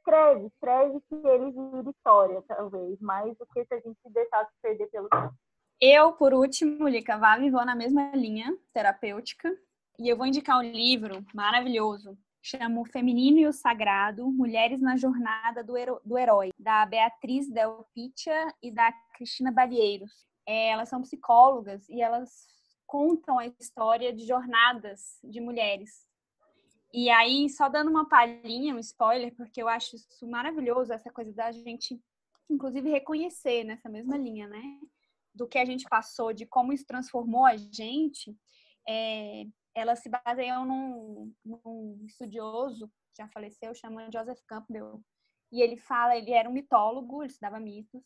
escreve, 0.07 0.47
escreve 0.47 1.01
que 1.01 1.15
ele 1.27 1.51
vira 1.51 1.89
história, 1.89 2.43
talvez, 2.47 2.99
mais 3.01 3.37
do 3.37 3.45
que 3.47 3.65
se 3.65 3.73
a 3.73 3.79
gente 3.79 3.97
deixasse 4.09 4.51
perder 4.61 4.87
pelo 4.87 5.09
tempo. 5.09 5.33
Eu, 5.79 6.13
por 6.13 6.33
último, 6.33 6.87
Lica 6.87 7.17
Vale, 7.17 7.51
vou 7.51 7.65
na 7.65 7.75
mesma 7.75 8.11
linha 8.15 8.57
terapêutica 8.73 9.55
e 9.99 10.09
eu 10.09 10.17
vou 10.17 10.25
indicar 10.25 10.57
um 10.57 10.61
livro 10.63 11.23
maravilhoso 11.33 12.17
chama 12.41 12.79
O 12.79 12.85
Feminino 12.85 13.39
e 13.39 13.47
o 13.47 13.51
Sagrado, 13.51 14.25
Mulheres 14.31 14.79
na 14.79 14.95
Jornada 14.95 15.61
do, 15.61 15.73
do 16.05 16.17
Herói, 16.17 16.51
da 16.57 16.85
Beatriz 16.85 17.49
Del 17.49 17.85
Picha 17.93 18.53
e 18.63 18.71
da 18.71 18.89
Cristina 19.15 19.51
Balheiros. 19.51 20.25
É, 20.47 20.69
elas 20.69 20.87
são 20.87 21.01
psicólogas 21.01 21.89
e 21.89 22.01
elas 22.01 22.47
contam 22.85 23.37
a 23.37 23.47
história 23.47 24.13
de 24.13 24.25
jornadas 24.25 25.19
de 25.21 25.41
mulheres. 25.41 26.06
E 26.93 27.09
aí, 27.09 27.49
só 27.49 27.67
dando 27.67 27.89
uma 27.89 28.07
palhinha, 28.07 28.75
um 28.75 28.79
spoiler, 28.79 29.35
porque 29.35 29.61
eu 29.61 29.67
acho 29.67 29.95
isso 29.95 30.27
maravilhoso, 30.27 30.93
essa 30.93 31.11
coisa 31.11 31.33
da 31.33 31.51
gente, 31.51 32.01
inclusive, 32.49 32.89
reconhecer 32.89 33.63
nessa 33.63 33.89
mesma 33.89 34.17
linha, 34.17 34.47
né? 34.47 34.61
Do 35.33 35.47
que 35.47 35.57
a 35.57 35.65
gente 35.65 35.85
passou, 35.89 36.33
de 36.33 36.45
como 36.45 36.73
isso 36.73 36.85
transformou 36.85 37.45
a 37.45 37.57
gente. 37.57 38.35
É, 38.87 39.45
elas 39.75 39.99
se 39.99 40.09
baseiam 40.09 40.65
num, 40.65 41.33
num 41.45 42.05
estudioso 42.05 42.87
que 42.87 43.21
já 43.21 43.27
faleceu, 43.27 43.75
chama 43.75 44.09
Joseph 44.11 44.41
Campbell. 44.47 45.03
E 45.51 45.61
ele 45.61 45.77
fala, 45.77 46.17
ele 46.17 46.31
era 46.31 46.49
um 46.49 46.53
mitólogo, 46.53 47.21
ele 47.21 47.31
estudava 47.31 47.59
mitos, 47.59 48.01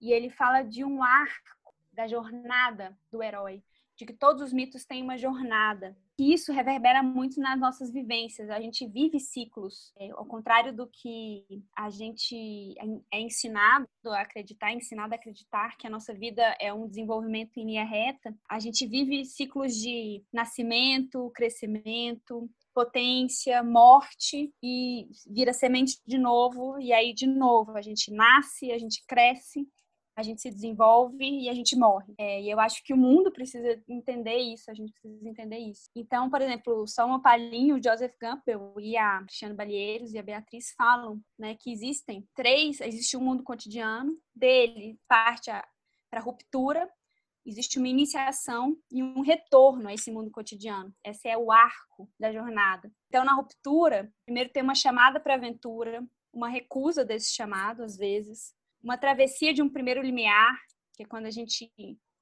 e 0.00 0.12
ele 0.12 0.28
fala 0.28 0.62
de 0.62 0.84
um 0.84 1.02
arco 1.02 1.74
da 1.92 2.06
jornada 2.06 2.98
do 3.10 3.22
herói, 3.22 3.62
de 3.96 4.04
que 4.04 4.12
todos 4.12 4.42
os 4.42 4.52
mitos 4.52 4.84
têm 4.84 5.02
uma 5.02 5.16
jornada. 5.16 5.96
E 6.18 6.32
isso 6.32 6.52
reverbera 6.52 7.02
muito 7.02 7.40
nas 7.40 7.58
nossas 7.58 7.92
vivências. 7.92 8.48
A 8.48 8.60
gente 8.60 8.86
vive 8.86 9.18
ciclos, 9.18 9.92
é, 9.98 10.10
ao 10.10 10.24
contrário 10.24 10.74
do 10.74 10.86
que 10.86 11.44
a 11.76 11.90
gente 11.90 12.74
é 13.12 13.20
ensinado 13.20 13.88
a 14.06 14.20
acreditar, 14.20 14.70
é 14.70 14.74
ensinado 14.74 15.12
a 15.12 15.16
acreditar 15.16 15.76
que 15.76 15.86
a 15.86 15.90
nossa 15.90 16.14
vida 16.14 16.56
é 16.60 16.72
um 16.72 16.88
desenvolvimento 16.88 17.56
em 17.56 17.66
linha 17.66 17.84
reta. 17.84 18.34
A 18.48 18.60
gente 18.60 18.86
vive 18.86 19.24
ciclos 19.24 19.74
de 19.74 20.22
nascimento, 20.32 21.30
crescimento, 21.34 22.48
potência, 22.72 23.62
morte 23.62 24.52
e 24.62 25.08
vira 25.26 25.52
semente 25.52 25.98
de 26.04 26.18
novo 26.18 26.78
e 26.80 26.92
aí 26.92 27.14
de 27.14 27.26
novo 27.26 27.76
a 27.76 27.80
gente 27.80 28.12
nasce, 28.12 28.72
a 28.72 28.78
gente 28.78 29.04
cresce 29.06 29.66
a 30.16 30.22
gente 30.22 30.40
se 30.40 30.50
desenvolve 30.50 31.24
e 31.24 31.48
a 31.48 31.54
gente 31.54 31.76
morre. 31.76 32.14
É, 32.18 32.40
e 32.40 32.50
eu 32.50 32.60
acho 32.60 32.82
que 32.84 32.92
o 32.92 32.96
mundo 32.96 33.32
precisa 33.32 33.82
entender 33.88 34.36
isso, 34.36 34.70
a 34.70 34.74
gente 34.74 34.92
precisa 34.92 35.28
entender 35.28 35.58
isso. 35.58 35.90
Então, 35.94 36.30
por 36.30 36.40
exemplo, 36.40 36.86
só 36.86 37.04
uma 37.04 37.20
palhinha, 37.20 37.74
o 37.74 37.82
Joseph 37.82 38.14
Campbell 38.18 38.74
e 38.78 38.96
a 38.96 39.18
Cristiano 39.20 39.54
Balheiros 39.54 40.12
e 40.12 40.18
a 40.18 40.22
Beatriz 40.22 40.72
falam 40.76 41.20
né, 41.38 41.56
que 41.58 41.72
existem 41.72 42.26
três, 42.34 42.80
existe 42.80 43.16
um 43.16 43.20
mundo 43.20 43.42
cotidiano, 43.42 44.16
dele 44.34 44.98
parte 45.08 45.50
para 46.10 46.20
a 46.20 46.22
ruptura, 46.22 46.88
existe 47.44 47.78
uma 47.78 47.88
iniciação 47.88 48.76
e 48.90 49.02
um 49.02 49.20
retorno 49.20 49.88
a 49.88 49.94
esse 49.94 50.10
mundo 50.10 50.30
cotidiano. 50.30 50.94
Esse 51.04 51.28
é 51.28 51.36
o 51.36 51.52
arco 51.52 52.08
da 52.18 52.32
jornada. 52.32 52.90
Então, 53.08 53.24
na 53.24 53.34
ruptura, 53.34 54.10
primeiro 54.24 54.50
tem 54.50 54.62
uma 54.62 54.74
chamada 54.74 55.20
para 55.20 55.34
aventura, 55.34 56.06
uma 56.32 56.48
recusa 56.48 57.04
desse 57.04 57.32
chamado, 57.32 57.82
às 57.82 57.96
vezes, 57.96 58.54
uma 58.84 58.98
travessia 58.98 59.54
de 59.54 59.62
um 59.62 59.68
primeiro 59.68 60.02
limiar, 60.02 60.54
que 60.92 61.02
é 61.02 61.06
quando 61.06 61.24
a 61.24 61.30
gente, 61.30 61.72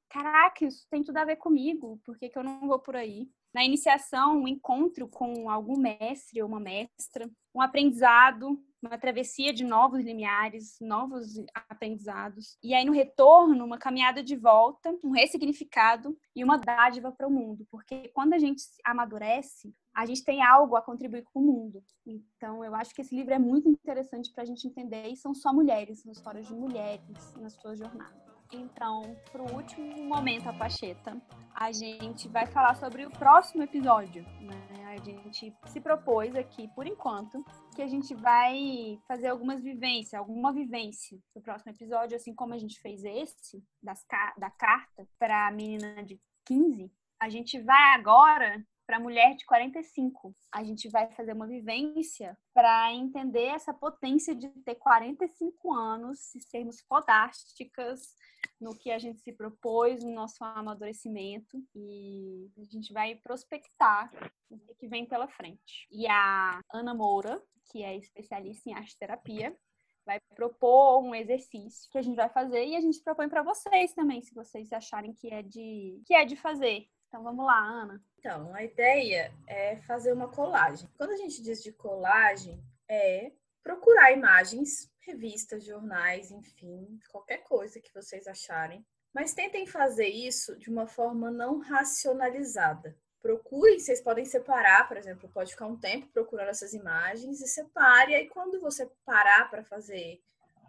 caraca, 0.08 0.64
isso 0.64 0.86
tem 0.88 1.02
tudo 1.02 1.16
a 1.16 1.24
ver 1.24 1.36
comigo, 1.36 2.00
por 2.04 2.16
que, 2.16 2.30
que 2.30 2.38
eu 2.38 2.44
não 2.44 2.60
vou 2.68 2.78
por 2.78 2.94
aí? 2.94 3.28
Na 3.54 3.64
iniciação, 3.64 4.42
um 4.42 4.48
encontro 4.48 5.06
com 5.06 5.50
algum 5.50 5.78
mestre 5.78 6.42
ou 6.42 6.48
uma 6.48 6.60
mestra, 6.60 7.30
um 7.54 7.60
aprendizado, 7.60 8.58
uma 8.82 8.98
travessia 8.98 9.52
de 9.52 9.62
novos 9.62 10.02
limiares, 10.02 10.76
novos 10.80 11.38
aprendizados. 11.54 12.56
E 12.62 12.74
aí, 12.74 12.84
no 12.84 12.92
retorno, 12.92 13.64
uma 13.64 13.78
caminhada 13.78 14.22
de 14.22 14.36
volta, 14.36 14.96
um 15.04 15.10
ressignificado 15.10 16.16
e 16.34 16.42
uma 16.42 16.56
dádiva 16.56 17.12
para 17.12 17.28
o 17.28 17.30
mundo. 17.30 17.66
Porque 17.70 18.08
quando 18.08 18.32
a 18.32 18.38
gente 18.38 18.64
amadurece, 18.84 19.72
a 19.94 20.06
gente 20.06 20.24
tem 20.24 20.42
algo 20.42 20.74
a 20.74 20.82
contribuir 20.82 21.22
com 21.24 21.40
o 21.40 21.46
mundo. 21.46 21.84
Então, 22.06 22.64
eu 22.64 22.74
acho 22.74 22.94
que 22.94 23.02
esse 23.02 23.14
livro 23.14 23.34
é 23.34 23.38
muito 23.38 23.68
interessante 23.68 24.32
para 24.32 24.42
a 24.42 24.46
gente 24.46 24.66
entender. 24.66 25.08
E 25.08 25.16
são 25.16 25.34
só 25.34 25.52
mulheres, 25.52 26.00
são 26.00 26.10
histórias 26.10 26.46
de 26.48 26.54
mulheres 26.54 27.36
nas 27.36 27.52
suas 27.52 27.78
jornadas. 27.78 28.31
Então, 28.52 29.16
para 29.30 29.42
o 29.42 29.54
último 29.54 30.04
momento, 30.04 30.46
a 30.48 30.52
Pacheta, 30.52 31.16
a 31.54 31.72
gente 31.72 32.28
vai 32.28 32.46
falar 32.46 32.74
sobre 32.74 33.06
o 33.06 33.10
próximo 33.10 33.62
episódio. 33.62 34.22
Né? 34.40 34.84
A 34.86 34.96
gente 35.02 35.54
se 35.66 35.80
propôs 35.80 36.34
aqui, 36.36 36.68
por 36.74 36.86
enquanto, 36.86 37.42
que 37.74 37.80
a 37.80 37.86
gente 37.86 38.14
vai 38.14 38.98
fazer 39.08 39.28
algumas 39.28 39.62
vivências, 39.62 40.14
alguma 40.14 40.52
vivência 40.52 41.18
no 41.34 41.40
próximo 41.40 41.72
episódio, 41.72 42.16
assim 42.16 42.34
como 42.34 42.52
a 42.52 42.58
gente 42.58 42.78
fez 42.80 43.02
esse, 43.04 43.64
das, 43.82 44.04
da 44.36 44.50
carta 44.50 45.08
para 45.18 45.48
a 45.48 45.52
menina 45.52 46.02
de 46.04 46.20
15. 46.44 46.92
A 47.18 47.30
gente 47.30 47.58
vai 47.60 47.94
agora 47.94 48.62
para 48.86 49.00
mulher 49.00 49.34
de 49.36 49.44
45. 49.44 50.34
A 50.52 50.62
gente 50.64 50.88
vai 50.88 51.10
fazer 51.12 51.32
uma 51.32 51.46
vivência 51.46 52.36
para 52.54 52.92
entender 52.92 53.46
essa 53.46 53.72
potência 53.72 54.34
de 54.34 54.48
ter 54.64 54.74
45 54.76 55.72
anos 55.72 56.34
e 56.34 56.40
sermos 56.40 56.80
fodásticas 56.82 58.14
no 58.60 58.76
que 58.76 58.90
a 58.90 58.98
gente 58.98 59.20
se 59.20 59.32
propôs, 59.32 60.02
no 60.02 60.12
nosso 60.12 60.42
amadurecimento 60.44 61.62
e 61.74 62.50
a 62.58 62.64
gente 62.64 62.92
vai 62.92 63.16
prospectar 63.16 64.10
o 64.50 64.74
que 64.74 64.88
vem 64.88 65.06
pela 65.06 65.28
frente. 65.28 65.86
E 65.90 66.06
a 66.06 66.60
Ana 66.72 66.94
Moura, 66.94 67.42
que 67.70 67.82
é 67.82 67.96
especialista 67.96 68.70
em 68.70 68.74
arte 68.74 68.96
terapia, 68.98 69.56
vai 70.04 70.18
propor 70.34 71.02
um 71.02 71.14
exercício 71.14 71.88
que 71.90 71.98
a 71.98 72.02
gente 72.02 72.16
vai 72.16 72.28
fazer 72.28 72.64
e 72.66 72.76
a 72.76 72.80
gente 72.80 73.02
propõe 73.02 73.28
para 73.28 73.42
vocês 73.42 73.94
também, 73.94 74.20
se 74.22 74.34
vocês 74.34 74.72
acharem 74.72 75.14
que 75.14 75.32
é 75.32 75.42
de 75.42 76.02
que 76.06 76.14
é 76.14 76.24
de 76.24 76.36
fazer. 76.36 76.86
Então 77.12 77.22
vamos 77.22 77.44
lá, 77.44 77.58
Ana. 77.58 78.02
Então, 78.18 78.54
a 78.54 78.64
ideia 78.64 79.30
é 79.46 79.76
fazer 79.82 80.14
uma 80.14 80.28
colagem. 80.28 80.88
Quando 80.96 81.10
a 81.10 81.16
gente 81.18 81.42
diz 81.42 81.62
de 81.62 81.70
colagem, 81.70 82.58
é 82.88 83.32
procurar 83.62 84.12
imagens, 84.12 84.90
revistas, 84.98 85.62
jornais, 85.62 86.30
enfim, 86.30 86.98
qualquer 87.10 87.44
coisa 87.44 87.82
que 87.82 87.92
vocês 87.92 88.26
acharem. 88.26 88.82
Mas 89.12 89.34
tentem 89.34 89.66
fazer 89.66 90.08
isso 90.08 90.56
de 90.56 90.70
uma 90.70 90.86
forma 90.86 91.30
não 91.30 91.58
racionalizada. 91.58 92.96
Procurem, 93.20 93.78
vocês 93.78 94.00
podem 94.00 94.24
separar, 94.24 94.88
por 94.88 94.96
exemplo, 94.96 95.28
pode 95.28 95.50
ficar 95.50 95.66
um 95.66 95.76
tempo 95.76 96.08
procurando 96.14 96.48
essas 96.48 96.72
imagens 96.72 97.42
e 97.42 97.46
separe. 97.46 98.14
Aí, 98.14 98.26
quando 98.26 98.58
você 98.58 98.90
parar 99.04 99.50
para 99.50 99.62
fazer 99.62 100.18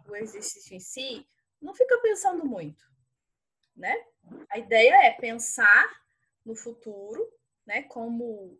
o 0.06 0.14
exercício 0.14 0.76
em 0.76 0.80
si, 0.80 1.26
não 1.58 1.74
fica 1.74 1.98
pensando 2.00 2.44
muito, 2.44 2.84
né? 3.74 3.96
A 4.50 4.58
ideia 4.58 5.06
é 5.06 5.10
pensar 5.10 6.03
no 6.44 6.54
futuro, 6.54 7.26
né? 7.66 7.82
Como 7.84 8.58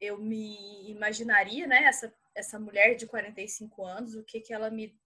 eu 0.00 0.18
me 0.18 0.90
imaginaria, 0.90 1.66
né? 1.66 1.84
Essa, 1.84 2.14
essa 2.34 2.58
mulher 2.58 2.94
de 2.94 3.06
45 3.06 3.84
anos, 3.84 4.14
o 4.14 4.24
que, 4.24 4.40
que 4.40 4.52
ela 4.52 4.70
me, 4.70 4.96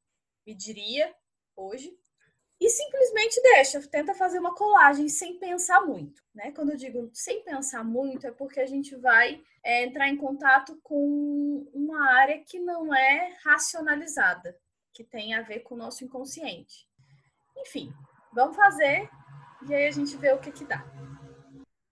me 0.46 0.54
diria 0.54 1.14
hoje. 1.56 1.96
e 2.60 2.68
simplesmente 2.70 3.40
deixa, 3.40 3.80
tenta 3.88 4.14
fazer 4.14 4.38
uma 4.40 4.54
colagem 4.54 5.08
sem 5.08 5.38
pensar 5.38 5.80
muito, 5.86 6.22
né? 6.34 6.50
Quando 6.52 6.70
eu 6.70 6.76
digo 6.76 7.10
sem 7.12 7.42
pensar 7.44 7.84
muito, 7.84 8.26
é 8.26 8.32
porque 8.32 8.60
a 8.60 8.66
gente 8.66 8.96
vai 8.96 9.42
é, 9.62 9.84
entrar 9.84 10.08
em 10.08 10.16
contato 10.16 10.78
com 10.82 11.68
uma 11.72 12.10
área 12.12 12.42
que 12.44 12.58
não 12.58 12.94
é 12.94 13.36
racionalizada, 13.44 14.58
que 14.92 15.04
tem 15.04 15.34
a 15.34 15.42
ver 15.42 15.60
com 15.60 15.74
o 15.74 15.78
nosso 15.78 16.04
inconsciente. 16.04 16.88
Enfim, 17.56 17.92
vamos 18.32 18.56
fazer 18.56 19.08
e 19.68 19.74
aí 19.74 19.86
a 19.86 19.90
gente 19.90 20.16
vê 20.16 20.32
o 20.32 20.40
que 20.40 20.50
que 20.50 20.64
dá. 20.64 20.84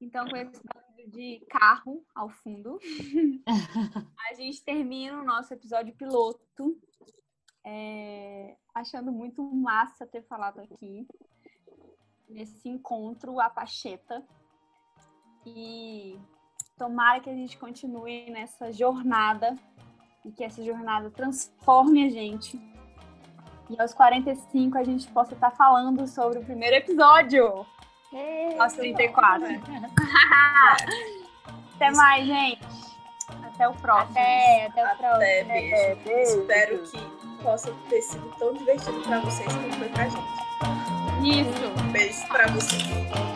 Então, 0.00 0.28
com 0.28 0.36
esse 0.36 0.60
barulho 0.62 1.10
de 1.10 1.44
carro 1.48 2.04
ao 2.14 2.28
fundo, 2.28 2.78
a 4.30 4.34
gente 4.34 4.62
termina 4.62 5.20
o 5.20 5.24
nosso 5.24 5.52
episódio 5.54 5.94
piloto. 5.94 6.78
É, 7.68 8.56
achando 8.72 9.10
muito 9.10 9.42
massa 9.42 10.06
ter 10.06 10.22
falado 10.22 10.60
aqui 10.60 11.04
nesse 12.28 12.68
encontro 12.68 13.40
a 13.40 13.48
Pacheta. 13.48 14.22
E 15.44 16.18
tomara 16.76 17.20
que 17.20 17.30
a 17.30 17.34
gente 17.34 17.56
continue 17.56 18.30
nessa 18.30 18.72
jornada 18.72 19.56
e 20.24 20.30
que 20.30 20.44
essa 20.44 20.62
jornada 20.62 21.10
transforme 21.10 22.06
a 22.06 22.10
gente. 22.10 22.60
E 23.70 23.80
aos 23.80 23.94
45 23.94 24.76
a 24.76 24.84
gente 24.84 25.08
possa 25.08 25.34
estar 25.34 25.50
falando 25.52 26.06
sobre 26.06 26.38
o 26.38 26.44
primeiro 26.44 26.76
episódio. 26.76 27.66
Aos 28.58 28.72
34. 28.74 29.46
Até 31.76 31.90
mais, 31.92 32.26
gente. 32.26 32.64
Até 33.42 33.68
o 33.68 33.74
próximo. 33.74 34.12
Até, 34.12 34.66
até 34.66 34.84
o 34.84 34.96
próximo. 34.96 35.14
Até, 35.16 35.44
beijo. 36.04 36.40
Espero 36.40 36.78
que 36.84 36.98
possa 37.42 37.72
ter 37.88 38.02
sido 38.02 38.28
tão 38.38 38.52
divertido 38.54 39.00
para 39.02 39.20
vocês 39.20 39.52
como 39.54 39.72
foi 39.72 39.88
pra 39.88 40.04
gente. 40.04 40.46
Isso. 41.22 41.90
Beijo 41.92 42.28
pra 42.28 42.46
vocês. 42.48 43.35